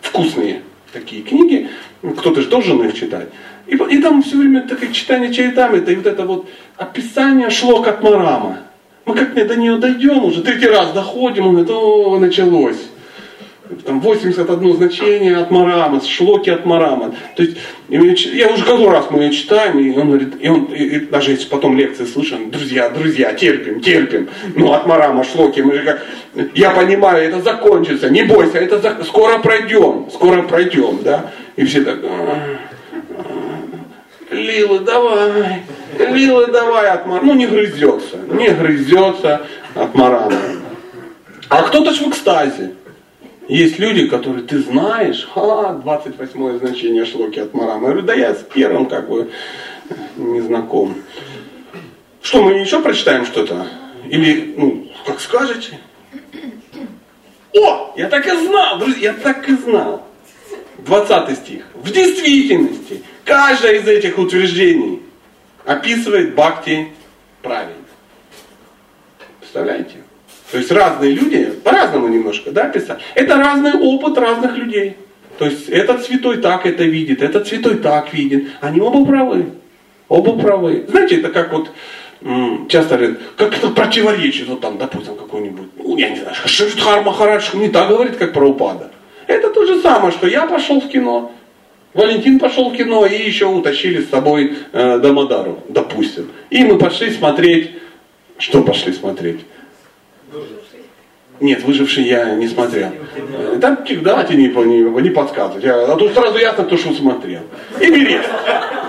вкусные 0.03 0.63
такие 0.93 1.23
книги. 1.23 1.71
Кто-то 2.03 2.43
же 2.43 2.49
должен 2.49 2.83
их 2.83 2.95
читать. 2.95 3.29
И, 3.67 3.77
и 3.77 4.03
там 4.03 4.23
все 4.23 4.37
время 4.37 4.63
такое 4.69 4.93
читание 4.93 5.33
чайтами, 5.33 5.79
это 5.79 5.93
и 5.93 5.97
вот 5.97 6.07
это 6.07 6.27
вот 6.27 6.49
описание 6.77 7.49
шлок 7.49 7.89
от 7.89 8.03
Марама. 8.03 8.59
Мы 9.07 9.15
как 9.15 9.35
до 9.35 9.57
нее 9.57 9.79
дойдем 9.79 10.25
уже, 10.25 10.43
третий 10.43 10.69
раз 10.69 10.93
доходим, 10.93 11.47
он 11.47 11.53
говорит, 11.53 11.71
о, 11.71 12.19
началось 12.19 12.77
там 13.85 14.01
81 14.01 14.77
значение 14.77 15.37
от 15.37 15.51
Марама, 15.51 16.01
шлоки 16.01 16.51
от 16.51 16.65
Марама. 16.65 17.15
То 17.37 17.43
есть, 17.43 17.57
я 17.89 18.49
уже 18.49 18.65
какой 18.65 18.89
раз 18.89 19.07
мы 19.11 19.23
ее 19.23 19.33
читаем, 19.33 19.79
и 19.79 19.97
он 19.99 20.09
говорит, 20.09 20.35
и 20.41 20.49
он, 20.49 20.65
и, 20.65 20.83
и 20.85 21.01
даже 21.01 21.33
если 21.33 21.49
потом 21.49 21.77
лекции 21.77 22.05
слышим, 22.05 22.51
друзья, 22.51 22.89
друзья, 22.91 23.33
терпим, 23.33 23.81
терпим. 23.81 24.29
Ну, 24.55 24.73
от 24.73 24.87
Марама, 24.87 25.25
шлоки, 25.25 25.61
мы 25.61 25.75
же 25.75 25.83
как, 25.85 26.03
я 26.55 26.71
понимаю, 26.71 27.29
это 27.29 27.41
закончится, 27.41 28.11
не 28.11 28.23
бойся, 28.25 28.59
это 28.59 28.79
за, 28.79 29.05
скоро 29.05 29.39
пройдем, 29.39 30.09
скоро 30.13 30.43
пройдем, 30.43 30.99
да. 31.03 31.31
И 31.57 31.65
все 31.65 31.83
так, 31.83 31.99
«А, 32.03 32.59
а, 33.19 34.35
Лила, 34.35 34.79
давай, 34.79 35.63
Лила, 35.99 36.47
давай 36.47 36.91
от 36.91 37.07
Марама. 37.07 37.27
Ну, 37.27 37.35
не 37.35 37.47
грызется, 37.47 38.17
не 38.31 38.49
грызется 38.49 39.43
от 39.75 39.95
Марама. 39.95 40.33
А 41.49 41.63
кто-то 41.63 41.93
ж 41.93 41.99
в 41.99 42.09
экстазе. 42.09 42.73
Есть 43.49 43.79
люди, 43.79 44.07
которые 44.07 44.45
ты 44.45 44.61
знаешь, 44.61 45.29
а, 45.35 45.75
28 45.75 46.59
значение 46.59 47.05
шлоки 47.05 47.41
от 47.41 47.53
Марама. 47.55 47.89
Я 47.89 47.95
говорю, 47.95 48.03
да 48.03 48.15
я 48.15 48.35
с 48.35 48.43
первым 48.55 48.87
как 48.87 49.09
бы 49.09 49.31
не 50.17 50.41
знаком. 50.41 50.95
Что, 52.23 52.43
мы 52.43 52.53
еще 52.55 52.81
прочитаем 52.81 53.27
что-то? 53.27 53.67
Или, 54.09 54.55
ну, 54.57 54.89
как 55.05 55.21
скажете? 55.21 55.79
О, 57.55 57.93
я 57.97 58.09
так 58.09 58.27
и 58.27 58.31
знал, 58.31 58.79
друзья, 58.79 59.13
я 59.13 59.15
так 59.15 59.49
и 59.49 59.57
знал. 59.57 60.07
20 60.79 61.37
стих. 61.37 61.65
В 61.75 61.91
действительности, 61.91 63.03
каждое 63.25 63.79
из 63.79 63.89
этих 63.89 64.19
утверждений 64.19 65.03
описывает 65.65 66.35
бхакти 66.35 66.93
правильно. 67.43 67.75
Представляете? 69.41 70.02
То 70.53 70.59
есть 70.59 70.71
разные 70.71 71.13
люди, 71.13 71.45
по-разному 71.65 72.09
немножко, 72.09 72.51
да, 72.51 72.69
писать. 72.69 73.01
Это 73.15 73.37
разный 73.37 73.73
опыт 73.73 74.19
разных 74.19 74.55
людей. 74.59 74.97
То 75.39 75.47
есть 75.47 75.71
этот 75.71 76.05
святой 76.05 76.37
так 76.37 76.67
это 76.67 76.85
видит, 76.85 77.23
этот 77.23 77.49
святой 77.49 77.77
так 77.77 78.13
видит. 78.13 78.49
Они 78.61 78.79
оба 78.79 79.05
правы. 79.07 79.47
Оба 80.09 80.39
правы. 80.39 80.85
Знаете, 80.89 81.21
это 81.21 81.31
как 81.31 81.53
вот 81.55 81.71
часто 82.69 82.99
говорят, 82.99 83.19
как 83.37 83.57
это 83.57 83.71
противоречит, 83.71 84.47
вот 84.47 84.61
там, 84.61 84.77
допустим, 84.77 85.17
какой-нибудь, 85.17 85.69
ну, 85.79 85.97
я 85.97 86.11
не 86.11 86.17
знаю, 86.17 86.37
Шриштхар 86.45 87.03
Махарадж 87.03 87.49
не 87.55 87.71
так 87.71 87.89
говорит, 87.89 88.17
как 88.17 88.35
про 88.35 88.47
упада. 88.47 88.91
Это 89.27 89.49
то 89.49 89.65
же 89.65 89.81
самое, 89.81 90.13
что 90.13 90.27
я 90.27 90.47
пошел 90.47 90.81
в 90.81 90.89
кино, 90.89 91.33
Валентин 91.95 92.39
пошел 92.39 92.71
в 92.71 92.77
кино 92.77 93.07
и 93.07 93.15
еще 93.15 93.47
утащили 93.47 94.03
с 94.03 94.11
собой 94.11 94.55
э, 94.73 94.99
Дамадару, 94.99 95.61
допустим. 95.69 96.31
И 96.51 96.63
мы 96.63 96.79
пошли 96.79 97.11
смотреть, 97.11 97.71
что 98.39 98.63
пошли 98.63 98.93
смотреть? 98.93 99.41
Нет, 101.41 101.65
выживший 101.65 102.05
я 102.05 102.35
не 102.35 102.47
смотрел. 102.47 102.89
Там 103.61 103.79
давайте 104.03 104.35
не, 104.35 104.49
не, 104.49 105.03
не 105.03 105.11
подсказывать. 105.11 105.65
А 105.65 105.97
то 105.97 106.09
сразу 106.11 106.39
ясно, 106.39 106.65
кто 106.65 106.77
что 106.77 106.93
смотрел. 106.93 107.41
Эверест, 107.81 108.29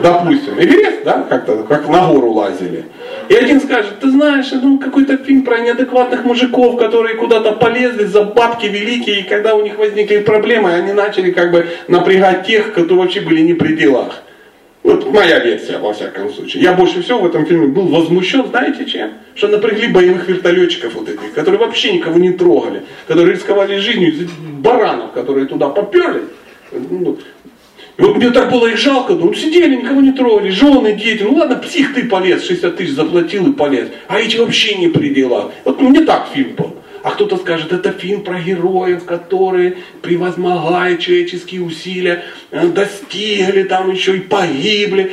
допустим. 0.01 0.59
Эверест, 0.59 1.03
да, 1.03 1.25
как-то, 1.27 1.63
как 1.63 1.87
на 1.87 2.07
гору 2.07 2.31
лазили. 2.31 2.85
И 3.29 3.33
один 3.33 3.59
скажет, 3.61 3.99
ты 3.99 4.11
знаешь, 4.11 4.51
ну 4.51 4.77
какой-то 4.77 5.17
фильм 5.17 5.43
про 5.43 5.59
неадекватных 5.59 6.25
мужиков, 6.25 6.77
которые 6.77 7.15
куда-то 7.15 7.53
полезли 7.53 8.03
за 8.03 8.23
бабки 8.23 8.67
великие, 8.67 9.21
и 9.21 9.23
когда 9.23 9.55
у 9.55 9.63
них 9.63 9.77
возникли 9.77 10.19
проблемы, 10.19 10.73
они 10.73 10.91
начали 10.91 11.31
как 11.31 11.51
бы 11.51 11.67
напрягать 11.87 12.45
тех, 12.45 12.73
кто 12.73 12.95
вообще 12.95 13.21
были 13.21 13.41
не 13.41 13.53
при 13.53 13.75
делах. 13.75 14.21
Вот 14.83 15.09
моя 15.09 15.39
версия, 15.39 15.77
во 15.77 15.93
всяком 15.93 16.31
случае. 16.31 16.61
Я 16.61 16.73
больше 16.73 17.01
всего 17.01 17.19
в 17.19 17.25
этом 17.25 17.45
фильме 17.45 17.67
был 17.67 17.87
возмущен, 17.87 18.47
знаете 18.47 18.85
чем? 18.85 19.11
Что 19.33 19.47
напрягли 19.47 19.87
боевых 19.87 20.27
вертолетчиков 20.27 20.93
вот 20.93 21.07
этих, 21.07 21.33
которые 21.33 21.59
вообще 21.59 21.93
никого 21.93 22.19
не 22.19 22.33
трогали, 22.33 22.83
которые 23.07 23.33
рисковали 23.33 23.77
жизнью 23.79 24.13
из 24.13 24.29
баранов, 24.59 25.13
которые 25.13 25.45
туда 25.45 25.69
поперли. 25.69 26.23
Ну, 26.71 27.17
вот 27.97 28.17
мне 28.17 28.31
так 28.31 28.51
было 28.51 28.67
их 28.67 28.77
жалко, 28.77 29.13
ну 29.13 29.33
сидели, 29.33 29.75
никого 29.75 30.01
не 30.01 30.11
трогали, 30.11 30.49
жены, 30.49 30.93
дети, 30.93 31.23
ну 31.23 31.35
ладно, 31.35 31.57
псих 31.57 31.93
ты 31.93 32.05
полез, 32.05 32.43
60 32.43 32.75
тысяч 32.75 32.93
заплатил 32.93 33.47
и 33.47 33.53
полез, 33.53 33.89
а 34.07 34.19
эти 34.19 34.37
вообще 34.37 34.75
не 34.75 34.87
при 34.87 35.09
делах. 35.09 35.51
Вот 35.63 35.79
мне 35.79 36.01
так 36.01 36.27
фильм 36.33 36.55
был. 36.55 36.75
А 37.03 37.11
кто-то 37.11 37.35
скажет, 37.35 37.73
это 37.73 37.91
фильм 37.91 38.23
про 38.23 38.39
героев, 38.39 39.03
которые, 39.03 39.75
превозмогая 40.01 40.95
человеческие 40.95 41.61
усилия, 41.61 42.23
э, 42.49 42.65
достигли 42.67 43.63
там 43.63 43.91
еще 43.91 44.15
и 44.15 44.21
погибли. 44.21 45.11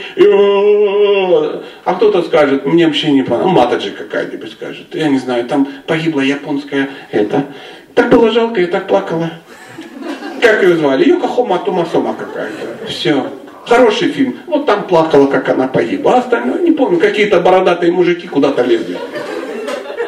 А 1.84 1.94
кто-то 1.94 2.22
скажет, 2.22 2.64
мне 2.64 2.86
вообще 2.86 3.10
не 3.10 3.24
понравилось, 3.24 3.56
Матаджи 3.56 3.90
какая-нибудь 3.90 4.52
скажет, 4.52 4.94
я 4.94 5.08
не 5.08 5.18
знаю, 5.18 5.46
там 5.46 5.66
погибла 5.88 6.20
японская 6.20 6.90
это. 7.10 7.46
Так 7.96 8.08
было 8.08 8.30
жалко, 8.30 8.60
я 8.60 8.68
так 8.68 8.86
плакала. 8.86 9.32
Как 10.40 10.62
ее 10.62 10.76
звали? 10.76 11.08
Йокохома 11.08 11.58
Тумасома 11.58 12.14
какая-то. 12.14 12.86
Все. 12.86 13.26
Хороший 13.66 14.10
фильм. 14.12 14.36
Вот 14.46 14.64
там 14.64 14.84
плакала, 14.84 15.26
как 15.26 15.48
она 15.48 15.66
погибла. 15.66 16.14
А 16.14 16.18
остальное, 16.18 16.62
не 16.62 16.70
помню, 16.70 16.98
какие-то 16.98 17.40
бородатые 17.40 17.90
мужики 17.90 18.28
куда-то 18.28 18.62
лезли. 18.62 18.96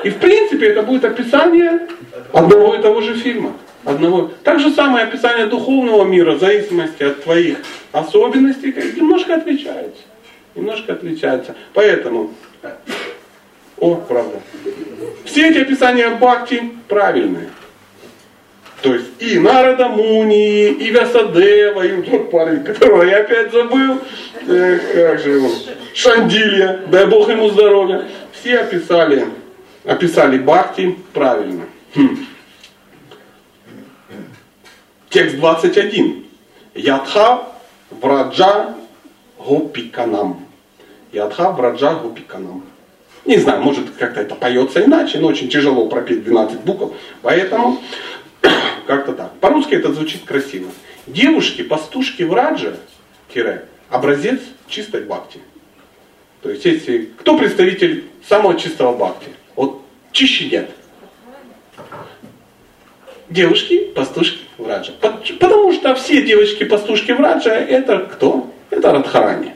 И 0.04 0.10
в 0.10 0.18
принципе 0.18 0.68
это 0.68 0.82
будет 0.82 1.04
описание 1.04 1.86
одного 2.32 2.74
и 2.74 2.82
того 2.82 3.00
же 3.00 3.14
фильма. 3.14 3.54
Одного. 3.84 4.30
Так 4.44 4.60
же 4.60 4.70
самое 4.70 5.04
описание 5.04 5.46
духовного 5.46 6.04
мира 6.04 6.32
в 6.32 6.40
зависимости 6.40 7.02
от 7.02 7.22
твоих 7.24 7.58
особенностей 7.90 8.72
немножко 8.96 9.34
отличается. 9.34 10.02
Немножко 10.54 10.92
отличается. 10.92 11.56
Поэтому, 11.72 12.32
о, 13.78 13.96
правда. 13.96 14.40
Все 15.24 15.48
эти 15.48 15.58
описания 15.58 16.10
Бхакти 16.10 16.72
правильные. 16.88 17.48
То 18.82 18.94
есть 18.94 19.10
и 19.20 19.38
Нарада 19.38 19.88
Муни, 19.88 20.68
и 20.70 20.90
Вясадева, 20.90 21.82
и 21.86 22.02
тот 22.02 22.30
парень, 22.30 22.64
которого 22.64 23.04
я 23.04 23.18
опять 23.18 23.52
забыл, 23.52 24.00
э, 24.48 24.78
как 24.92 25.20
же 25.20 25.30
его, 25.30 25.50
Шандилья, 25.94 26.80
дай 26.88 27.06
Бог 27.06 27.28
ему 27.28 27.48
здоровья. 27.50 28.04
Все 28.32 28.58
описали 28.58 29.26
описали 29.84 30.38
Бхакти 30.38 30.96
правильно. 31.12 31.64
Хм. 31.94 32.26
Текст 35.08 35.36
21. 35.36 36.24
Ядха 36.74 37.48
враджа 37.90 38.74
гопиканам. 39.38 40.46
Ядха 41.12 41.50
враджа 41.50 41.94
гопиканам. 41.94 42.64
Не 43.24 43.36
знаю, 43.38 43.62
может 43.62 43.90
как-то 43.98 44.20
это 44.20 44.34
поется 44.34 44.84
иначе, 44.84 45.18
но 45.18 45.28
очень 45.28 45.48
тяжело 45.48 45.86
пропеть 45.88 46.24
12 46.24 46.60
букв, 46.60 46.96
поэтому 47.20 47.80
как-то 48.86 49.12
так. 49.12 49.32
По-русски 49.38 49.74
это 49.74 49.92
звучит 49.92 50.24
красиво. 50.24 50.70
Девушки, 51.06 51.62
пастушки 51.62 52.22
в 52.24 52.32
Раджа, 52.32 52.76
тире, 53.32 53.66
образец 53.90 54.40
чистой 54.66 55.02
бхакти. 55.02 55.40
То 56.42 56.50
есть, 56.50 56.64
если 56.64 57.10
кто 57.18 57.38
представитель 57.38 58.04
самого 58.28 58.58
чистого 58.58 58.96
бхакти? 58.96 59.28
Чище 60.12 60.48
нет. 60.50 60.70
Девушки, 63.28 63.86
пастушки 63.94 64.40
Враджа. 64.58 64.92
Потому 65.00 65.72
что 65.72 65.94
все 65.94 66.22
девочки-пастушки 66.22 67.12
Враджа 67.12 67.54
это 67.54 68.00
кто? 68.00 68.52
Это 68.70 68.92
Радхарани. 68.92 69.54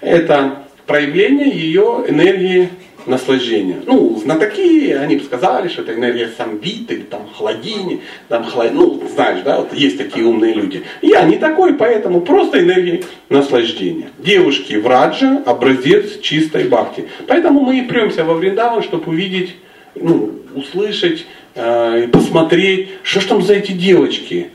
Это 0.00 0.64
проявление 0.86 1.50
ее 1.50 2.04
энергии 2.08 2.70
наслаждения. 3.06 3.82
Ну, 3.86 4.18
знатоки, 4.22 4.92
они 4.92 5.16
бы 5.16 5.24
сказали, 5.24 5.68
что 5.68 5.82
это 5.82 5.94
энергия 5.94 6.30
самбит 6.36 7.10
там 7.10 7.28
хладини, 7.34 8.00
там 8.28 8.44
хлад... 8.44 8.72
ну, 8.72 9.02
знаешь, 9.12 9.42
да, 9.42 9.58
вот 9.58 9.74
есть 9.74 9.98
такие 9.98 10.24
умные 10.24 10.54
люди. 10.54 10.82
Я 11.02 11.22
не 11.24 11.36
такой, 11.36 11.74
поэтому 11.74 12.22
просто 12.22 12.60
энергия 12.60 13.02
наслаждения. 13.28 14.08
Девушки 14.18 14.74
в 14.74 14.86
Раджа 14.86 15.42
образец 15.44 16.20
чистой 16.20 16.64
бхакти. 16.64 17.06
Поэтому 17.26 17.60
мы 17.60 17.80
и 17.80 17.82
премся 17.82 18.24
во 18.24 18.34
Вриндаван, 18.34 18.82
чтобы 18.82 19.12
увидеть 19.12 19.54
ну, 19.94 20.40
услышать 20.54 21.26
э, 21.54 22.04
и 22.04 22.06
посмотреть, 22.06 22.90
что 23.02 23.20
ж 23.20 23.24
там 23.24 23.42
за 23.42 23.54
эти 23.54 23.72
девочки 23.72 24.50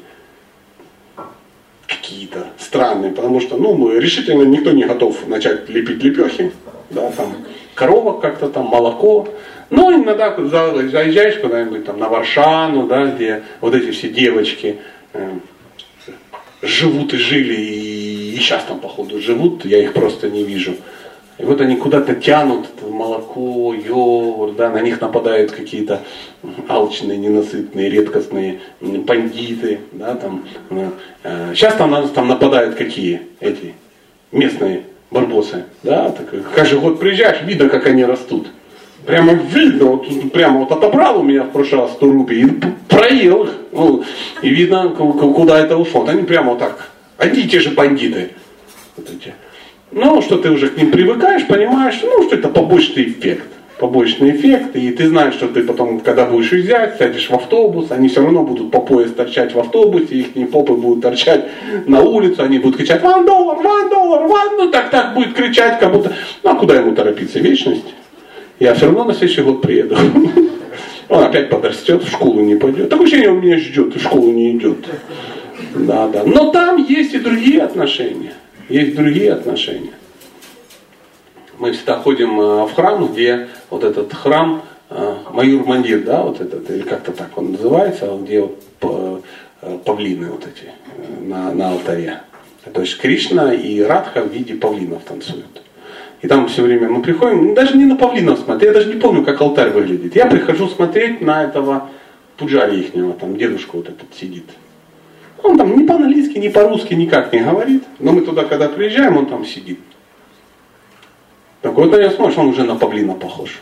какие-то 1.88 2.48
странные, 2.58 3.12
потому 3.12 3.40
что 3.40 3.58
ну, 3.58 3.76
мы 3.76 4.00
решительно 4.00 4.44
никто 4.44 4.72
не 4.72 4.86
готов 4.86 5.28
начать 5.28 5.70
лепить 5.70 6.04
лепехи, 6.04 6.52
да, 6.90 7.12
там, 7.12 7.36
коровок 7.76 8.22
как-то 8.22 8.50
там, 8.50 8.66
молоко. 8.66 9.28
Но 9.70 9.94
иногда 9.94 10.36
заезжаешь 10.36 11.40
куда-нибудь 11.40 11.86
там 11.86 12.00
на 12.00 12.10
Варшану, 12.10 12.88
да, 12.88 13.06
где 13.06 13.44
вот 13.62 13.76
эти 13.76 13.92
все 13.92 14.10
девочки 14.10 14.78
э, 15.14 15.32
живут 16.62 17.14
и 17.14 17.18
жили, 17.18 17.54
и, 17.54 18.34
и 18.34 18.38
сейчас 18.38 18.64
там, 18.64 18.80
походу, 18.80 19.20
живут, 19.22 19.66
я 19.66 19.82
их 19.82 19.94
просто 19.94 20.30
не 20.30 20.44
вижу. 20.44 20.76
И 21.40 21.44
вот 21.46 21.62
они 21.62 21.78
куда-то 21.78 22.16
тянут 22.16 22.68
молоко, 22.82 23.74
йогурт, 23.74 24.58
да, 24.58 24.70
на 24.70 24.82
них 24.82 25.00
нападают 25.00 25.52
какие-то 25.52 26.02
алчные, 26.68 27.18
ненасытные, 27.18 27.90
редкостные 27.90 28.60
бандиты, 28.82 29.80
да, 29.94 30.16
там. 30.16 30.44
Сейчас 31.54 31.76
э, 31.76 31.78
там 31.78 31.92
на 31.92 32.02
нас 32.02 32.12
там 32.12 32.28
нападают 32.28 32.76
какие 32.76 33.22
эти 33.40 33.74
местные 34.34 34.84
барбосы, 35.12 35.64
да, 35.82 36.10
так, 36.10 36.30
каждый 36.54 36.80
год 36.80 37.00
приезжаешь, 37.00 37.42
видно, 37.44 37.70
как 37.70 37.88
они 37.88 38.04
растут. 38.04 38.48
Прямо 39.06 39.32
видно, 39.32 39.86
вот, 39.86 40.32
прямо 40.34 40.60
вот 40.60 40.72
отобрал 40.74 41.22
у 41.22 41.24
меня 41.24 41.44
в 41.44 41.52
прошлый 41.52 41.82
раз 41.82 41.94
100 41.94 42.06
рублей 42.06 42.44
и 42.44 42.52
проел 42.90 43.46
их. 43.46 43.54
Ну, 43.72 44.04
и 44.42 44.50
видно, 44.50 44.90
куда 44.90 45.58
это 45.58 45.78
ушло. 45.78 46.06
Они 46.06 46.24
прямо 46.24 46.52
вот 46.52 46.60
так, 46.60 46.90
одни 47.18 47.44
и 47.44 47.48
те 47.48 47.62
же 47.62 47.72
бандиты. 47.72 48.32
Вот 48.98 49.10
эти. 49.10 49.34
Ну, 49.92 50.22
что 50.22 50.38
ты 50.38 50.52
уже 50.52 50.70
к 50.70 50.78
ним 50.78 50.92
привыкаешь, 50.92 51.48
понимаешь, 51.48 52.00
ну, 52.04 52.24
что 52.24 52.36
это 52.36 52.50
побочный 52.50 53.06
эффект. 53.06 53.46
Побочный 53.80 54.32
эффект, 54.32 54.76
и 54.76 54.92
ты 54.92 55.08
знаешь, 55.08 55.36
что 55.36 55.48
ты 55.48 55.64
потом, 55.64 56.02
когда 56.02 56.26
будешь 56.26 56.52
уезжать, 56.52 56.98
сядешь 56.98 57.30
в 57.30 57.34
автобус, 57.34 57.92
они 57.92 58.10
все 58.10 58.22
равно 58.22 58.44
будут 58.44 58.72
по 58.72 58.82
пояс 58.82 59.12
торчать 59.14 59.56
в 59.56 59.60
автобусе, 59.60 60.16
их 60.16 60.52
попы 60.52 60.74
будут 60.74 61.02
торчать 61.02 61.46
на 61.88 62.02
улицу, 62.02 62.44
они 62.44 62.60
будут 62.60 62.78
кричать 62.78 63.02
«Ван 63.02 63.26
доллар, 63.26 63.58
ван 63.64 63.90
доллар, 63.90 64.28
ван!» 64.28 64.58
Ну, 64.58 64.70
так, 64.70 64.90
так 64.90 65.14
будет 65.14 65.34
кричать, 65.34 65.80
как 65.80 65.94
будто, 65.94 66.14
ну, 66.44 66.50
а 66.52 66.56
куда 66.56 66.76
ему 66.76 66.94
торопиться, 66.94 67.40
вечность? 67.40 67.96
Я 68.60 68.74
все 68.74 68.88
равно 68.88 69.06
на 69.06 69.14
следующий 69.14 69.44
год 69.44 69.62
приеду. 69.62 69.96
Он 71.08 71.24
опять 71.24 71.50
подрастет, 71.50 72.04
в 72.04 72.12
школу 72.12 72.42
не 72.42 72.56
пойдет. 72.56 72.90
Такое 72.90 73.08
ощущение, 73.08 73.32
он 73.32 73.40
меня 73.40 73.58
ждет, 73.58 73.96
в 73.96 74.00
школу 74.00 74.32
не 74.32 74.52
идет. 74.52 74.78
Да, 75.74 76.08
да. 76.08 76.24
Но 76.24 76.52
там 76.52 76.78
есть 76.78 77.16
и 77.16 77.20
другие 77.20 77.64
отношения 77.64 78.34
есть 78.70 78.96
другие 78.96 79.34
отношения. 79.34 79.94
Мы 81.58 81.74
всегда 81.74 82.00
ходим 82.00 82.40
э, 82.40 82.66
в 82.66 82.74
храм, 82.74 83.08
где 83.08 83.50
вот 83.70 83.84
этот 83.84 84.14
храм, 84.14 84.62
э, 84.90 85.16
Маюр 85.34 85.66
Мандир, 85.66 86.04
да, 86.04 86.22
вот 86.22 86.40
этот, 86.40 86.70
или 86.70 86.84
как-то 86.84 87.12
так 87.12 87.38
он 87.38 87.52
называется, 87.52 88.18
где 88.22 88.50
э, 88.82 89.20
павлины 89.84 90.32
вот 90.32 90.46
эти 90.48 90.72
на, 91.22 91.52
на 91.52 91.72
алтаре. 91.72 92.22
То 92.74 92.82
есть 92.82 92.98
Кришна 92.98 93.54
и 93.54 93.82
Радха 93.82 94.22
в 94.22 94.32
виде 94.32 94.54
павлинов 94.54 95.04
танцуют. 95.04 95.62
И 96.22 96.28
там 96.28 96.48
все 96.48 96.62
время 96.62 96.90
мы 96.90 97.02
приходим, 97.02 97.48
ну, 97.48 97.56
даже 97.56 97.78
не 97.78 97.86
на 97.86 97.96
павлинов 97.96 98.40
смотреть, 98.40 98.74
я 98.74 98.74
даже 98.74 98.94
не 98.94 99.00
помню, 99.00 99.24
как 99.24 99.42
алтарь 99.42 99.72
выглядит. 99.72 100.16
Я 100.16 100.28
прихожу 100.28 100.68
смотреть 100.68 101.22
на 101.22 101.44
этого 101.44 101.90
пуджари 102.38 102.80
ихнего, 102.80 103.14
там 103.14 103.38
дедушка 103.38 103.78
вот 103.78 103.90
этот 103.90 104.14
сидит. 104.14 104.46
Он 105.44 105.58
там 105.58 105.78
ни 105.78 105.86
по-английски, 105.86 106.38
ни 106.38 106.50
по-русски 106.50 106.94
никак 106.94 107.32
не 107.34 107.40
говорит. 107.40 107.84
Но 108.00 108.12
мы 108.12 108.22
туда, 108.22 108.44
когда 108.44 108.68
приезжаем, 108.68 109.18
он 109.18 109.26
там 109.26 109.46
сидит. 109.46 109.80
Так 111.62 111.74
вот 111.74 111.92
него 111.92 112.10
смотришь, 112.10 112.38
он 112.38 112.48
уже 112.48 112.64
на 112.64 112.76
павлина 112.76 113.14
похож. 113.14 113.60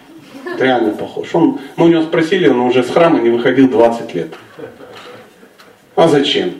Реально 0.59 0.91
похож. 0.91 1.33
Он, 1.33 1.59
мы 1.75 1.85
у 1.85 1.87
него 1.89 2.03
спросили, 2.03 2.47
он 2.47 2.59
уже 2.61 2.83
с 2.83 2.89
храма 2.89 3.19
не 3.19 3.29
выходил 3.29 3.69
20 3.69 4.13
лет. 4.15 4.33
А 5.95 6.07
зачем? 6.07 6.53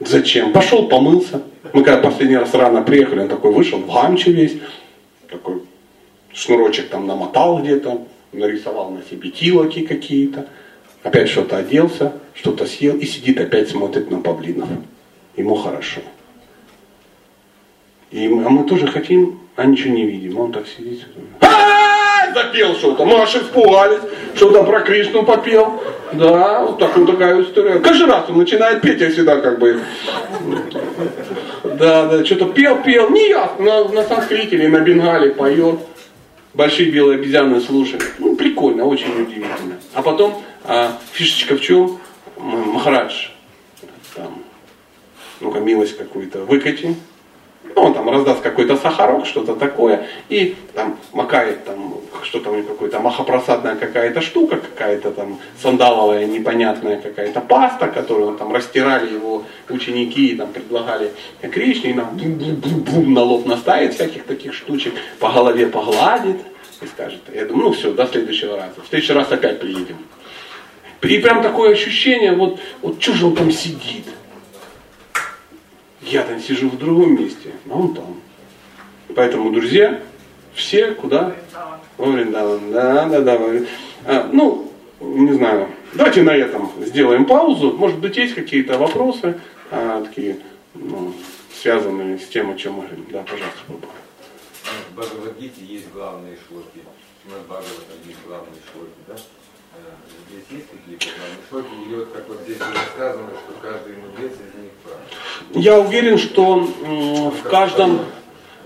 Зачем? 0.00 0.52
Пошел, 0.52 0.88
помылся. 0.88 1.42
Мы 1.72 1.84
когда 1.84 2.02
последний 2.02 2.36
раз 2.36 2.52
рано 2.54 2.82
приехали, 2.82 3.20
он 3.20 3.28
такой 3.28 3.52
вышел 3.52 3.78
в 3.78 3.86
гамче 3.86 4.32
весь. 4.32 4.56
Такой 5.30 5.62
шнурочек 6.32 6.88
там 6.88 7.06
намотал 7.06 7.60
где-то, 7.60 8.06
нарисовал 8.32 8.90
на 8.90 9.02
себе 9.02 9.30
тилоки 9.30 9.86
какие-то 9.86 10.48
опять 11.02 11.28
что-то 11.28 11.56
оделся, 11.56 12.12
что-то 12.34 12.66
съел 12.66 12.96
и 12.96 13.04
сидит 13.04 13.40
опять 13.40 13.70
смотрит 13.70 14.10
на 14.10 14.20
павлинов. 14.20 14.68
Ему 15.36 15.54
хорошо. 15.54 16.00
И, 18.10 18.26
а 18.26 18.28
мы 18.50 18.64
тоже 18.68 18.86
хотим, 18.86 19.40
а 19.56 19.64
ничего 19.64 19.94
не 19.94 20.04
видим. 20.04 20.38
Он 20.38 20.52
так 20.52 20.66
сидит. 20.66 21.06
Запел 22.34 22.74
что-то. 22.74 23.04
Мы 23.04 23.20
аж 23.20 23.34
испугались. 23.34 24.00
Что-то 24.34 24.64
про 24.64 24.80
Кришну 24.80 25.22
попел. 25.24 25.82
Да, 26.12 26.62
вот 26.64 26.78
так, 26.78 26.96
вот 26.96 27.10
такая 27.10 27.42
история. 27.42 27.80
Каждый 27.80 28.06
раз 28.06 28.28
он 28.28 28.38
начинает 28.38 28.82
петь, 28.82 29.00
я 29.00 29.10
всегда 29.10 29.40
как 29.40 29.58
бы... 29.58 29.80
Да, 31.64 32.06
да, 32.06 32.24
что-то 32.24 32.46
пел, 32.46 32.82
пел, 32.82 33.10
не 33.10 33.30
ясно, 33.30 33.64
на, 33.64 33.88
на 33.88 34.02
санскрите 34.04 34.56
или 34.56 34.66
на 34.66 34.80
бенгале 34.80 35.30
поет. 35.30 35.78
Большие 36.54 36.90
белые 36.90 37.18
обезьяны 37.18 37.60
слушают. 37.60 38.04
Ну, 38.18 38.36
прикольно, 38.36 38.84
очень 38.84 39.10
удивительно. 39.10 39.78
А 39.94 40.02
потом 40.02 40.42
а, 40.64 40.98
фишечка 41.12 41.56
в 41.56 41.60
чем? 41.60 41.98
Махарадж, 42.36 43.28
там, 44.14 44.42
ну-ка, 45.40 45.60
милость 45.60 45.96
какую-то 45.96 46.40
выкати. 46.40 46.96
Ну, 47.64 47.82
он 47.82 47.94
там 47.94 48.10
раздаст 48.10 48.40
какой-то 48.40 48.76
сахарок, 48.76 49.24
что-то 49.24 49.54
такое, 49.54 50.08
и 50.28 50.56
там 50.74 50.98
макает 51.12 51.64
там 51.64 51.94
что-то 52.24 52.50
у 52.50 52.56
него 52.56 52.68
какое-то 52.68 52.98
махопросадная 52.98 53.76
какая-то 53.76 54.20
штука, 54.20 54.56
какая-то 54.56 55.10
там 55.12 55.38
сандаловая 55.60 56.26
непонятная 56.26 57.00
какая-то 57.00 57.40
паста, 57.40 57.88
которую 57.88 58.36
там 58.36 58.52
растирали 58.52 59.14
его 59.14 59.44
ученики 59.68 60.28
и 60.28 60.36
там 60.36 60.52
предлагали 60.52 61.12
Кришне, 61.40 61.90
и 61.90 61.94
нам 61.94 62.16
бум-бум-бум 62.16 63.14
на 63.14 63.22
лоб 63.22 63.46
наставит 63.46 63.94
всяких 63.94 64.24
таких 64.24 64.54
штучек, 64.54 64.94
по 65.18 65.30
голове 65.30 65.66
погладит 65.66 66.38
и 66.80 66.86
скажет, 66.86 67.20
я 67.32 67.44
думаю, 67.44 67.68
ну 67.68 67.72
все, 67.72 67.92
до 67.92 68.06
следующего 68.06 68.56
раза. 68.56 68.74
В 68.84 68.88
следующий 68.88 69.12
раз 69.12 69.30
опять 69.30 69.60
приедем. 69.60 69.98
И 71.02 71.18
прям 71.18 71.42
такое 71.42 71.72
ощущение, 71.72 72.32
вот, 72.32 72.60
вот 72.80 73.02
что 73.02 73.12
же 73.12 73.26
он 73.26 73.34
там 73.34 73.50
сидит. 73.50 74.06
Я 76.00 76.22
там 76.22 76.40
сижу 76.40 76.68
в 76.68 76.78
другом 76.78 77.16
месте, 77.16 77.50
а 77.68 77.74
он 77.74 77.94
там. 77.94 78.20
Поэтому, 79.14 79.52
друзья, 79.52 80.00
все 80.54 80.92
куда? 80.92 81.34
Во 81.98 82.06
Вриндаван. 82.06 82.70
Да, 82.70 83.06
да, 83.06 83.20
да. 83.20 83.38
А, 84.04 84.30
ну, 84.32 84.72
не 85.00 85.32
знаю. 85.32 85.68
Давайте 85.92 86.22
на 86.22 86.30
этом 86.30 86.70
сделаем 86.80 87.24
паузу. 87.24 87.72
Может 87.72 87.98
быть, 87.98 88.16
есть 88.16 88.34
какие-то 88.34 88.78
вопросы, 88.78 89.40
а, 89.70 90.04
такие, 90.04 90.38
ну, 90.74 91.12
связанные 91.60 92.18
с 92.18 92.26
тем, 92.28 92.50
о 92.50 92.54
чем 92.54 92.74
мы 92.74 92.82
говорим. 92.82 93.06
Да, 93.10 93.22
пожалуйста, 93.22 93.60
Баба. 93.68 93.88
В 94.90 94.96
Бхагавадгите 94.96 95.64
есть 95.64 95.90
главные 95.92 96.36
шлоки. 96.48 96.80
В 97.24 97.28
Бхагаватам 97.28 97.98
есть 98.06 98.18
главные 98.26 98.60
шлоки, 98.72 98.98
да? 99.08 99.14
Здесь 100.30 100.44
есть 100.50 100.66
какие-то 100.70 101.06
главные 101.16 101.38
шлоки? 101.48 101.88
Или 101.88 101.96
вот 101.96 102.08
как 102.12 102.28
вот 102.28 102.40
здесь 102.44 102.58
было 102.58 102.82
сказано, 102.94 103.28
что 103.30 103.52
каждый 103.60 103.96
мудрец 103.96 104.32
из 104.32 104.62
них 104.62 104.72
прав? 104.84 104.98
Я 105.54 105.78
уверен, 105.78 106.18
что 106.18 106.56
в 106.56 107.42
каждом 107.48 108.00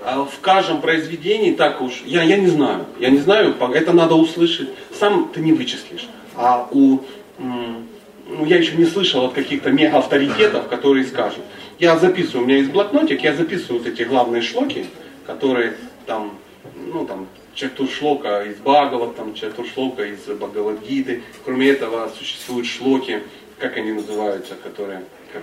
а, 0.07 0.25
в 0.25 0.39
каждом 0.41 0.81
произведении 0.81 1.53
так 1.53 1.81
уж, 1.81 2.03
я, 2.05 2.23
я 2.23 2.37
не 2.37 2.47
знаю, 2.47 2.87
я 3.01 3.11
не 3.11 3.19
знаю, 3.19 3.57
это 3.75 3.93
надо 3.93 4.15
услышать, 4.15 4.69
сам 4.93 5.33
ты 5.35 5.41
не 5.41 5.53
вычислишь. 5.53 6.09
А 6.37 6.69
у, 6.71 7.01
ну, 7.39 8.45
я 8.45 8.59
еще 8.59 8.77
не 8.77 8.85
слышал 8.85 9.25
от 9.25 9.33
каких-то 9.33 9.73
мега 9.73 9.99
авторитетов, 9.99 10.69
которые 10.69 11.05
скажут. 11.07 11.41
Я 11.81 11.99
записываю, 11.99 12.45
у 12.45 12.47
меня 12.47 12.59
есть 12.59 12.71
блокнотик, 12.71 13.25
я 13.25 13.35
записываю 13.35 13.83
вот 13.83 13.89
эти 13.89 14.05
главные 14.05 14.43
шлоки, 14.43 14.87
которые 15.27 15.77
там, 16.07 16.39
ну 16.77 17.05
там, 17.05 17.27
Чатуршлока 17.57 18.45
из 18.45 18.57
Бхагават, 18.59 19.17
там, 19.17 19.35
Чатуршлока 19.35 20.05
из 20.05 20.21
Бхагавадгиты. 20.21 21.23
Кроме 21.45 21.71
этого 21.71 22.13
существуют 22.17 22.67
шлоки, 22.67 23.23
как 23.59 23.79
они 23.79 23.93
называются, 23.93 24.55
которые, 24.55 25.03
как, 25.33 25.43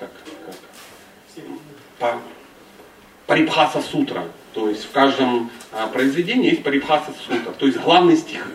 как, 0.00 0.10
как, 0.46 0.54
Па- 1.98 2.18
Парибхаса 3.26 3.82
сутра. 3.82 4.24
То 4.54 4.70
есть 4.70 4.84
в 4.84 4.90
каждом 4.90 5.50
а, 5.72 5.88
произведении 5.88 6.50
есть 6.50 6.62
Парибхаса 6.64 7.12
сутра, 7.26 7.52
то 7.52 7.66
есть 7.66 7.78
главный 7.78 8.16
стих. 8.16 8.46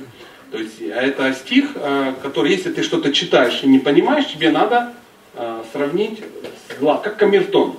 То 0.51 0.57
есть 0.57 0.81
это 0.81 1.34
стих, 1.36 1.69
а, 1.75 2.15
который, 2.23 2.51
если 2.51 2.71
ты 2.71 2.81
что-то 2.81 3.13
читаешь 3.13 3.61
и 3.61 3.67
не 3.67 3.77
понимаешь, 3.77 4.25
тебе 4.25 4.49
надо 4.49 4.93
а, 5.36 5.63
сравнить, 5.71 6.19
как 6.79 7.17
камертон. 7.17 7.77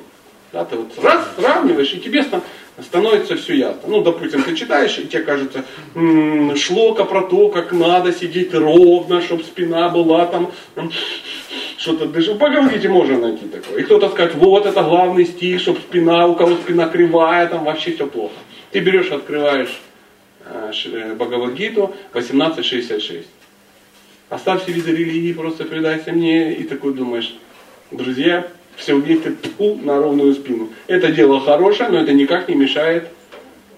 Да, 0.53 0.65
ты 0.65 0.77
вот 0.77 0.97
раз 1.03 1.27
сравниваешь, 1.35 1.93
и 1.95 1.99
тебе 1.99 2.23
ста- 2.23 2.43
становится 2.83 3.37
все 3.37 3.55
ясно. 3.55 3.83
Ну, 3.87 4.03
допустим, 4.03 4.43
ты 4.43 4.55
читаешь, 4.55 4.99
и 4.99 5.07
тебе 5.07 5.23
кажется, 5.23 5.65
м, 5.95 6.57
шлока 6.57 7.05
про 7.05 7.23
то, 7.23 7.49
как 7.49 7.73
надо 7.73 8.13
сидеть 8.13 8.53
ровно, 8.55 9.21
чтобы 9.21 9.45
спина 9.45 9.89
была 9.89 10.27
там, 10.27 10.51
что-то 11.77 12.07
в 12.07 12.11
Бхагавадгите 12.11 12.89
можно 12.89 13.19
найти 13.19 13.47
такое. 13.47 13.81
И 13.81 13.83
кто-то 13.83 14.09
скажет, 14.09 14.35
вот 14.37 14.67
это 14.67 14.83
главный 14.83 15.27
стих, 15.27 15.61
чтобы 15.61 15.81
спина, 15.81 16.27
у 16.27 16.35
кого 16.35 16.57
спина 16.57 16.89
кривая, 16.89 17.47
там 17.47 17.65
вообще 17.65 17.93
все 17.93 18.07
плохо. 18.07 18.35
Ты 18.73 18.81
берешь, 18.81 19.11
открываешь 19.13 19.81
э, 20.47 20.73
э, 20.87 21.15
Бхагавадгиту 21.15 21.95
1866. 22.11 23.29
Оставь 24.31 24.63
все 24.63 24.73
виды 24.73 24.93
религии, 24.93 25.33
просто 25.33 25.65
предайся 25.65 26.13
мне. 26.13 26.55
И 26.55 26.65
такой 26.65 26.95
думаешь, 26.95 27.35
друзья, 27.91 28.49
все 28.77 28.95
вместе 28.95 29.33
тьфу, 29.43 29.79
на 29.83 29.99
ровную 29.99 30.35
спину. 30.35 30.69
Это 30.87 31.13
дело 31.13 31.41
хорошее, 31.41 31.91
но 31.91 32.01
это 32.01 32.13
никак 32.13 32.49
не 32.49 32.55
мешает 32.55 33.09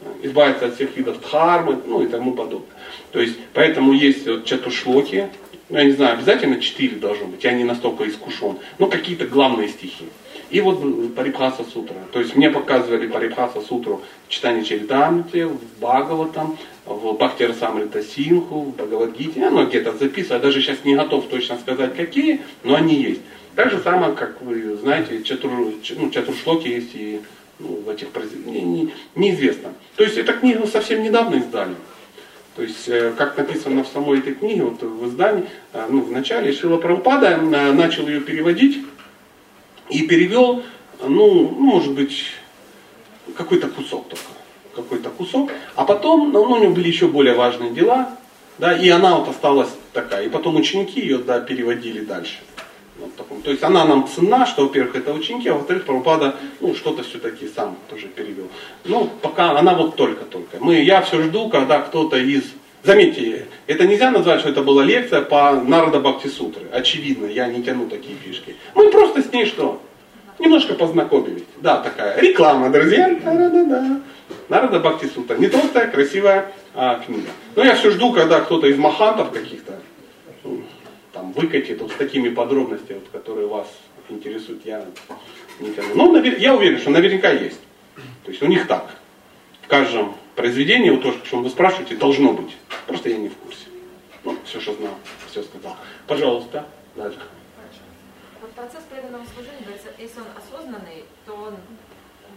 э, 0.03 0.27
избавиться 0.27 0.67
от 0.67 0.75
всех 0.75 0.97
видов 0.97 1.21
дхармы, 1.21 1.79
ну 1.87 2.03
и 2.03 2.07
тому 2.07 2.33
подобное. 2.33 2.69
То 3.13 3.21
есть, 3.21 3.37
поэтому 3.53 3.93
есть 3.93 4.27
вот 4.27 4.45
чатушлоки, 4.45 5.29
ну, 5.69 5.79
я 5.79 5.85
не 5.85 5.93
знаю, 5.93 6.15
обязательно 6.15 6.61
четыре 6.61 6.97
должно 6.97 7.27
быть, 7.27 7.43
я 7.43 7.53
не 7.53 7.65
настолько 7.65 8.09
искушен, 8.09 8.59
но 8.79 8.87
какие-то 8.87 9.27
главные 9.27 9.69
стихи. 9.69 10.07
И 10.51 10.61
вот 10.61 10.81
э, 10.83 11.09
Парибхаса 11.15 11.65
сутра. 11.65 11.97
То 12.13 12.21
есть 12.21 12.37
мне 12.37 12.51
показывали 12.51 13.09
Парибхаса 13.09 13.61
сутру 13.61 14.03
в 14.29 14.31
читании 14.31 14.63
Чаритамрите, 14.63 15.47
в 15.47 15.59
Бхагаватам, 15.81 16.57
в 16.85 17.15
Бхактира 17.15 17.53
Самрита 17.53 18.03
Синху, 18.03 18.61
в 18.61 18.77
Бхагавадгите. 18.77 19.51
Ну, 19.51 19.67
где-то 19.67 19.93
записываю, 19.93 20.39
я 20.39 20.43
даже 20.43 20.61
сейчас 20.61 20.85
не 20.85 20.95
готов 20.95 21.27
точно 21.27 21.59
сказать 21.59 21.97
какие, 21.97 22.43
но 22.63 22.77
они 22.77 22.95
есть. 22.95 23.21
Так 23.57 23.71
же 23.71 23.81
самое, 23.81 24.13
как 24.15 24.41
вы 24.43 24.77
знаете, 24.77 25.23
чатур, 25.23 25.51
ну, 25.97 26.11
чатуршлоки 26.11 26.69
есть 26.69 26.95
и 26.95 27.23
ну, 27.59 27.81
в 27.87 27.89
этих 27.89 28.11
произведениях, 28.11 28.65
не- 28.65 28.83
не- 28.83 28.93
неизвестно. 29.15 29.73
То 29.97 30.05
есть 30.05 30.19
эту 30.19 30.35
книгу 30.35 30.67
совсем 30.67 31.03
недавно 31.03 31.37
издали. 31.37 31.75
То 32.55 32.63
есть, 32.63 32.87
э, 32.87 33.13
как 33.17 33.37
написано 33.39 33.83
в 33.83 33.89
самой 33.89 34.19
этой 34.19 34.35
книге, 34.35 34.63
вот 34.65 34.83
в 34.83 35.09
издании, 35.09 35.47
э, 35.73 35.87
ну, 35.89 36.03
в 36.03 36.13
начале 36.13 36.53
Шила 36.53 36.77
Прабхупада 36.77 37.29
э, 37.29 37.73
начал 37.73 38.07
ее 38.07 38.21
переводить 38.21 38.85
и 39.89 40.07
перевел, 40.07 40.63
ну, 41.03 41.09
ну, 41.09 41.49
может 41.49 41.95
быть, 41.95 42.25
какой-то 43.37 43.69
кусок 43.69 44.09
только. 44.09 44.23
Какой-то 44.75 45.09
кусок. 45.09 45.51
А 45.77 45.87
потом, 45.87 46.31
ну, 46.31 46.43
у 46.43 46.59
него 46.59 46.75
были 46.75 46.89
еще 46.89 47.09
более 47.09 47.33
важные 47.33 47.71
дела, 47.71 48.19
да, 48.59 48.77
и 48.77 48.87
она 48.91 49.17
вот 49.17 49.29
осталась 49.29 49.71
такая. 49.95 50.27
И 50.27 50.29
потом 50.29 50.57
ученики 50.57 51.01
ее, 51.01 51.17
да, 51.19 51.41
переводили 51.41 52.01
дальше. 52.01 52.37
Вот 52.99 53.15
таком. 53.15 53.43
То 53.43 53.51
есть 53.51 53.63
она 53.63 53.85
нам 53.85 54.09
цена, 54.09 54.47
что, 54.47 54.63
во-первых, 54.63 54.97
это 54.97 55.13
ученики, 55.13 55.49
а 55.49 55.55
во-вторых, 55.55 55.85
Прабхупада, 55.85 56.37
ну, 56.61 56.75
что-то 56.75 57.03
все-таки 57.03 57.49
сам 57.49 57.77
тоже 57.91 58.07
перевел. 58.07 58.49
Ну, 58.85 59.11
пока 59.21 59.59
она 59.59 59.75
вот 59.75 59.97
только-только. 59.97 60.57
Мы, 60.61 60.83
я 60.83 61.03
все 61.03 61.23
жду, 61.23 61.49
когда 61.51 61.81
кто-то 61.81 62.17
из... 62.17 62.45
Заметьте, 62.83 63.47
это 63.67 63.87
нельзя 63.87 64.11
назвать, 64.11 64.41
что 64.41 64.49
это 64.49 64.63
была 64.63 64.83
лекция 64.85 65.21
по 65.21 65.53
Нарада 65.53 66.01
Бхакти 66.01 66.29
Сутры. 66.29 66.67
Очевидно, 66.73 67.27
я 67.27 67.49
не 67.49 67.63
тяну 67.63 67.89
такие 67.89 68.17
фишки. 68.17 68.57
Мы 68.75 68.91
просто 68.91 69.23
с 69.23 69.33
ней 69.33 69.45
что? 69.47 69.83
Немножко 70.39 70.75
познакомились. 70.75 71.45
Да, 71.57 71.79
такая 71.79 72.19
реклама, 72.21 72.71
друзья. 72.71 73.15
Да-да-да. 73.25 74.01
Нарада 74.49 74.81
Бхакти 74.81 75.07
Сутра. 75.07 75.37
Не 75.37 75.49
толстая, 75.49 75.89
красивая 75.89 76.53
а, 76.75 77.01
книга. 77.05 77.29
Но 77.57 77.65
я 77.65 77.75
все 77.75 77.91
жду, 77.91 78.13
когда 78.13 78.41
кто-то 78.41 78.67
из 78.67 78.79
махантов 78.79 79.33
каких-то 79.33 79.81
ну, 80.45 80.63
там 81.17 81.33
выкатит 81.33 81.81
вот 81.81 81.91
с 81.93 81.95
такими 81.95 82.29
подробностями, 82.29 82.99
вот, 82.99 83.09
которые 83.09 83.47
вас 83.47 83.67
интересуют, 84.11 84.67
я 84.67 84.85
не 85.61 85.73
тяну. 85.73 85.95
Но 85.95 86.19
я 86.19 86.55
уверен, 86.55 86.79
что 86.79 86.91
наверняка 86.91 87.31
есть. 87.31 87.61
То 88.25 88.31
есть 88.31 88.43
у 88.43 88.47
них 88.47 88.67
так. 88.67 88.91
В 89.63 89.67
каждом 89.67 90.15
произведении, 90.35 90.91
вот 90.91 91.03
то, 91.03 91.09
о 91.09 91.27
чем 91.27 91.43
вы 91.43 91.49
спрашиваете, 91.49 91.97
должно 91.97 92.35
быть. 92.35 92.55
Просто 92.87 93.09
я 93.09 93.17
не 93.17 93.31
в 93.31 93.37
курсе. 93.37 93.67
Ну, 94.25 94.37
все, 94.45 94.61
что 94.61 94.75
знал, 94.75 94.95
все 95.31 95.43
сказал. 95.43 95.77
Пожалуйста, 96.07 96.67
дальше. 96.95 97.19
Вот 98.43 98.53
процесс 98.53 98.83
преданного 98.91 99.25
служения, 99.25 99.65
если 99.99 100.21
он 100.21 100.27
осознанный, 100.37 101.05
то 101.25 101.33
он 101.33 101.55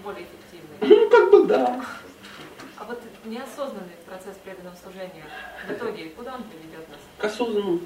более 0.05 0.23
эффективный. 0.23 0.77
Ну, 0.82 1.09
как 1.09 1.32
бы 1.32 1.45
да. 1.45 1.86
А 2.77 2.86
вот 2.86 3.01
неосознанный 3.25 3.97
процесс 4.05 4.38
преданного 4.41 4.75
служения, 4.82 5.25
в 5.67 5.71
итоге, 5.71 6.05
куда 6.11 6.36
он 6.36 6.43
приведет 6.43 6.88
нас? 6.88 6.99
К 7.17 7.25
осознанному. 7.25 7.82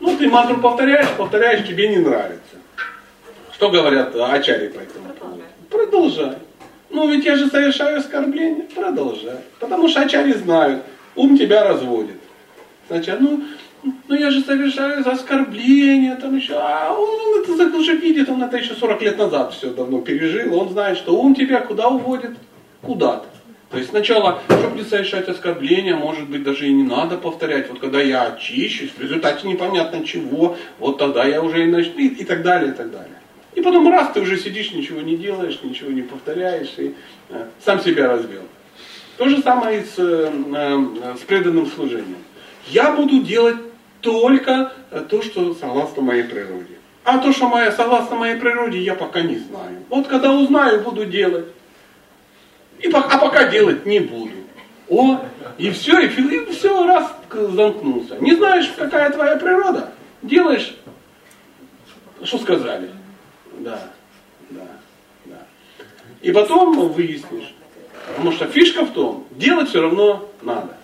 Ну, 0.00 0.16
ты 0.16 0.28
мантру 0.28 0.60
повторяешь, 0.60 1.08
повторяешь, 1.16 1.66
тебе 1.66 1.88
не 1.88 1.98
нравится. 1.98 2.56
Что 3.52 3.70
говорят 3.70 4.14
ачари 4.14 4.68
по 4.68 4.78
этому 4.78 5.08
поводу? 5.10 5.42
Продолжай. 5.70 6.38
Ну, 6.90 7.08
ведь 7.08 7.24
я 7.24 7.36
же 7.36 7.48
совершаю 7.48 7.98
оскорбление. 7.98 8.64
Продолжай. 8.74 9.38
Потому 9.58 9.88
что 9.88 10.02
ачари 10.02 10.32
знают, 10.32 10.84
ум 11.16 11.36
тебя 11.36 11.64
разводит. 11.64 12.16
Значит, 12.88 13.20
ну, 13.20 13.42
ну 14.08 14.14
я 14.14 14.30
же 14.30 14.40
совершаю 14.40 15.06
оскорбление, 15.08 16.16
там 16.16 16.36
еще, 16.36 16.54
а 16.54 16.92
он 16.92 17.60
это 17.60 17.76
уже 17.76 17.96
видит, 17.96 18.28
он 18.28 18.42
это 18.42 18.56
еще 18.56 18.74
40 18.74 19.02
лет 19.02 19.18
назад 19.18 19.52
все 19.52 19.70
давно 19.70 20.00
пережил, 20.00 20.58
он 20.58 20.70
знает, 20.70 20.96
что 20.98 21.14
ум 21.20 21.34
тебя 21.34 21.60
куда 21.60 21.88
уводит? 21.88 22.36
Куда-то. 22.80 23.26
То 23.70 23.76
есть 23.76 23.90
сначала, 23.90 24.40
чтобы 24.48 24.78
не 24.78 24.84
совершать 24.84 25.28
оскорбления, 25.28 25.94
может 25.94 26.28
быть, 26.28 26.42
даже 26.42 26.66
и 26.66 26.72
не 26.72 26.84
надо 26.84 27.18
повторять. 27.18 27.68
Вот 27.68 27.80
когда 27.80 28.00
я 28.00 28.22
очищусь, 28.22 28.92
в 28.96 29.00
результате 29.00 29.46
непонятно 29.46 30.06
чего, 30.06 30.56
вот 30.78 30.96
тогда 30.98 31.24
я 31.24 31.42
уже 31.42 31.64
и 31.64 31.66
начну, 31.66 31.98
и, 31.98 32.24
так 32.24 32.42
далее, 32.42 32.70
и 32.70 32.74
так 32.74 32.90
далее. 32.90 33.16
И 33.54 33.60
потом 33.60 33.90
раз 33.90 34.12
ты 34.14 34.20
уже 34.20 34.38
сидишь, 34.38 34.72
ничего 34.72 35.02
не 35.02 35.16
делаешь, 35.16 35.60
ничего 35.62 35.90
не 35.90 36.02
повторяешь, 36.02 36.72
и 36.78 36.94
э, 37.28 37.46
сам 37.62 37.80
себя 37.80 38.08
развел. 38.08 38.42
То 39.18 39.28
же 39.28 39.42
самое 39.42 39.80
и 39.80 39.84
с, 39.84 39.98
э, 39.98 40.32
э, 40.54 41.16
с 41.16 41.20
преданным 41.24 41.66
служением. 41.66 42.24
Я 42.68 42.92
буду 42.92 43.20
делать 43.22 43.56
только 44.00 44.72
то, 45.10 45.22
что 45.22 45.54
согласно 45.54 46.02
моей 46.02 46.22
природе. 46.22 46.78
А 47.04 47.18
то, 47.18 47.32
что 47.32 47.48
моя, 47.48 47.72
согласно 47.72 48.16
моей 48.16 48.36
природе, 48.36 48.78
я 48.78 48.94
пока 48.94 49.22
не 49.22 49.38
знаю. 49.38 49.82
Вот 49.88 50.06
когда 50.06 50.32
узнаю, 50.32 50.82
буду 50.82 51.04
делать. 51.04 51.46
И, 52.78 52.90
а 52.90 53.18
пока 53.18 53.48
делать 53.48 53.86
не 53.86 54.00
буду. 54.00 54.32
О, 54.88 55.20
и 55.58 55.70
все, 55.70 56.00
и, 56.00 56.06
и 56.06 56.52
все, 56.52 56.86
раз 56.86 57.12
замкнулся. 57.30 58.16
Не 58.20 58.34
знаешь, 58.34 58.72
какая 58.76 59.10
твоя 59.10 59.36
природа? 59.36 59.92
Делаешь, 60.22 60.76
что 62.22 62.38
сказали. 62.38 62.90
Да, 63.58 63.90
да, 64.50 64.66
да. 65.26 65.46
И 66.22 66.32
потом 66.32 66.88
выяснишь. 66.88 67.54
Потому 68.08 68.32
что 68.32 68.46
фишка 68.46 68.84
в 68.84 68.92
том, 68.92 69.26
делать 69.32 69.68
все 69.68 69.82
равно 69.82 70.30
надо. 70.42 70.76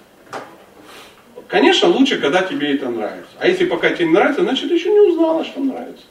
Конечно, 1.49 1.89
лучше, 1.89 2.19
когда 2.19 2.43
тебе 2.43 2.75
это 2.75 2.89
нравится. 2.89 3.31
А 3.39 3.47
если 3.47 3.67
пока 3.67 3.91
тебе 3.91 4.07
не 4.07 4.13
нравится, 4.13 4.43
значит 4.43 4.71
еще 4.71 4.91
не 4.91 5.01
узнала, 5.01 5.45
что 5.45 5.61
нравится. 5.61 6.05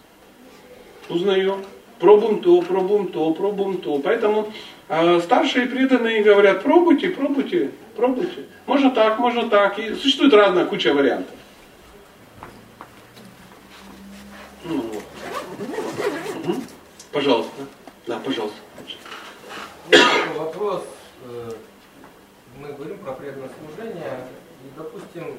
Узнаем. 1.09 1.63
Пробуем 1.99 2.41
то, 2.41 2.61
пробуем 2.61 3.07
то, 3.07 3.33
пробуем 3.33 3.77
то. 3.77 3.97
Поэтому 3.99 4.51
э, 4.89 5.21
старшие 5.21 5.67
преданные 5.67 6.23
говорят, 6.23 6.63
пробуйте, 6.63 7.09
пробуйте, 7.09 7.71
пробуйте. 7.95 8.45
Можно 8.65 8.91
так, 8.91 9.19
можно 9.19 9.49
так. 9.49 9.79
И 9.79 9.93
существует 9.95 10.33
разная 10.33 10.65
куча 10.65 10.93
вариантов. 10.93 11.35
Ну, 14.65 14.81
вот. 14.81 15.03
Пожалуйста. 17.11 17.67
Да, 18.07 18.19
пожалуйста. 18.19 18.57
Вопрос. 20.37 20.85
Э, 21.25 21.51
мы 22.59 22.73
говорим 22.73 22.97
про 22.99 23.13
преданное 23.13 23.49
служение. 23.49 24.27
И, 24.63 24.77
допустим, 24.77 25.37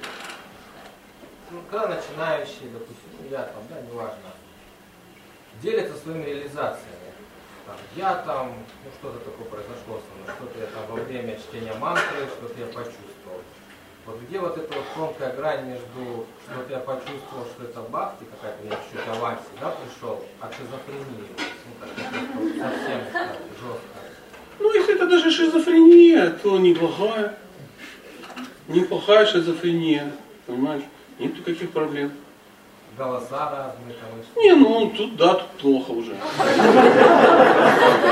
ну, 1.51 1.61
когда 1.71 1.97
начинающие, 1.97 2.69
допустим, 2.73 3.31
я 3.31 3.43
там, 3.43 3.63
да, 3.71 3.81
неважно, 3.81 4.31
делятся 5.63 5.97
своими 5.99 6.25
реализациями. 6.25 7.04
Там, 7.67 7.77
я 7.97 8.15
там, 8.27 8.53
ну 8.85 8.91
что-то 8.99 9.19
такое 9.25 9.47
произошло 9.47 10.01
со 10.01 10.11
мной, 10.21 10.37
что-то 10.37 10.59
я 10.59 10.67
там 10.67 10.87
во 10.89 11.03
время 11.03 11.39
чтения 11.39 11.73
мантры, 11.75 12.29
что-то 12.37 12.61
я 12.61 12.67
почувствовал. 12.67 13.41
Вот 14.05 14.21
где 14.21 14.39
вот 14.39 14.59
эта 14.59 14.75
вот 14.75 14.85
тонкая 14.95 15.35
грань 15.35 15.69
между, 15.69 16.27
что 16.45 16.55
вот 16.57 16.69
я 16.69 16.79
почувствовал, 16.81 17.47
что 17.47 17.65
это 17.65 17.81
бхакти, 17.81 18.25
какая-то 18.25 18.65
я 18.65 18.71
чуть-чуть 18.73 19.17
авансе, 19.17 19.45
да, 19.59 19.71
пришел, 19.71 20.23
а 20.41 20.51
шизофрении, 20.53 21.25
ну, 21.65 22.51
так, 22.51 22.71
совсем 22.71 23.01
так, 23.13 23.39
жестко. 23.59 23.95
Ну, 24.59 24.75
если 24.75 24.95
это 24.97 25.07
даже 25.07 25.31
шизофрения, 25.31 26.31
то 26.43 26.59
неплохая. 26.59 27.39
Неплохая 28.69 29.25
шизофрения, 29.25 30.13
понимаешь? 30.47 30.85
Нет 31.19 31.39
никаких 31.39 31.71
проблем 31.71 32.13
голоса 32.97 33.51
разные 33.51 33.97
там. 33.99 34.43
Не, 34.43 34.55
ну 34.55 34.91
тут 34.91 35.17
да, 35.17 35.35
тут 35.35 35.49
плохо 35.61 35.91
уже. 35.91 36.13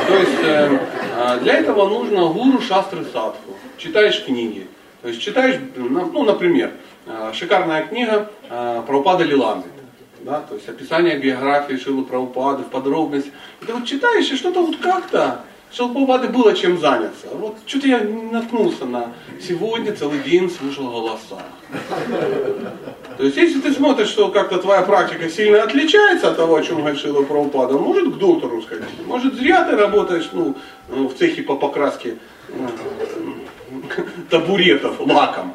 То 0.06 0.16
есть 0.16 0.38
э, 0.42 0.78
а, 1.16 1.36
для 1.38 1.54
этого 1.58 1.88
нужно 1.88 2.28
гуру 2.28 2.60
шастры 2.60 3.04
садху. 3.04 3.54
Читаешь 3.78 4.24
книги. 4.24 4.66
То 5.02 5.08
есть 5.08 5.20
читаешь, 5.20 5.60
ну, 5.76 6.24
например, 6.24 6.72
э, 7.06 7.32
шикарная 7.34 7.86
книга 7.86 8.30
э, 8.48 8.82
про 8.86 8.98
упада 8.98 9.24
Лиланды. 9.24 9.68
Да, 10.20 10.40
то 10.40 10.54
есть 10.54 10.68
описание 10.68 11.18
биографии 11.18 11.74
Шилы 11.74 12.04
Праупады 12.04 12.62
в 12.62 12.68
подробности. 12.68 13.32
И 13.60 13.64
ты 13.64 13.72
вот 13.72 13.84
читаешь, 13.84 14.30
и 14.30 14.36
что-то 14.36 14.64
вот 14.64 14.76
как-то 14.76 15.40
Шилпавады 15.74 16.28
было 16.28 16.54
чем 16.54 16.78
заняться. 16.78 17.28
Вот 17.32 17.56
что-то 17.66 17.88
я 17.88 18.00
наткнулся 18.00 18.84
на 18.84 19.12
сегодня 19.40 19.94
целый 19.96 20.18
день 20.18 20.50
слушал 20.50 20.90
голоса. 20.90 21.42
То 23.16 23.24
есть, 23.24 23.36
если 23.36 23.60
ты 23.60 23.72
смотришь, 23.72 24.08
что 24.08 24.28
как-то 24.28 24.58
твоя 24.58 24.82
практика 24.82 25.30
сильно 25.30 25.62
отличается 25.62 26.28
от 26.28 26.36
того, 26.36 26.56
о 26.56 26.62
чем 26.62 26.78
говорит 26.78 27.00
Шила 27.00 27.22
Прабхупада, 27.22 27.78
может 27.78 28.14
к 28.14 28.18
доктору 28.18 28.60
сходить. 28.60 29.06
Может 29.06 29.34
зря 29.34 29.64
ты 29.64 29.76
работаешь 29.76 30.28
ну, 30.32 30.56
в 30.88 31.14
цехе 31.14 31.42
по 31.42 31.56
покраске 31.56 32.18
ну, 32.48 32.68
табуретов 34.28 35.00
лаком. 35.00 35.54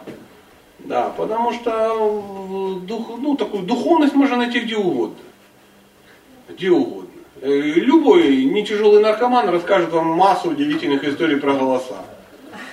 Да, 0.80 1.10
потому 1.16 1.54
что 1.54 2.80
дух, 2.88 3.12
ну, 3.20 3.36
такую 3.36 3.64
духовность 3.64 4.16
можно 4.16 4.38
найти 4.38 4.62
где 4.62 4.78
угодно. 4.78 5.18
Где 6.50 6.72
угодно. 6.72 7.07
Э, 7.40 7.50
любой 7.50 8.46
не 8.46 8.66
тяжелый 8.66 9.02
наркоман 9.02 9.50
расскажет 9.50 9.92
вам 9.92 10.08
массу 10.08 10.50
удивительных 10.50 11.04
историй 11.04 11.38
про 11.38 11.54
голоса. 11.54 12.04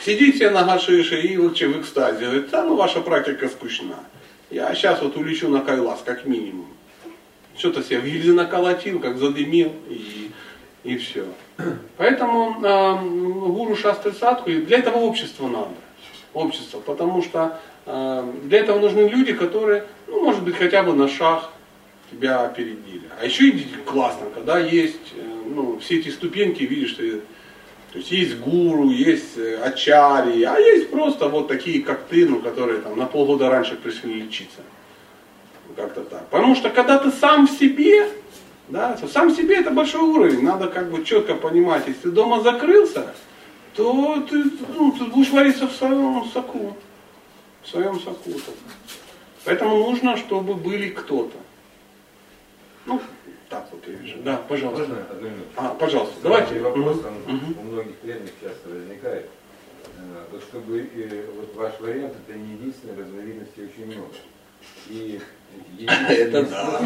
Сидите 0.04 0.50
на 0.50 0.64
гашише 0.64 1.20
и 1.20 1.36
вообще 1.36 1.68
в 1.68 1.80
экстазе. 1.80 2.24
Говорит, 2.24 2.50
да, 2.50 2.64
ваша 2.66 3.00
практика 3.00 3.48
скучна. 3.48 3.96
Я 4.50 4.74
сейчас 4.74 5.02
вот 5.02 5.16
улечу 5.16 5.48
на 5.48 5.60
Кайлас, 5.60 6.02
как 6.04 6.24
минимум. 6.24 6.66
Что-то 7.56 7.82
себе 7.82 8.00
в 8.00 8.04
гильзы 8.04 8.32
наколотил, 8.32 9.00
как 9.00 9.18
задымил, 9.18 9.72
и, 9.88 10.30
и 10.82 10.96
все. 10.96 11.24
Поэтому 11.96 12.64
э, 12.64 13.48
гуру 13.48 13.76
шастры 13.76 14.12
садху, 14.12 14.50
для 14.50 14.78
этого 14.78 14.98
общество 14.98 15.46
надо. 15.46 15.74
Общество, 16.32 16.80
потому 16.80 17.22
что 17.22 17.60
э, 17.86 18.32
для 18.44 18.60
этого 18.60 18.78
нужны 18.78 19.02
люди, 19.08 19.32
которые, 19.32 19.84
ну, 20.06 20.24
может 20.24 20.42
быть, 20.42 20.56
хотя 20.56 20.82
бы 20.82 20.94
на 20.94 21.08
шаг 21.08 21.50
тебя 22.14 22.44
опередили. 22.44 23.02
А 23.20 23.24
еще 23.24 23.52
классно, 23.84 24.26
когда 24.34 24.58
есть 24.58 25.12
э, 25.16 25.22
ну, 25.46 25.78
все 25.78 25.98
эти 25.98 26.08
ступеньки, 26.08 26.62
видишь, 26.62 26.90
что 26.90 27.02
то 27.92 27.98
есть 27.98 28.10
есть 28.10 28.38
гуру, 28.38 28.90
есть 28.90 29.36
э, 29.36 29.60
ачари, 29.62 30.42
а 30.42 30.58
есть 30.58 30.90
просто 30.90 31.28
вот 31.28 31.48
такие, 31.48 31.82
как 31.82 32.06
ты, 32.06 32.28
ну, 32.28 32.40
которые 32.40 32.80
там 32.80 32.98
на 32.98 33.06
полгода 33.06 33.48
раньше 33.50 33.76
пришли 33.76 34.14
лечиться. 34.14 34.60
Как-то 35.76 36.02
так. 36.02 36.28
Потому 36.28 36.54
что 36.54 36.70
когда 36.70 36.98
ты 36.98 37.10
сам 37.10 37.46
в 37.46 37.50
себе, 37.50 38.08
да, 38.68 38.98
сам 39.12 39.28
в 39.28 39.36
себе 39.36 39.56
это 39.56 39.70
большой 39.70 40.02
уровень, 40.02 40.42
надо 40.42 40.68
как 40.68 40.90
бы 40.90 41.04
четко 41.04 41.34
понимать, 41.34 41.84
если 41.86 42.00
ты 42.00 42.10
дома 42.10 42.40
закрылся, 42.40 43.14
то 43.76 44.24
ты, 44.28 44.44
ну, 44.76 44.92
ты 44.92 45.04
будешь 45.04 45.30
вариться 45.30 45.66
в 45.66 45.72
своем 45.72 46.24
соку. 46.32 46.76
В 47.62 47.68
своем 47.68 47.98
соку. 47.98 48.30
Поэтому 49.44 49.78
нужно, 49.78 50.16
чтобы 50.16 50.54
были 50.54 50.88
кто-то. 50.88 51.36
Ну, 52.87 53.01
так 53.49 53.68
вот 53.70 53.87
я 53.87 53.95
вижу. 53.95 54.18
Да, 54.22 54.37
пожалуйста. 54.49 54.87
Можно 54.87 55.05
одну 55.11 55.28
минуту? 55.28 55.49
А, 55.57 55.74
пожалуйста, 55.74 56.16
давайте. 56.22 56.61
Вопрос, 56.61 56.99
он 57.05 57.35
угу. 57.35 57.61
у 57.61 57.62
многих 57.64 57.97
преданных 57.97 58.32
часто 58.41 58.68
возникает. 58.68 59.30
Э, 59.97 60.24
вот 60.30 60.43
чтобы 60.43 60.89
э, 60.95 61.30
вот 61.37 61.55
ваш 61.55 61.78
вариант 61.80 62.14
это 62.26 62.39
не 62.39 62.55
единственная 62.55 62.99
разновидность 62.99 63.59
очень 63.59 63.87
много. 63.87 64.14
И 64.89 65.20
это 65.78 66.45
да. 66.45 66.80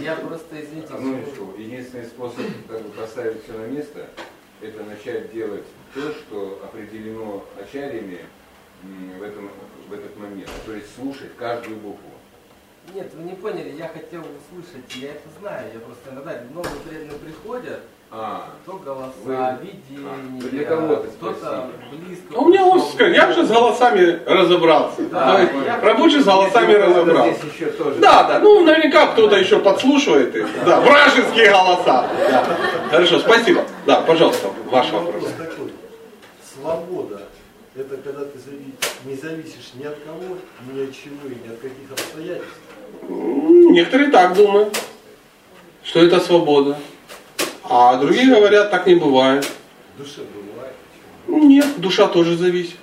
Я, 0.00 0.16
просто, 0.16 0.60
извините, 0.60 0.94
одну 0.94 1.16
минуту. 1.16 1.54
Единственный 1.58 2.06
способ 2.06 2.44
как 2.68 2.82
бы, 2.82 2.90
поставить 2.90 3.42
все 3.44 3.52
на 3.52 3.66
место, 3.66 4.08
это 4.60 4.82
начать 4.84 5.32
делать 5.32 5.64
то, 5.94 6.12
что 6.12 6.60
определено 6.64 7.44
ачарьями 7.60 8.20
в, 9.18 9.22
этом, 9.22 9.50
в 9.88 9.92
этот 9.92 10.16
момент. 10.16 10.50
То 10.64 10.72
есть 10.72 10.94
слушать 10.94 11.36
каждую 11.36 11.76
букву. 11.76 12.11
Нет, 12.94 13.10
вы 13.14 13.22
не 13.22 13.34
поняли, 13.34 13.74
я 13.78 13.88
хотел 13.88 14.20
услышать, 14.20 14.84
я 14.96 15.10
это 15.10 15.28
знаю, 15.40 15.66
я 15.72 15.80
просто 15.80 16.10
иногда 16.10 16.32
новые 16.52 16.74
преданные 16.86 17.16
приходят, 17.18 17.80
а, 18.10 18.50
то 18.66 18.72
голоса, 18.72 19.12
вы, 19.24 19.34
видение, 19.62 20.10
а, 20.10 20.50
для 20.50 20.64
кого-то 20.66 21.08
кто-то 21.08 21.70
близко. 21.90 22.24
А 22.34 22.38
у 22.40 22.48
меня 22.48 22.66
узко, 22.66 23.06
я 23.08 23.30
уже 23.30 23.46
с 23.46 23.48
голосами 23.48 24.20
разобрался. 24.26 25.02
Да, 25.04 25.40
есть, 25.40 25.52
я- 25.64 25.80
рабочий 25.80 26.20
с 26.20 26.24
голосами 26.24 26.72
разобрался. 26.74 27.32
Здесь 27.40 27.52
еще 27.54 27.66
тоже. 27.70 27.98
Да, 28.00 28.24
да, 28.24 28.38
ну 28.40 28.62
наверняка 28.64 29.06
кто-то 29.12 29.36
еще 29.36 29.60
подслушивает 29.60 30.34
их. 30.34 30.46
Да, 30.66 30.80
вражеские 30.82 31.50
голоса. 31.50 32.10
Да. 32.30 32.44
Хорошо, 32.90 33.20
спасибо. 33.20 33.64
Да, 33.86 34.02
пожалуйста, 34.02 34.50
ваш 34.66 34.90
вопрос. 34.90 35.14
Вопрос 35.14 35.32
такой. 35.38 35.72
Свобода– 36.54 37.22
это 37.74 37.96
когда 37.96 38.24
ты 38.26 38.38
не 39.06 39.14
зависишь 39.16 39.72
ни 39.74 39.84
от 39.84 39.96
кого, 40.00 40.36
ни 40.70 40.84
от 40.84 40.92
чего 40.94 41.26
и 41.26 41.48
ни 41.48 41.50
от 41.50 41.60
каких 41.60 41.90
обстоятельств. 41.90 42.58
Некоторые 43.08 44.10
так 44.10 44.34
думают, 44.34 44.78
что 45.82 46.00
это 46.00 46.20
свобода. 46.20 46.78
А 47.64 47.96
другие 47.96 48.26
говорят, 48.26 48.70
так 48.70 48.86
не 48.86 48.96
бывает. 48.96 49.48
В 49.94 50.02
душе 50.02 50.20
бывает. 50.34 50.74
Нет, 51.26 51.66
душа 51.78 52.06
тоже 52.08 52.36
зависит. 52.36 52.76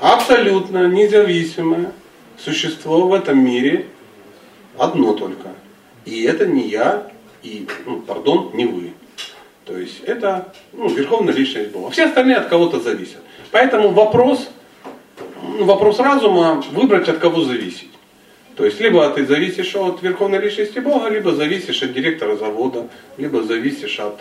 Абсолютно 0.00 0.86
независимое 0.88 1.92
существо 2.38 3.08
в 3.08 3.14
этом 3.14 3.44
мире 3.44 3.86
одно 4.78 5.14
только. 5.14 5.48
И 6.04 6.22
это 6.22 6.46
не 6.46 6.68
я, 6.68 7.10
и, 7.42 7.66
ну, 7.84 8.00
пардон, 8.00 8.50
не 8.54 8.66
вы. 8.66 8.92
То 9.64 9.76
есть 9.76 10.00
это 10.04 10.52
ну, 10.72 10.88
верховная 10.88 11.34
личность 11.34 11.72
Бога. 11.72 11.90
Все 11.90 12.04
остальные 12.04 12.36
от 12.36 12.48
кого-то 12.48 12.78
зависят. 12.80 13.18
Поэтому 13.50 13.90
вопрос, 13.90 14.48
ну, 15.42 15.64
вопрос 15.64 15.98
разума 15.98 16.62
выбрать 16.70 17.08
от 17.08 17.18
кого 17.18 17.42
зависеть. 17.42 17.90
То 18.56 18.64
есть 18.64 18.80
либо 18.80 19.08
ты 19.10 19.26
зависишь 19.26 19.76
от 19.76 20.02
верховной 20.02 20.38
личности 20.38 20.78
Бога, 20.78 21.08
либо 21.08 21.34
зависишь 21.34 21.82
от 21.82 21.92
директора 21.92 22.36
завода, 22.36 22.88
либо 23.18 23.42
зависишь 23.42 24.00
от 24.00 24.18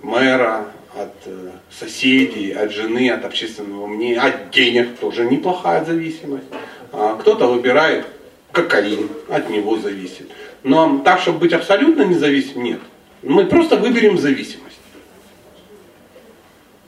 мэра, 0.00 0.68
от 0.96 1.12
э, 1.26 1.50
соседей, 1.70 2.52
от 2.52 2.72
жены, 2.72 3.10
от 3.10 3.26
общественного 3.26 3.86
мнения, 3.86 4.18
от 4.20 4.50
денег 4.50 4.98
тоже 4.98 5.26
неплохая 5.26 5.84
зависимость. 5.84 6.46
А 6.92 7.16
кто-то 7.16 7.46
выбирает 7.46 8.06
кокаин, 8.52 9.10
от 9.28 9.50
него 9.50 9.76
зависит. 9.78 10.30
Но 10.62 11.00
так, 11.04 11.20
чтобы 11.20 11.40
быть 11.40 11.52
абсолютно 11.52 12.02
независимым, 12.02 12.64
нет. 12.64 12.80
Мы 13.22 13.44
просто 13.44 13.76
выберем 13.76 14.16
зависимость. 14.16 14.80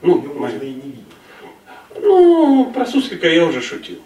Ну, 0.01 0.15
мы- 0.35 0.51
ну, 2.01 2.71
про 2.73 2.85
Суслика 2.87 3.27
я 3.29 3.45
уже 3.45 3.61
шутил. 3.61 3.99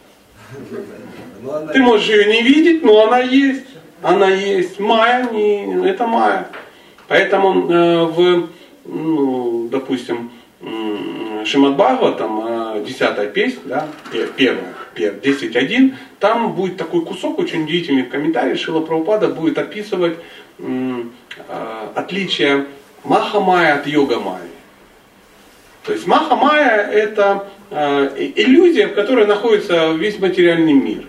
Она 1.44 1.72
Ты 1.74 1.82
можешь 1.82 2.08
ее 2.10 2.26
не 2.26 2.42
видеть, 2.42 2.84
но 2.84 3.06
она 3.08 3.20
есть. 3.20 3.66
Она 4.02 4.30
есть. 4.30 4.80
Майя, 4.80 5.28
не, 5.32 5.88
это 5.90 6.08
Майя. 6.08 6.48
Поэтому 7.08 7.70
э, 7.72 8.04
в, 8.06 8.50
ну, 8.86 9.68
допустим, 9.70 10.32
Шимат 11.46 11.76
Бхагава, 11.76 12.12
там, 12.14 12.84
10 12.86 13.34
песня, 13.34 13.60
да, 13.66 13.88
пе- 14.12 14.28
первая, 14.36 14.74
пер- 14.94 15.20
10.1, 15.22 15.94
там 16.20 16.54
будет 16.54 16.78
такой 16.78 17.04
кусок 17.06 17.40
очень 17.40 17.64
удивительный 17.64 18.04
в 18.04 18.10
комментарии, 18.10 18.56
Шила 18.56 18.82
Прабхупада 18.82 19.30
будет 19.30 19.58
описывать 19.58 20.18
э, 20.60 21.04
отличие 21.96 22.66
Маха 23.04 23.40
Майя 23.40 23.76
от 23.76 23.88
Йога 23.88 24.20
Майи. 24.20 24.50
То 25.86 25.94
есть 25.94 26.06
Маха 26.06 26.36
Майя 26.36 26.90
это 26.92 27.48
э, 27.72 28.32
иллюзия, 28.36 28.88
в 28.88 28.94
которой 28.94 29.26
находится 29.26 29.92
весь 29.94 30.20
материальный 30.20 30.74
мир. 30.74 31.06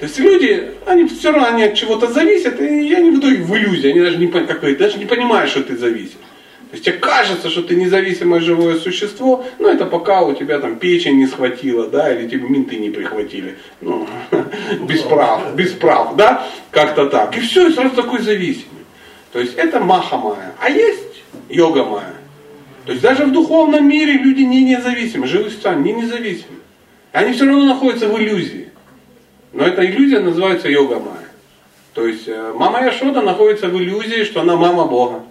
То 0.00 0.06
есть 0.06 0.18
люди, 0.18 0.72
они 0.86 1.06
все 1.06 1.30
равно 1.30 1.48
они 1.48 1.62
от 1.62 1.74
чего-то 1.74 2.06
зависят, 2.06 2.58
и 2.58 2.94
они 2.94 3.10
в 3.10 3.18
итоге 3.18 3.36
в 3.42 3.54
иллюзии, 3.54 3.90
они 3.90 4.00
даже 4.00 4.16
не, 4.16 4.28
как 4.28 4.58
говорят, 4.58 4.78
даже 4.78 4.98
не 4.98 5.04
понимают, 5.04 5.50
что 5.50 5.62
ты 5.62 5.76
зависим. 5.76 6.16
То 6.70 6.76
есть 6.76 6.86
тебе 6.86 6.96
кажется, 6.96 7.50
что 7.50 7.62
ты 7.62 7.74
независимое 7.74 8.40
живое 8.40 8.76
существо, 8.76 9.44
но 9.58 9.68
это 9.68 9.84
пока 9.84 10.22
у 10.22 10.32
тебя 10.34 10.58
там 10.58 10.76
печень 10.76 11.18
не 11.18 11.26
схватила, 11.26 11.86
да, 11.86 12.14
или 12.14 12.28
тебе 12.28 12.48
менты 12.48 12.78
не 12.78 12.88
прихватили. 12.88 13.56
Ну, 13.82 14.08
без 14.88 15.02
прав, 15.02 15.54
без 15.54 15.72
прав, 15.72 16.16
да, 16.16 16.46
как-то 16.70 17.06
так. 17.06 17.36
И 17.36 17.40
все, 17.40 17.68
и 17.68 17.72
сразу 17.72 17.94
такой 17.94 18.20
зависимый. 18.20 18.86
То 19.34 19.38
есть 19.38 19.54
это 19.56 19.80
маха 19.80 20.16
майя. 20.16 20.54
А 20.60 20.70
есть 20.70 21.24
йога 21.50 21.84
майя. 21.84 22.14
То 22.86 22.92
есть 22.92 23.02
даже 23.02 23.26
в 23.26 23.32
духовном 23.32 23.86
мире 23.86 24.14
люди 24.14 24.42
не 24.42 24.64
независимы, 24.64 25.26
живые 25.26 25.50
существа 25.50 25.74
не 25.74 25.92
независимы. 25.92 26.60
Они 27.12 27.34
все 27.34 27.44
равно 27.44 27.66
находятся 27.66 28.08
в 28.08 28.18
иллюзии. 28.18 28.69
Но 29.52 29.64
эта 29.64 29.84
иллюзия 29.84 30.20
называется 30.20 30.68
йога 30.68 31.00
майя. 31.00 31.28
То 31.94 32.06
есть 32.06 32.28
э, 32.28 32.52
мама 32.54 32.82
Яшода 32.84 33.20
находится 33.20 33.68
в 33.68 33.76
иллюзии, 33.76 34.24
что 34.24 34.40
она 34.42 34.56
мама 34.56 34.84
Бога. 34.84 35.24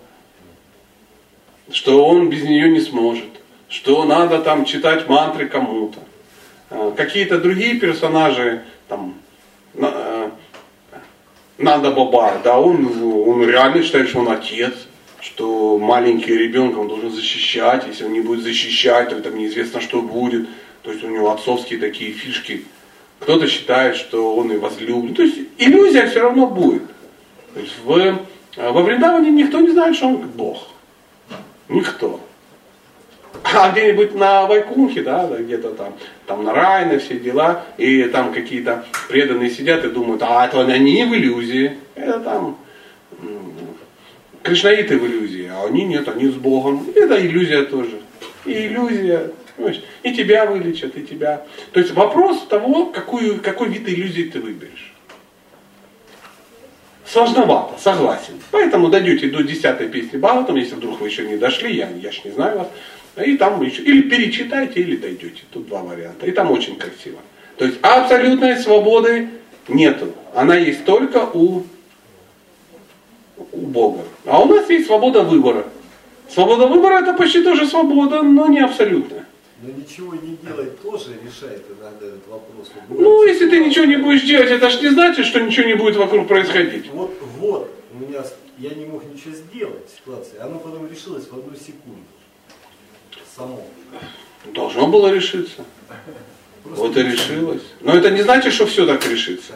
Что 1.72 2.05
он 2.05 2.30
без 2.30 2.43
нее 2.43 2.70
не 2.70 2.82
сможет. 2.82 3.30
Что 3.70 4.03
надо 4.03 4.39
там 4.39 4.65
читать 4.65 5.07
мантры 5.07 5.47
кому-то. 5.47 5.99
Э, 6.70 6.91
Какие-то 6.97 7.39
другие 7.39 7.76
персонажи, 7.80 8.63
там, 8.89 9.15
на- 9.74 10.32
э, 11.57 11.91
Бабар, 11.91 12.41
да, 12.43 12.59
он, 12.59 13.01
он 13.03 13.47
реально 13.47 13.84
считает, 13.84 14.09
что 14.09 14.20
он 14.20 14.30
отец, 14.30 14.74
что 15.22 15.78
маленький 15.78 16.36
ребенка 16.36 16.80
он 16.80 16.88
должен 16.88 17.11
защищать, 17.11 17.86
если 17.88 18.05
он 18.05 18.13
не 18.13 18.22
будет 18.22 18.43
защищать, 18.43 19.09
то 19.09 19.22
там 19.22 19.38
неизвестно, 19.38 19.80
что 19.82 20.01
будет. 20.01 20.47
То 20.84 20.91
есть 20.91 21.03
у 21.03 21.07
него 21.07 21.32
отцовские 21.32 21.80
такие 21.80 22.11
фишки. 22.13 22.65
Кто-то 23.20 23.47
считает, 23.47 23.95
что 23.95 24.36
он 24.36 24.51
и 24.51 24.57
возлюблен. 24.57 25.13
То 25.13 25.24
есть 25.24 25.38
иллюзия 25.57 26.07
все 26.07 26.22
равно 26.22 26.47
будет. 26.47 26.84
То 27.53 27.59
есть 27.59 27.76
в, 27.84 27.97
э, 27.97 28.15
во 28.55 28.82
Вриндаване 28.82 29.32
никто 29.32 29.59
не 29.59 29.72
знает, 29.72 29.95
что 29.95 30.07
он 30.07 30.17
Бог. 30.17 30.67
Никто. 31.67 32.20
А 33.43 33.72
где-нибудь 33.72 34.15
на 34.15 34.45
Вайкунхе, 34.47 35.01
да, 35.01 35.28
да, 35.28 35.38
где-то 35.38 35.72
там, 35.72 35.93
там 36.26 36.43
на 36.43 36.53
Райне 36.53 36.99
все 36.99 37.20
дела, 37.20 37.65
и 37.78 38.03
там 38.03 38.34
какие-то 38.34 38.86
преданные 39.07 39.49
сидят 39.49 39.86
и 39.86 39.89
думают, 39.89 40.22
а 40.24 40.45
это 40.45 40.61
они 40.61 41.03
в 41.05 41.13
иллюзии, 41.13 41.78
это 41.95 42.20
там 42.20 42.57
кришнаиты 44.43 44.97
в 44.97 45.05
иллюзии, 45.05 45.49
а 45.51 45.65
они 45.67 45.84
нет, 45.84 46.07
они 46.07 46.28
с 46.28 46.36
Богом. 46.36 46.86
Это 46.95 47.20
иллюзия 47.20 47.63
тоже. 47.63 47.99
И 48.45 48.67
иллюзия, 48.67 49.32
понимаешь, 49.60 49.84
и 50.03 50.14
тебя 50.14 50.45
вылечат, 50.45 50.97
и 50.97 51.03
тебя. 51.03 51.43
То 51.74 51.80
есть 51.80 51.91
вопрос 51.91 52.45
того, 52.47 52.88
какую, 52.88 53.41
какой 53.41 53.70
вид 53.70 53.88
иллюзии 53.88 54.24
ты 54.24 54.39
выберешь. 54.39 54.93
Сложновато, 57.05 57.80
согласен. 57.82 58.36
Поэтому 58.51 58.89
дойдете 58.89 59.30
до 59.30 59.43
десятой 59.43 59.89
песни 59.89 60.18
Бхагаватам, 60.18 60.55
если 60.55 60.76
вдруг 60.76 61.01
вы 61.01 61.07
еще 61.07 61.26
не 61.26 61.38
дошли, 61.38 61.76
я, 61.76 61.89
я 61.89 62.12
ж 62.12 62.22
не 62.24 62.32
знаю 62.32 62.60
вас, 62.60 62.68
и 63.26 63.36
там 63.36 63.62
еще, 63.62 63.82
или 63.82 64.03
перечитайте, 64.03 64.80
или 64.80 64.95
дойдете. 64.95 65.41
Тут 65.51 65.68
два 65.68 65.82
варианта. 65.82 66.28
И 66.28 66.32
там 66.32 66.51
очень 66.51 66.78
красиво. 66.78 67.20
То 67.57 67.66
есть 67.66 67.80
абсолютной 67.82 68.57
свободы 68.57 69.30
нету. 69.68 70.14
Она 70.36 70.55
есть 70.55 70.86
только 70.86 71.28
у, 71.34 71.64
у 73.51 73.57
Бога. 73.57 74.03
А 74.26 74.39
у 74.39 74.45
нас 74.45 74.70
есть 74.70 74.86
свобода 74.86 75.24
выбора. 75.24 75.66
Свобода 76.30 76.68
выбора 76.68 77.01
это 77.01 77.14
почти 77.14 77.43
тоже 77.43 77.66
свобода, 77.66 78.22
но 78.22 78.47
не 78.47 78.60
абсолютная. 78.60 79.26
Но 79.62 79.72
ничего 79.72 80.16
не 80.16 80.38
делать 80.38 80.82
тоже 80.82 81.18
решает 81.22 81.66
иногда 81.68 82.05
этот 82.05 82.28
вопрос. 82.28 82.72
Ну, 82.88 83.24
если 83.24 83.49
ты 83.49 83.60
ничего 83.60 83.86
не 83.86 83.97
будешь 83.97 84.24
делать, 84.24 84.49
это 84.49 84.70
ж 84.70 84.82
не 84.82 84.89
значит, 84.89 85.26
что 85.26 85.41
ничего 85.41 85.68
не 85.68 85.74
будет 85.74 85.97
вокруг 85.97 86.30
происходить. 86.30 86.89
Вот, 86.91 87.14
вот, 87.38 87.70
у 87.93 87.97
меня, 87.97 88.24
я 88.57 88.70
не 88.70 88.86
мог 88.86 89.03
ничего 89.03 89.34
сделать, 89.34 89.89
ситуация, 89.93 90.45
оно 90.45 90.60
потом 90.60 90.89
решилось 90.89 91.28
в 91.28 91.34
одну 91.34 91.53
секунду. 91.55 92.03
Само. 93.36 93.66
Должно 94.53 94.88
было 94.88 95.14
решиться. 95.14 95.66
Просто 96.64 96.84
Вот 96.86 96.97
и 96.97 97.03
решилось. 97.03 97.64
Но 97.82 97.95
это 97.95 98.12
не 98.12 98.22
значит, 98.22 98.53
что 98.53 98.66
все 98.66 98.86
так 98.86 99.05
решится. 99.10 99.53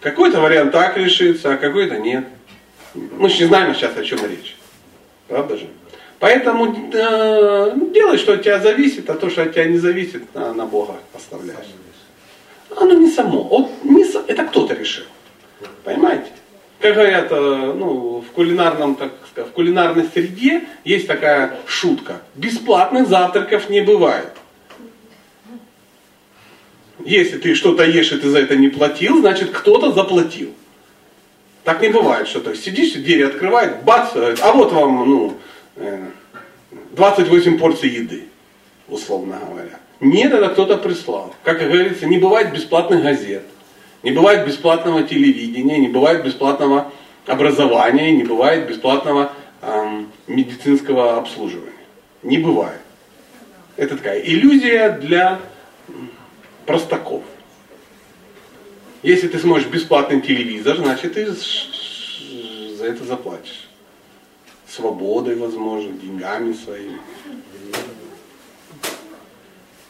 Какой-то 0.00 0.40
вариант 0.40 0.72
так 0.72 0.96
решится, 0.98 1.54
а 1.54 1.56
какой-то 1.56 1.98
нет. 1.98 2.26
Мы 2.94 3.30
же 3.30 3.38
не 3.38 3.44
знаем 3.46 3.74
сейчас, 3.74 3.96
о 3.96 4.04
чем 4.04 4.18
речь. 4.26 4.56
Правда 5.28 5.56
же? 5.56 5.68
Поэтому 6.20 6.66
э, 6.92 7.72
делай, 7.94 8.18
что 8.18 8.34
от 8.34 8.42
тебя 8.42 8.60
зависит, 8.60 9.08
а 9.08 9.14
то, 9.14 9.30
что 9.30 9.42
от 9.42 9.54
тебя 9.54 9.64
не 9.64 9.78
зависит, 9.78 10.34
на, 10.34 10.52
на 10.52 10.66
Бога 10.66 10.96
оставляешь. 11.14 11.66
Оно 12.76 12.92
не 12.92 13.10
само. 13.10 13.42
Вот 13.42 13.70
не 13.82 14.04
это 14.28 14.44
кто-то 14.44 14.74
решил. 14.74 15.04
Понимаете? 15.82 16.26
Как 16.78 16.94
говорят, 16.94 17.28
э, 17.30 17.74
ну, 17.74 18.20
в 18.20 18.32
кулинарном, 18.32 18.96
так 18.96 19.12
сказать, 19.30 19.50
в 19.50 19.54
кулинарной 19.54 20.04
среде 20.12 20.64
есть 20.84 21.06
такая 21.06 21.58
шутка. 21.66 22.20
Бесплатных 22.34 23.08
завтраков 23.08 23.70
не 23.70 23.80
бывает. 23.80 24.28
Если 27.02 27.38
ты 27.38 27.54
что-то 27.54 27.84
ешь 27.84 28.12
и 28.12 28.18
ты 28.18 28.28
за 28.28 28.40
это 28.40 28.56
не 28.56 28.68
платил, 28.68 29.20
значит 29.20 29.50
кто-то 29.52 29.92
заплатил. 29.92 30.52
Так 31.64 31.80
не 31.80 31.88
бывает, 31.88 32.28
что 32.28 32.40
ты 32.40 32.54
сидишь, 32.54 32.92
двери 32.92 33.22
открывает, 33.22 33.84
бац, 33.84 34.10
а 34.14 34.52
вот 34.52 34.72
вам, 34.72 35.08
ну, 35.08 35.38
28 36.92 37.58
порций 37.58 37.88
еды, 37.90 38.24
условно 38.88 39.38
говоря. 39.48 39.78
Нет, 40.00 40.32
это 40.32 40.48
кто-то 40.48 40.76
прислал. 40.78 41.34
Как 41.44 41.58
говорится, 41.58 42.06
не 42.06 42.18
бывает 42.18 42.52
бесплатных 42.52 43.02
газет, 43.02 43.42
не 44.02 44.12
бывает 44.12 44.46
бесплатного 44.46 45.02
телевидения, 45.02 45.78
не 45.78 45.88
бывает 45.88 46.24
бесплатного 46.24 46.90
образования, 47.26 48.12
не 48.12 48.24
бывает 48.24 48.66
бесплатного 48.68 49.32
эм, 49.62 50.10
медицинского 50.26 51.18
обслуживания. 51.18 51.72
Не 52.22 52.38
бывает. 52.38 52.80
Это 53.76 53.96
такая 53.96 54.20
иллюзия 54.20 54.90
для 54.90 55.40
простаков. 56.66 57.22
Если 59.02 59.28
ты 59.28 59.38
сможешь 59.38 59.68
бесплатный 59.68 60.20
телевизор, 60.20 60.76
значит 60.76 61.14
ты 61.14 61.26
за 61.26 62.84
это 62.84 63.04
заплатишь. 63.04 63.69
Свободой, 64.70 65.34
возможно, 65.34 65.92
деньгами 65.92 66.52
своими. 66.52 67.00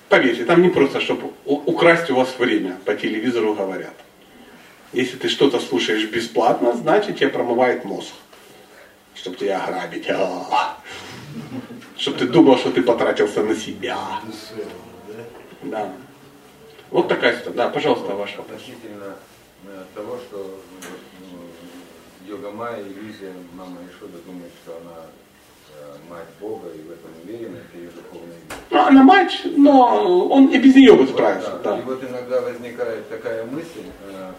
Поверьте, 0.09 0.45
там 0.45 0.63
не 0.63 0.71
просто, 0.71 1.01
чтобы 1.01 1.31
украсть 1.45 2.11
у 2.11 2.17
вас 2.17 2.37
время, 2.39 2.79
по 2.85 2.95
телевизору 2.95 3.55
говорят. 3.55 3.95
Если 4.93 5.17
ты 5.17 5.29
что-то 5.29 5.61
слушаешь 5.61 6.09
бесплатно, 6.11 6.73
значит 6.73 7.19
тебе 7.19 7.29
промывает 7.29 7.85
мозг. 7.85 8.13
Чтобы 9.15 9.37
тебя 9.37 9.63
ограбить. 9.63 10.09
Чтобы 11.97 12.19
ты 12.19 12.27
думал, 12.27 12.59
что 12.59 12.73
ты 12.73 12.83
потратился 12.83 13.43
на 13.43 13.55
себя. 13.55 13.99
Да? 15.63 15.93
Вот 16.91 17.09
такая 17.09 17.35
ситуация. 17.35 17.53
Да, 17.53 17.69
пожалуйста, 17.69 18.15
ваш 18.15 18.37
вопрос. 18.37 18.61
Относительно 18.61 19.17
э, 19.65 19.85
того, 19.95 20.17
что 20.17 20.61
Майя, 22.61 22.83
иллюзия, 22.83 23.33
мама 23.55 23.79
Ишода 23.89 24.19
думает, 24.27 24.53
что 24.63 24.77
она 24.77 25.07
э, 25.79 26.11
мать 26.11 26.29
Бога, 26.39 26.69
и 26.69 26.83
в 26.83 26.91
этом 26.91 27.11
уверен, 27.25 27.57
это 27.57 27.79
ее 27.79 27.89
духовный 27.89 28.35
вид. 28.35 28.55
Ну, 28.69 28.79
она 28.79 29.03
мать, 29.03 29.41
но 29.57 30.29
он 30.29 30.49
и 30.49 30.59
без 30.59 30.75
нее 30.75 30.95
бы 30.95 31.07
справился. 31.07 31.53
Вот, 31.53 31.63
Да. 31.63 31.79
И 31.79 31.81
вот 31.81 32.05
иногда 32.05 32.43
возникает 32.43 33.09
такая 33.09 33.47
мысль, 33.47 33.89
э, 34.11 34.33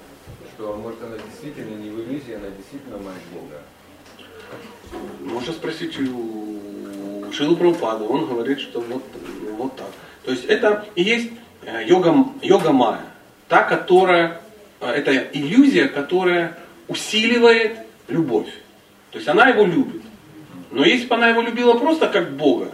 что 0.54 0.76
может 0.76 1.02
она 1.02 1.18
действительно 1.18 1.76
не 1.82 1.90
в 1.90 2.00
иллюзии, 2.00 2.36
она 2.36 2.50
действительно 2.56 3.00
мать 3.00 3.24
Бога. 3.34 3.60
Можно 5.22 5.54
спросить 5.54 6.00
у 6.00 7.32
Шилу 7.32 7.56
Прабхупады, 7.56 8.04
он 8.04 8.28
говорит, 8.28 8.60
что 8.60 8.82
вот, 8.82 9.02
вот 9.58 9.76
так. 9.78 9.90
То 10.26 10.30
есть 10.30 10.46
это 10.46 10.86
и 10.94 11.02
есть 11.02 11.32
э, 11.64 11.88
йога, 11.88 12.16
йога 12.44 12.72
майя, 12.72 13.02
та, 13.48 13.64
которая, 13.64 14.42
это 14.80 15.12
иллюзия, 15.12 15.88
которая 15.88 16.60
усиливает 16.88 17.80
любовь. 18.12 18.50
То 19.12 19.18
есть 19.18 19.28
она 19.28 19.48
его 19.48 19.66
любит. 19.66 20.02
Но 20.72 20.86
если 20.86 21.08
бы 21.08 21.16
она 21.16 21.30
его 21.30 21.42
любила 21.42 21.74
просто 21.74 22.08
как 22.08 22.32
Бога, 22.38 22.72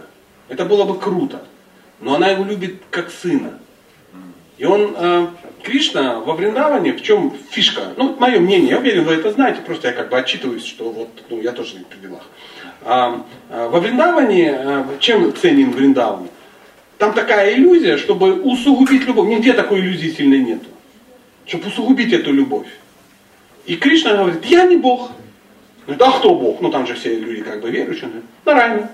это 0.48 0.64
было 0.64 0.84
бы 0.84 0.98
круто. 0.98 1.42
Но 2.00 2.14
она 2.14 2.28
его 2.28 2.44
любит 2.44 2.82
как 2.90 3.10
сына. 3.10 3.58
И 4.56 4.64
он, 4.64 4.94
э, 4.96 5.26
Кришна 5.62 6.20
во 6.20 6.34
Вриндаване, 6.34 6.92
в 6.92 7.02
чем 7.02 7.32
фишка? 7.50 7.92
Ну, 7.96 8.16
мое 8.18 8.40
мнение, 8.40 8.70
я 8.70 8.78
уверен, 8.78 9.04
вы 9.04 9.14
это 9.14 9.32
знаете, 9.32 9.60
просто 9.60 9.88
я 9.88 9.94
как 9.94 10.08
бы 10.08 10.18
отчитываюсь, 10.18 10.64
что 10.64 10.90
вот, 10.90 11.08
ну, 11.28 11.40
я 11.40 11.52
тоже 11.52 11.76
при 11.88 11.98
делах. 11.98 12.22
А, 12.82 13.24
а, 13.50 13.68
во 13.68 13.80
Вриндаване, 13.80 14.56
э, 14.58 14.84
чем 15.00 15.34
ценен 15.34 15.70
Вриндаван? 15.70 16.28
Там 16.98 17.12
такая 17.12 17.54
иллюзия, 17.54 17.96
чтобы 17.96 18.42
усугубить 18.42 19.06
любовь. 19.06 19.28
Нигде 19.28 19.52
такой 19.52 19.80
иллюзии 19.80 20.08
сильной 20.08 20.40
нету. 20.40 20.66
Чтобы 21.46 21.68
усугубить 21.68 22.12
эту 22.12 22.32
любовь. 22.32 22.66
И 23.66 23.76
Кришна 23.76 24.16
говорит, 24.16 24.44
я 24.46 24.64
не 24.64 24.76
Бог. 24.76 25.12
Говорит, 25.88 26.02
а 26.02 26.18
кто 26.18 26.34
Бог? 26.34 26.60
Ну 26.60 26.70
там 26.70 26.86
же 26.86 26.92
все 26.92 27.18
люди 27.18 27.42
как 27.42 27.62
бы 27.62 27.70
верующие. 27.70 28.10
Он 28.10 28.22
говорит. 28.44 28.86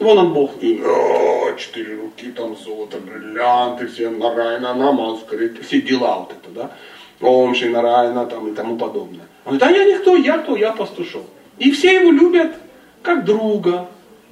Вон 0.00 0.18
он 0.18 0.34
Бог. 0.34 0.50
И 0.60 0.82
«А, 0.84 1.56
четыре 1.56 1.94
руки, 1.94 2.32
там 2.32 2.56
золото, 2.56 2.98
бриллианты, 2.98 3.86
все 3.86 4.10
Нарайна, 4.10 4.74
намаз, 4.74 5.20
говорит, 5.30 5.64
все 5.64 5.80
дела 5.80 6.18
вот 6.18 6.32
это, 6.32 6.50
да. 6.50 6.70
Ом 7.24 7.54
Шри 7.54 7.68
Нарайна 7.68 8.26
там 8.26 8.48
и 8.48 8.52
тому 8.52 8.76
подобное. 8.76 9.26
Он 9.44 9.56
говорит, 9.58 9.62
а 9.62 9.70
я 9.70 9.94
никто, 9.94 10.16
я 10.16 10.38
кто, 10.38 10.56
я 10.56 10.72
пастушок. 10.72 11.22
И 11.58 11.70
все 11.70 12.00
его 12.00 12.10
любят 12.10 12.50
как 13.02 13.24
друга, 13.24 13.86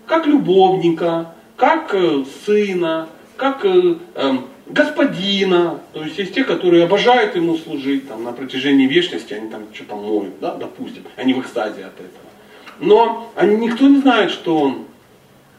как 0.06 0.26
любовника, 0.26 1.34
как 1.54 1.94
э, 1.94 2.24
сына, 2.44 3.08
как 3.36 3.64
э, 3.64 3.94
эм, 4.16 4.48
господина. 4.72 5.80
То 5.92 6.04
есть 6.04 6.18
есть 6.18 6.34
те, 6.34 6.44
которые 6.44 6.84
обожают 6.84 7.36
ему 7.36 7.56
служить 7.56 8.08
там, 8.08 8.24
на 8.24 8.32
протяжении 8.32 8.86
вечности, 8.86 9.34
они 9.34 9.50
там 9.50 9.66
что-то 9.72 9.96
моют, 9.96 10.38
да, 10.40 10.54
допустим, 10.54 11.04
они 11.16 11.34
в 11.34 11.40
экстазе 11.40 11.84
от 11.84 11.94
этого. 11.94 12.30
Но 12.78 13.30
они, 13.34 13.56
никто 13.56 13.86
не 13.86 14.00
знает, 14.00 14.30
что 14.30 14.58
он 14.58 14.86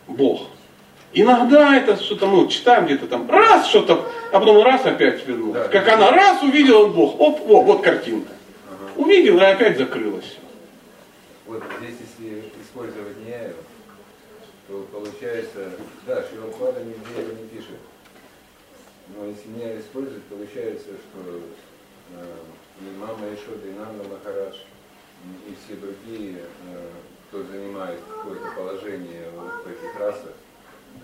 Бог. 0.07 0.47
Иногда 1.13 1.75
это 1.75 2.01
что-то, 2.01 2.25
мы 2.25 2.47
читаем 2.47 2.85
где-то 2.85 3.05
там, 3.07 3.29
раз 3.29 3.67
что-то, 3.67 4.07
а 4.31 4.39
потом 4.39 4.63
раз 4.63 4.85
опять 4.85 5.27
вернулось. 5.27 5.63
Да. 5.63 5.67
Как 5.67 5.87
она, 5.89 6.09
раз 6.11 6.41
увидела 6.41 6.85
он 6.85 6.93
Бог, 6.93 7.19
оп, 7.19 7.41
о, 7.49 7.61
вот 7.61 7.81
картинка. 7.81 8.31
Увидела 8.95 9.41
и 9.41 9.45
опять 9.45 9.77
закрылась. 9.77 10.37
Вот 11.45 11.63
здесь, 11.79 11.95
если 11.99 12.43
использовать 12.61 13.17
Няю, 13.27 13.55
то 14.67 14.87
получается, 14.93 15.71
да, 16.07 16.23
Шилапада 16.29 16.79
нигде 16.79 17.41
не 17.41 17.47
пишет. 17.49 17.77
Но 19.17 19.25
если 19.25 19.49
Няю 19.49 19.79
использовать, 19.79 20.23
получается, 20.23 20.89
что 20.89 21.41
э, 22.15 22.25
и 22.81 22.97
мама 22.97 23.33
Ишода, 23.33 23.67
и 23.67 23.73
Нанда 23.73 24.03
Махарадж, 24.09 24.55
и 25.47 25.53
все 25.63 25.75
другие, 25.75 26.37
э, 26.39 26.87
кто 27.29 27.43
занимает 27.43 27.99
какое-то 28.07 28.45
положение 28.55 29.25
вот 29.35 29.63
в 29.63 29.67
этих 29.67 29.99
расах, 29.99 30.33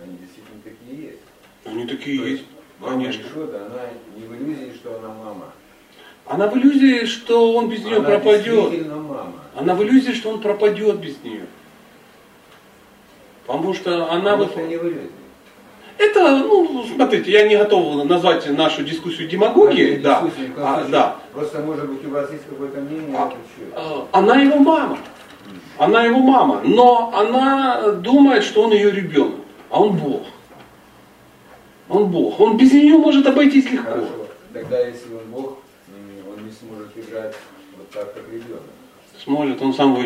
они 0.01 0.17
действительно 0.17 0.61
такие 0.63 1.11
есть. 1.11 1.21
Они 1.65 1.85
такие 1.85 2.19
То 2.19 2.27
есть, 2.27 2.43
Мама 2.79 2.93
конечно. 2.93 3.27
Ишода, 3.27 3.65
она 3.65 3.81
не 4.15 4.25
в 4.25 4.35
иллюзии, 4.35 4.73
что 4.75 4.97
она 4.97 5.09
мама. 5.09 5.53
Она 6.25 6.47
в 6.47 6.57
иллюзии, 6.57 7.05
что 7.05 7.53
он 7.53 7.69
без 7.69 7.83
нее 7.83 7.97
она 7.97 8.09
пропадет. 8.09 8.87
мама. 8.87 9.33
Она 9.55 9.73
в 9.73 9.83
иллюзии, 9.83 10.11
что 10.11 10.29
он 10.29 10.41
пропадет 10.41 10.99
без 10.99 11.21
нее. 11.23 11.47
Потому 13.45 13.73
что 13.73 14.11
она 14.11 14.31
Потому 14.31 14.43
вот... 14.43 14.51
что 14.51 14.61
не 14.67 14.77
в 14.77 14.83
иллюзии. 14.83 15.11
Это, 15.97 16.37
ну, 16.37 16.85
смотрите, 16.95 17.31
я 17.31 17.47
не 17.47 17.57
готов 17.57 18.05
назвать 18.05 18.47
нашу 18.55 18.83
дискуссию 18.83 19.27
демагогией, 19.27 19.97
да. 19.97 20.23
А, 20.57 20.85
да. 20.89 21.15
Просто, 21.33 21.59
может 21.59 21.89
быть, 21.89 22.05
у 22.05 22.11
вас 22.11 22.31
есть 22.31 22.43
какое-то 22.47 22.81
мнение 22.81 23.17
А. 23.17 23.33
А, 23.75 24.07
Она 24.11 24.41
его 24.41 24.57
мама. 24.59 24.99
Она 25.77 26.03
его 26.03 26.19
мама. 26.19 26.61
Но 26.63 27.11
она 27.15 27.91
думает, 27.93 28.43
что 28.43 28.63
он 28.63 28.73
ее 28.73 28.91
ребенок. 28.91 29.39
А 29.69 29.81
он 29.81 29.97
Бог. 29.97 30.23
Он 31.89 32.07
Бог. 32.07 32.39
Он 32.39 32.57
без 32.57 32.71
нее 32.73 32.97
может 32.97 33.25
обойтись 33.25 33.69
легко. 33.71 33.89
Хорошо. 33.91 34.27
Тогда, 34.53 34.79
если 34.85 35.13
он 35.13 35.31
Бог, 35.31 35.57
он 35.89 36.45
не 36.45 36.51
сможет 36.51 36.89
играть 36.95 37.35
вот 37.75 37.89
так, 37.89 38.13
как 38.13 38.23
ребенок. 38.31 38.61
Сможет, 39.23 39.61
он 39.61 39.73
сам 39.73 39.95
в 39.95 40.01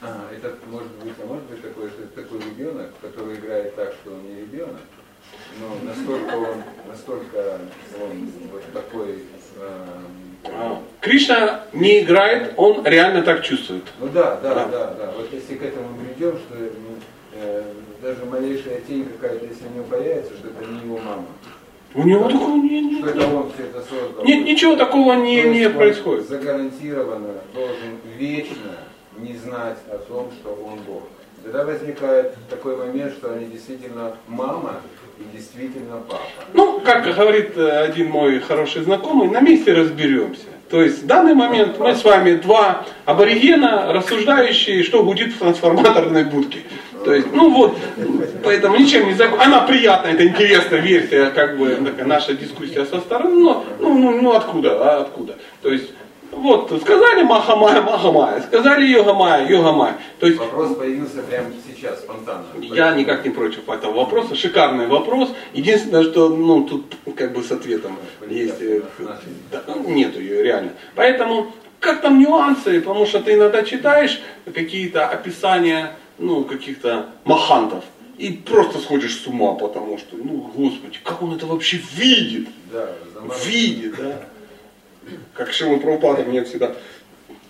иллюзии. 0.00 0.02
А, 0.02 0.28
это 0.34 0.54
может 0.70 0.90
быть, 1.02 1.12
а 1.22 1.26
может 1.26 1.44
быть 1.44 1.62
такое, 1.62 1.88
что 1.90 2.02
это 2.02 2.22
такой 2.22 2.38
ребенок, 2.40 2.90
который 3.00 3.34
играет 3.36 3.74
так, 3.74 3.94
что 4.00 4.12
он 4.12 4.22
не 4.22 4.40
ребенок, 4.42 4.80
но 5.60 5.88
настолько 5.88 6.34
он, 6.36 6.62
настолько 6.88 7.58
он 8.00 8.30
вот 8.52 8.62
такой, 8.72 9.10
эм, 9.60 10.36
А, 10.44 10.80
Кришна 11.00 11.64
не 11.72 12.00
играет, 12.02 12.52
он 12.56 12.84
реально 12.86 13.22
так 13.22 13.42
чувствует. 13.42 13.82
ну 14.00 14.08
да, 14.08 14.36
да, 14.36 14.54
Да. 14.54 14.66
да, 14.66 14.94
да, 14.94 15.12
Вот 15.16 15.32
если 15.32 15.54
к 15.56 15.62
этому 15.62 15.88
придем, 15.98 16.38
что 16.38 16.54
ну, 16.56 16.96
э, 17.34 17.62
даже 18.02 18.24
малейшая 18.24 18.80
тень 18.82 19.04
какая-то, 19.20 19.44
если 19.46 19.66
у 19.66 19.70
него 19.74 19.84
появится, 19.84 20.34
что 20.36 20.48
это 20.48 20.64
не 20.64 20.80
его 20.84 20.98
мама, 20.98 21.26
У 21.94 22.02
него 22.04 22.28
такого 22.30 22.56
не, 22.56 22.80
не- 22.82 22.98
что 23.00 23.08
это 23.10 23.26
он 23.26 23.50
все 23.52 23.64
это 23.64 23.80
создал. 23.80 24.24
Нет, 24.24 24.44
ничего 24.44 24.76
такого 24.76 25.14
не, 25.14 25.42
не 25.42 25.68
происходит. 25.70 26.28
Загарантированно 26.28 27.34
должен 27.54 27.98
вечно 28.16 28.76
не 29.20 29.34
знать 29.34 29.78
о 29.90 29.98
том, 29.98 30.30
что 30.40 30.50
он 30.50 30.78
Бог. 30.86 31.02
Тогда 31.42 31.64
возникает 31.64 32.34
такой 32.50 32.76
момент, 32.76 33.12
что 33.12 33.32
они 33.32 33.46
действительно 33.46 34.16
мама 34.26 34.80
и 35.18 35.36
действительно 35.36 35.98
папа. 36.08 36.22
Ну, 36.52 36.80
как 36.80 37.04
говорит 37.04 37.56
э, 37.56 37.84
один 37.84 38.10
мой 38.10 38.40
хороший 38.40 38.82
знакомый, 38.82 39.28
на 39.28 39.40
месте 39.40 39.72
разберемся. 39.72 40.46
То 40.68 40.82
есть 40.82 41.02
в 41.02 41.06
данный 41.06 41.34
момент 41.34 41.78
мы 41.78 41.94
с 41.94 42.04
вами 42.04 42.34
два 42.34 42.84
аборигена, 43.06 43.92
рассуждающие, 43.92 44.82
что 44.82 45.02
гудит 45.02 45.32
в 45.34 45.38
трансформаторной 45.38 46.24
будке. 46.24 46.58
То 47.04 47.14
есть, 47.14 47.32
ну 47.32 47.50
вот, 47.50 47.78
поэтому 48.44 48.76
ничем 48.76 49.06
не 49.06 49.14
закон. 49.14 49.40
Она 49.40 49.62
приятная, 49.62 50.12
это 50.12 50.26
интересная 50.26 50.80
версия, 50.80 51.30
как 51.30 51.56
бы 51.56 51.78
наша 52.04 52.34
дискуссия 52.34 52.84
со 52.84 53.00
стороны, 53.00 53.40
но 53.40 53.64
ну, 53.80 53.96
ну, 53.96 54.20
ну 54.20 54.32
откуда, 54.32 54.76
а 54.82 55.00
откуда? 55.02 55.36
То 55.62 55.70
есть, 55.70 55.90
вот, 56.38 56.80
сказали 56.82 57.22
Махамая, 57.22 57.82
Махамая, 57.82 58.42
сказали 58.42 58.86
Йогамая, 58.86 59.48
Йогамая. 59.48 59.98
То 60.18 60.26
есть, 60.26 60.38
Вопрос 60.38 60.76
появился 60.76 61.22
прямо 61.22 61.48
сейчас, 61.66 62.00
спонтанно. 62.00 62.44
я 62.60 62.94
никак 62.94 63.24
не 63.24 63.30
против 63.30 63.68
этого 63.68 63.92
вопроса. 63.92 64.34
Шикарный 64.34 64.86
вопрос. 64.86 65.30
Единственное, 65.52 66.04
что 66.04 66.28
ну, 66.28 66.64
тут 66.64 66.96
как 67.16 67.32
бы 67.32 67.42
с 67.42 67.50
ответом 67.52 67.96
есть. 68.28 68.60
э, 68.60 68.82
да, 69.50 69.62
ну, 69.66 69.88
нету 69.88 70.20
ее 70.20 70.42
реально. 70.42 70.72
Поэтому 70.94 71.52
как 71.80 72.00
там 72.00 72.18
нюансы, 72.18 72.80
потому 72.80 73.06
что 73.06 73.20
ты 73.20 73.34
иногда 73.34 73.62
читаешь 73.62 74.20
какие-то 74.52 75.06
описания 75.06 75.96
ну, 76.18 76.44
каких-то 76.44 77.10
махантов 77.24 77.84
и 78.16 78.32
просто 78.32 78.78
сходишь 78.80 79.16
с 79.16 79.26
ума, 79.26 79.54
потому 79.54 79.96
что, 79.98 80.16
ну, 80.16 80.50
господи, 80.54 80.98
как 81.04 81.22
он 81.22 81.34
это 81.34 81.46
вообще 81.46 81.80
видит? 81.94 82.48
Да. 82.72 82.90
Видит, 83.46 83.94
да? 83.96 84.20
Как 85.34 85.52
Шива 85.52 85.78
Прабхупада 85.78 86.24
мне 86.24 86.44
всегда 86.44 86.74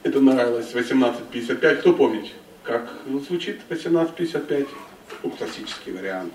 это 0.02 0.20
нравилось, 0.20 0.68
1855. 0.70 1.80
Кто 1.80 1.92
помнит, 1.92 2.26
как 2.62 2.92
звучит 3.28 3.60
1855? 3.68 4.66
Ну, 5.22 5.30
классический 5.30 5.92
вариант. 5.92 6.32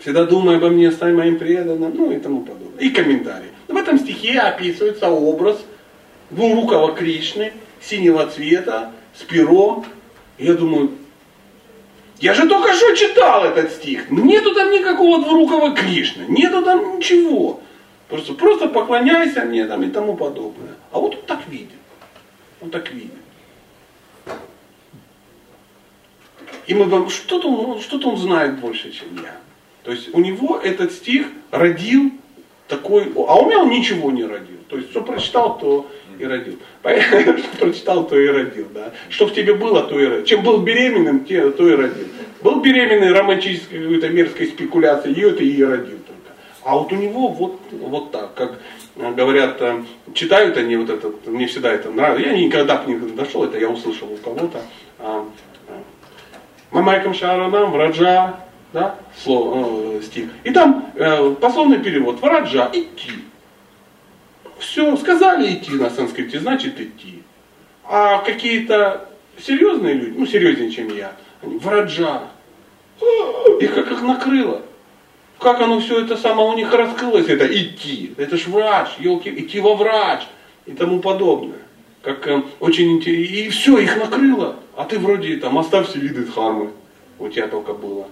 Всегда 0.00 0.24
думай 0.24 0.56
обо 0.56 0.68
мне, 0.68 0.92
стань 0.92 1.14
моим 1.14 1.38
преданным, 1.38 1.94
ну 1.96 2.12
и 2.12 2.18
тому 2.18 2.42
подобное. 2.42 2.80
И 2.80 2.90
комментарии. 2.90 3.50
В 3.68 3.76
этом 3.76 3.98
стихе 3.98 4.38
описывается 4.38 5.08
образ 5.08 5.58
двурукого 6.30 6.94
Кришны, 6.94 7.52
синего 7.80 8.26
цвета, 8.26 8.92
с 9.18 9.22
пером. 9.22 9.86
Я 10.38 10.54
думаю, 10.54 10.92
я 12.18 12.34
же 12.34 12.46
только 12.48 12.72
что 12.74 12.94
читал 12.94 13.44
этот 13.44 13.72
стих. 13.72 14.10
Нету 14.10 14.54
там 14.54 14.70
никакого 14.70 15.22
двурукого 15.22 15.74
Кришны, 15.74 16.24
нету 16.28 16.62
там 16.62 16.98
ничего. 16.98 17.60
Просто, 18.08 18.34
просто 18.34 18.68
поклоняйся 18.68 19.44
мне 19.44 19.66
там 19.66 19.82
и 19.82 19.90
тому 19.90 20.16
подобное. 20.16 20.74
А 20.92 20.98
вот 20.98 21.14
он 21.14 21.22
так 21.22 21.48
видит. 21.48 21.78
Он 22.60 22.70
так 22.70 22.92
видит. 22.92 23.12
И 26.66 26.74
мы 26.74 26.86
говорим, 26.86 27.10
что-то 27.10 27.48
он, 27.48 27.80
что-то 27.80 28.08
он 28.08 28.16
знает 28.16 28.58
больше, 28.60 28.90
чем 28.90 29.08
я. 29.16 29.36
То 29.82 29.92
есть 29.92 30.12
у 30.12 30.20
него 30.20 30.58
этот 30.58 30.92
стих 30.92 31.26
родил 31.50 32.12
такой, 32.66 33.12
а 33.14 33.36
у 33.36 33.46
меня 33.46 33.60
он 33.60 33.70
ничего 33.70 34.10
не 34.10 34.24
родил. 34.24 34.58
То 34.68 34.76
есть 34.76 34.90
что 34.90 35.02
прочитал, 35.02 35.58
то 35.58 35.88
и 36.18 36.24
родил. 36.24 36.58
Что 36.82 37.58
прочитал, 37.58 38.06
то 38.06 38.18
и 38.18 38.26
родил. 38.26 38.68
Да? 38.72 38.92
Что 39.10 39.26
в 39.26 39.34
тебе 39.34 39.54
было, 39.54 39.82
то 39.82 40.00
и 40.00 40.06
родил. 40.06 40.24
Чем 40.24 40.42
был 40.42 40.58
беременным, 40.58 41.24
то 41.24 41.68
и 41.68 41.74
родил. 41.74 42.06
Был 42.42 42.60
беременный 42.60 43.12
романтической 43.12 43.80
какой-то 43.82 44.08
мерзкой 44.08 44.46
спекуляцией, 44.46 45.14
ее 45.14 45.30
ты 45.32 45.46
и 45.46 45.62
родил. 45.62 45.95
А 46.66 46.74
вот 46.74 46.92
у 46.92 46.96
него 46.96 47.28
вот, 47.28 47.60
вот 47.70 48.10
так, 48.10 48.34
как 48.34 48.58
э, 48.96 49.12
говорят, 49.12 49.62
э, 49.62 49.84
читают 50.14 50.56
они 50.56 50.74
вот 50.74 50.90
этот, 50.90 51.24
мне 51.24 51.46
всегда 51.46 51.72
это 51.72 51.90
нравится, 51.90 52.28
я 52.28 52.36
никогда 52.36 52.78
к 52.78 52.88
ним 52.88 53.14
дошел, 53.14 53.44
это 53.44 53.56
я 53.56 53.68
услышал 53.70 54.12
у 54.12 54.16
кого-то. 54.16 54.60
а, 54.98 55.24
а, 55.68 55.82
Мамайкам 56.72 57.14
Шаранам, 57.14 57.70
Враджа, 57.70 58.40
да, 58.72 58.96
слово, 59.16 59.98
э, 59.98 60.02
стих. 60.02 60.28
И 60.42 60.50
там 60.50 60.90
э, 60.96 61.36
пословный 61.40 61.78
перевод, 61.78 62.20
Враджа, 62.20 62.68
идти. 62.72 63.12
Все, 64.58 64.96
сказали 64.96 65.54
идти 65.54 65.70
на 65.70 65.88
санскрите, 65.88 66.40
значит 66.40 66.80
идти. 66.80 67.22
А 67.84 68.18
какие-то 68.18 69.08
серьезные 69.38 69.94
люди, 69.94 70.18
ну 70.18 70.26
серьезнее, 70.26 70.72
чем 70.72 70.88
я, 70.96 71.12
они 71.42 71.58
Враджа. 71.58 72.22
Их 73.60 73.72
как 73.72 73.92
их 73.92 74.02
накрыло. 74.02 74.62
Как 75.38 75.60
оно 75.60 75.80
все 75.80 76.02
это 76.02 76.16
самое 76.16 76.48
у 76.48 76.54
них 76.54 76.72
раскрылось, 76.72 77.28
это 77.28 77.46
идти. 77.46 78.14
Это 78.16 78.36
ж 78.36 78.46
врач, 78.46 78.88
елки, 78.98 79.30
идти 79.30 79.60
во 79.60 79.74
врач 79.74 80.22
и 80.64 80.72
тому 80.72 81.00
подобное. 81.00 81.58
Как 82.02 82.26
э, 82.26 82.42
очень 82.60 82.92
интересно. 82.92 83.34
И 83.34 83.48
все, 83.50 83.78
их 83.78 83.96
накрыло. 83.96 84.56
А 84.76 84.84
ты 84.84 84.98
вроде 84.98 85.36
там 85.36 85.58
оставься 85.58 85.98
виды 85.98 86.24
дхармы. 86.24 86.70
У 87.18 87.28
тебя 87.28 87.48
только 87.48 87.74
было. 87.74 88.06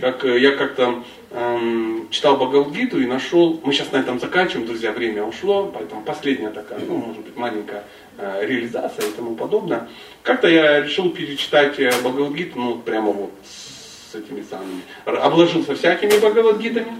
Как 0.00 0.24
э, 0.24 0.40
я 0.40 0.52
как-то 0.52 1.04
эм, 1.30 2.08
читал 2.10 2.36
Бхагавдгиту 2.36 3.00
и 3.00 3.06
нашел, 3.06 3.60
мы 3.64 3.72
сейчас 3.72 3.92
на 3.92 3.98
этом 3.98 4.18
заканчиваем, 4.18 4.66
друзья, 4.66 4.92
время 4.92 5.24
ушло, 5.24 5.70
поэтому 5.74 6.02
последняя 6.02 6.50
такая, 6.50 6.78
ну, 6.80 6.96
может 6.96 7.22
быть, 7.22 7.36
маленькая 7.36 7.84
э, 8.16 8.46
реализация 8.46 9.06
и 9.06 9.12
тому 9.12 9.34
подобное. 9.34 9.88
Как-то 10.22 10.48
я 10.48 10.80
решил 10.80 11.10
перечитать 11.10 11.78
э, 11.78 11.92
Бхагавдгиту, 12.02 12.58
ну, 12.58 12.78
прямо 12.78 13.12
вот 13.12 13.32
с 13.44 13.63
этими 14.14 14.42
самыми, 14.42 14.82
обложился 15.04 15.74
всякими 15.74 16.18
Бхагавдгитами, 16.18 16.92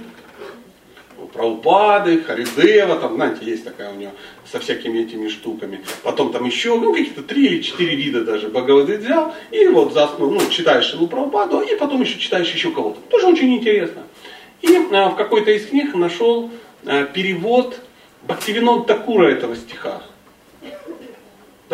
про 1.35 1.47
упады, 1.47 2.21
Харидева, 2.21 2.97
там, 2.97 3.17
знаете, 3.17 3.45
есть 3.45 3.65
такая 3.65 3.93
у 3.93 3.97
него 3.97 4.13
со 4.51 4.61
всякими 4.61 5.01
этими 5.01 5.29
штуками. 5.29 5.81
Потом 6.03 6.33
там 6.33 6.45
еще, 6.45 6.79
ну, 6.79 6.95
какие-то 6.95 7.23
три 7.23 7.47
или 7.47 7.63
четыре 7.63 7.97
вида 7.97 8.25
даже 8.25 8.49
Бхагавадгит 8.49 9.01
взял, 9.01 9.35
и 9.51 9.67
вот 9.67 9.93
заснул, 9.93 10.31
ну, 10.31 10.41
читаешь 10.49 10.85
Шилу 10.85 11.09
Прабхупаду, 11.09 11.61
и 11.61 11.77
потом 11.77 12.03
еще 12.03 12.19
читаешь 12.19 12.53
еще 12.53 12.71
кого-то. 12.71 13.01
Тоже 13.11 13.27
очень 13.27 13.53
интересно. 13.53 14.03
И 14.63 14.69
э, 14.69 15.09
в 15.09 15.17
какой-то 15.17 15.51
из 15.51 15.67
книг 15.67 15.95
нашел 15.95 16.51
э, 16.85 17.07
перевод 17.13 17.81
Бхактивинод 18.23 18.87
Такура 18.87 19.29
этого 19.29 19.57
стиха. 19.57 20.03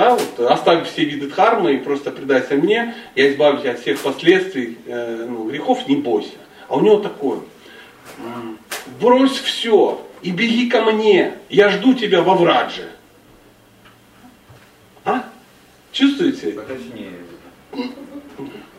Да, 0.00 0.14
вот, 0.14 0.50
оставь 0.50 0.90
все 0.90 1.04
виды 1.04 1.26
дхармы 1.26 1.74
и 1.74 1.76
просто 1.76 2.10
предайся 2.10 2.54
мне, 2.54 2.94
я 3.14 3.30
избавлю 3.30 3.60
тебя 3.60 3.72
от 3.72 3.80
всех 3.80 4.00
последствий, 4.00 4.78
э, 4.86 5.26
ну, 5.28 5.44
грехов, 5.44 5.86
не 5.88 5.96
бойся. 5.96 6.38
А 6.68 6.76
у 6.76 6.80
него 6.80 7.00
такое. 7.00 7.40
Брось 8.98 9.38
все 9.38 10.00
и 10.22 10.30
беги 10.30 10.70
ко 10.70 10.80
мне. 10.80 11.34
Я 11.50 11.68
жду 11.68 11.92
тебя 11.92 12.22
во 12.22 12.34
Врадже. 12.34 12.88
А? 15.04 15.24
Чувствуете? 15.92 16.52
Поточнее. 16.52 17.12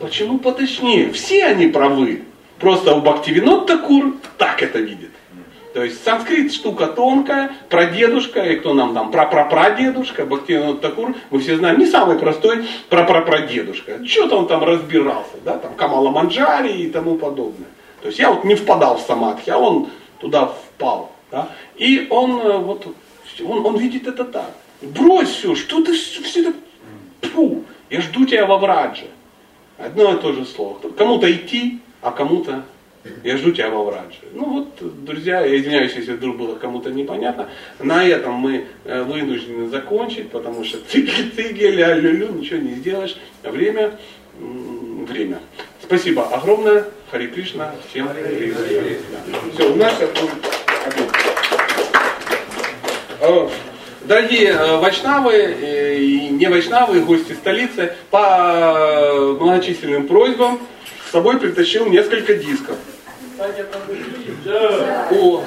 Почему 0.00 0.40
поточнее? 0.40 1.12
Все 1.12 1.44
они 1.44 1.68
правы. 1.68 2.24
Просто 2.58 2.96
у 2.96 3.00
Бхактивинод 3.00 3.68
Такур 3.68 4.16
так 4.38 4.60
это 4.60 4.80
видит. 4.80 5.11
То 5.72 5.82
есть 5.82 6.04
санскрит 6.04 6.52
штука 6.52 6.86
тонкая, 6.86 7.52
прадедушка, 7.70 8.40
и 8.40 8.56
кто 8.56 8.74
нам 8.74 8.94
там, 8.94 9.10
прапрапрадедушка, 9.10 10.26
Бхактивинод 10.26 10.82
Такур, 10.82 11.14
мы 11.30 11.40
все 11.40 11.56
знаем, 11.56 11.78
не 11.78 11.86
самый 11.86 12.18
простой 12.18 12.66
прапрапрадедушка. 12.90 14.04
Что-то 14.06 14.36
он 14.36 14.46
там 14.46 14.62
разбирался, 14.62 15.38
да, 15.44 15.56
там 15.56 15.74
Камала 15.74 16.10
Манджари 16.10 16.82
и 16.82 16.90
тому 16.90 17.16
подобное. 17.16 17.68
То 18.02 18.08
есть 18.08 18.18
я 18.18 18.30
вот 18.30 18.44
не 18.44 18.54
впадал 18.54 18.98
в 18.98 19.00
самадхи, 19.00 19.48
а 19.48 19.58
он 19.58 19.88
туда 20.18 20.46
впал. 20.46 21.12
Да? 21.30 21.48
И 21.76 22.06
он, 22.10 22.38
э, 22.40 22.58
вот, 22.58 22.86
он, 23.42 23.64
он 23.64 23.76
видит 23.78 24.06
это 24.06 24.24
так. 24.24 24.50
Брось 24.82 25.30
все, 25.30 25.54
что 25.54 25.82
ты 25.82 25.94
все 25.94 26.40
это... 26.40 26.54
Фу, 27.32 27.64
я 27.88 28.00
жду 28.02 28.26
тебя 28.26 28.44
во 28.44 28.58
Врадже. 28.58 29.06
Одно 29.78 30.12
и 30.12 30.18
то 30.18 30.32
же 30.32 30.44
слово. 30.44 30.78
Кому-то 30.96 31.32
идти, 31.32 31.80
а 32.02 32.10
кому-то 32.10 32.64
я 33.24 33.36
жду 33.36 33.50
тебя 33.52 33.70
во 33.70 33.84
Врадже. 33.84 34.18
Ну 34.32 34.44
вот, 34.44 35.04
друзья, 35.04 35.40
я 35.40 35.56
извиняюсь, 35.56 35.92
если 35.94 36.12
вдруг 36.12 36.36
было 36.36 36.54
кому-то 36.54 36.90
непонятно. 36.90 37.48
На 37.80 38.06
этом 38.06 38.34
мы 38.34 38.66
э, 38.84 39.02
вынуждены 39.02 39.68
закончить, 39.68 40.30
потому 40.30 40.64
что 40.64 40.78
цигель-цигель, 40.88 41.82
а-лю-лю, 41.82 42.32
ничего 42.32 42.58
не 42.58 42.74
сделаешь. 42.74 43.16
Время, 43.42 43.98
время. 44.38 45.40
Спасибо 45.82 46.26
огромное. 46.28 46.86
Хари 47.10 47.26
Кришна. 47.26 47.74
Всем 47.90 48.08
привет. 48.08 48.56
Все, 49.54 49.72
у 49.72 49.76
нас 49.76 49.94
сейчас 49.98 50.10
будет 50.10 50.52
Дорогие 54.04 54.48
э, 54.48 54.76
вайшнавы 54.78 55.32
э, 55.32 55.96
и 55.96 56.28
не 56.28 56.46
вайшнавы, 56.48 57.00
гости 57.00 57.32
столицы, 57.32 57.94
по 58.10 59.36
многочисленным 59.40 60.08
просьбам 60.08 60.60
с 61.12 61.14
собой 61.14 61.38
притащил 61.38 61.84
несколько 61.90 62.32
дисков. 62.32 62.74
О, 65.10 65.44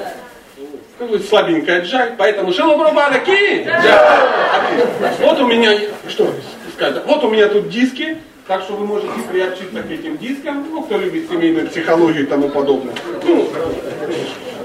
какой 0.96 1.18
слабенькая 1.18 1.82
джай, 1.82 2.12
поэтому 2.16 2.52
Шилабрабада 2.52 3.18
ки! 3.18 3.64
Джай! 3.64 5.12
Вот 5.22 5.40
у 5.40 5.46
меня, 5.48 5.72
что 6.08 6.32
сказать, 6.72 7.02
вот 7.04 7.24
у 7.24 7.30
меня 7.30 7.48
тут 7.48 7.68
диски, 7.68 8.18
так 8.46 8.62
что 8.62 8.74
вы 8.74 8.86
можете 8.86 9.10
приобщиться 9.28 9.82
к 9.82 9.90
этим 9.90 10.18
дискам, 10.18 10.68
ну, 10.70 10.82
кто 10.84 10.98
любит 10.98 11.28
семейную 11.28 11.66
психологию 11.66 12.22
и 12.22 12.26
тому 12.26 12.48
подобное. 12.48 12.94
Ну, 13.24 13.48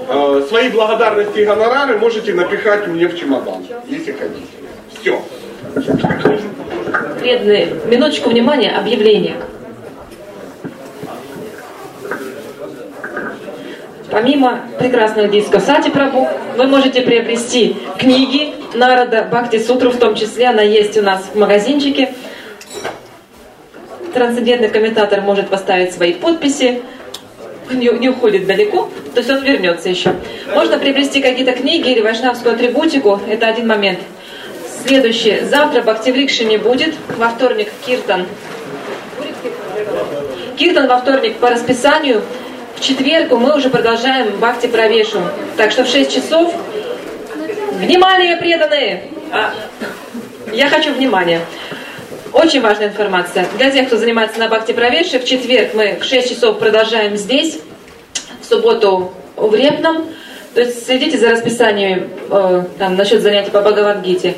э, 0.08 0.46
свои 0.48 0.68
благодарности 0.68 1.40
и 1.40 1.44
гонорары 1.44 1.98
можете 1.98 2.32
напихать 2.32 2.86
мне 2.86 3.08
в 3.08 3.18
чемодан, 3.18 3.66
если 3.88 4.12
хотите. 4.12 4.46
Все. 5.00 5.20
Преданные, 7.18 7.74
минуточку 7.88 8.30
внимания, 8.30 8.70
объявление. 8.70 9.34
Помимо 14.12 14.60
прекрасных 14.78 15.30
дисков 15.30 15.62
Сати 15.62 15.88
Прабу, 15.88 16.28
вы 16.58 16.66
можете 16.66 17.00
приобрести 17.00 17.74
книги 17.98 18.52
Народа 18.74 19.26
Бхакти 19.30 19.58
Сутру, 19.58 19.90
в 19.90 19.96
том 19.96 20.14
числе 20.14 20.48
она 20.48 20.60
есть 20.60 20.98
у 20.98 21.02
нас 21.02 21.30
в 21.32 21.38
магазинчике. 21.38 22.12
Трансцендентный 24.12 24.68
комментатор 24.68 25.22
может 25.22 25.48
поставить 25.48 25.94
свои 25.94 26.12
подписи, 26.12 26.82
не, 27.70 27.88
не 27.98 28.10
уходит 28.10 28.46
далеко, 28.46 28.90
то 29.14 29.20
есть 29.20 29.30
он 29.30 29.42
вернется 29.44 29.88
еще. 29.88 30.12
Можно 30.54 30.78
приобрести 30.78 31.22
какие-то 31.22 31.52
книги 31.52 31.90
или 31.90 32.02
вайшнавскую 32.02 32.54
атрибутику, 32.54 33.18
это 33.26 33.46
один 33.46 33.66
момент. 33.66 33.98
Следующее. 34.86 35.46
Завтра 35.46 35.80
Бхактиврикши 35.80 36.44
не 36.44 36.58
будет. 36.58 36.94
Во 37.16 37.30
вторник 37.30 37.68
Киртан. 37.86 38.26
Киртан 40.58 40.86
во 40.86 40.98
вторник 40.98 41.38
по 41.38 41.48
расписанию. 41.48 42.22
В 42.76 42.80
четверг 42.80 43.30
мы 43.32 43.56
уже 43.56 43.70
продолжаем 43.70 44.38
Бхакти 44.38 44.66
Правешу. 44.66 45.20
Так 45.56 45.70
что 45.70 45.84
в 45.84 45.88
6 45.88 46.12
часов... 46.12 46.54
Внимание, 47.72 48.36
преданные! 48.36 49.04
А, 49.32 49.52
я 50.52 50.68
хочу 50.68 50.92
внимания. 50.92 51.40
Очень 52.32 52.60
важная 52.60 52.88
информация. 52.88 53.46
Для 53.58 53.70
тех, 53.70 53.88
кто 53.88 53.96
занимается 53.96 54.38
на 54.38 54.48
Бхакти 54.48 54.72
Правеше, 54.72 55.18
в 55.18 55.24
четверг 55.24 55.74
мы 55.74 55.98
в 56.00 56.04
6 56.04 56.28
часов 56.28 56.58
продолжаем 56.58 57.16
здесь. 57.16 57.58
В 58.40 58.44
субботу 58.44 59.12
в 59.36 59.54
Репном. 59.54 60.08
То 60.54 60.60
есть 60.60 60.84
следите 60.84 61.18
за 61.18 61.30
расписанием 61.30 62.10
э, 62.30 62.64
там, 62.78 62.96
насчет 62.96 63.22
занятий 63.22 63.50
по 63.50 63.60
Бхагавадгите. 63.60 64.36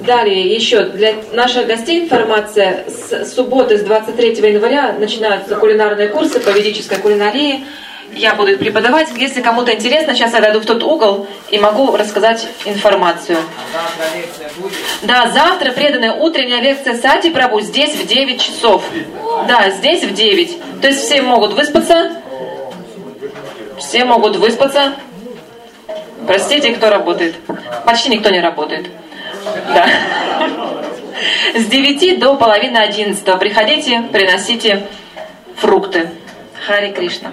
Далее 0.00 0.54
еще 0.54 0.84
для 0.84 1.14
наших 1.32 1.66
гостей 1.66 2.00
информация. 2.00 2.84
С 2.88 3.32
субботы, 3.34 3.78
с 3.78 3.82
23 3.82 4.52
января 4.52 4.92
начинаются 4.92 5.56
кулинарные 5.56 6.08
курсы 6.08 6.40
по 6.40 6.50
ведической 6.50 6.98
кулинарии. 6.98 7.64
Я 8.12 8.34
буду 8.34 8.56
преподавать. 8.58 9.08
Если 9.16 9.40
кому-то 9.40 9.72
интересно, 9.72 10.14
сейчас 10.14 10.34
я 10.34 10.40
дойду 10.40 10.60
в 10.60 10.66
тот 10.66 10.82
угол 10.82 11.26
и 11.50 11.58
могу 11.58 11.96
рассказать 11.96 12.46
информацию. 12.64 13.38
Завтра 13.72 14.18
лекция 14.18 14.50
будет. 14.56 14.74
Да, 15.02 15.28
завтра 15.28 15.72
преданная 15.72 16.12
утренняя 16.12 16.60
лекция 16.60 16.96
Сати 16.96 17.30
Прабу 17.30 17.60
здесь 17.60 17.94
в 17.94 18.06
9 18.06 18.40
часов. 18.40 18.84
Да, 19.48 19.70
здесь 19.70 20.02
в 20.04 20.12
9. 20.12 20.80
То 20.80 20.88
есть 20.88 21.00
все 21.00 21.22
могут 21.22 21.54
выспаться. 21.54 22.12
Все 23.78 24.04
могут 24.04 24.36
выспаться. 24.36 24.94
Простите, 26.26 26.74
кто 26.74 26.90
работает. 26.90 27.34
Почти 27.84 28.10
никто 28.10 28.30
не 28.30 28.40
работает. 28.40 28.86
Да. 29.74 29.88
С 31.54 31.66
9 31.66 32.18
до 32.18 32.36
половины 32.36 32.78
11. 32.78 33.38
Приходите, 33.38 34.02
приносите 34.12 34.86
фрукты. 35.56 36.10
Хари 36.66 36.92
Кришна. 36.92 37.32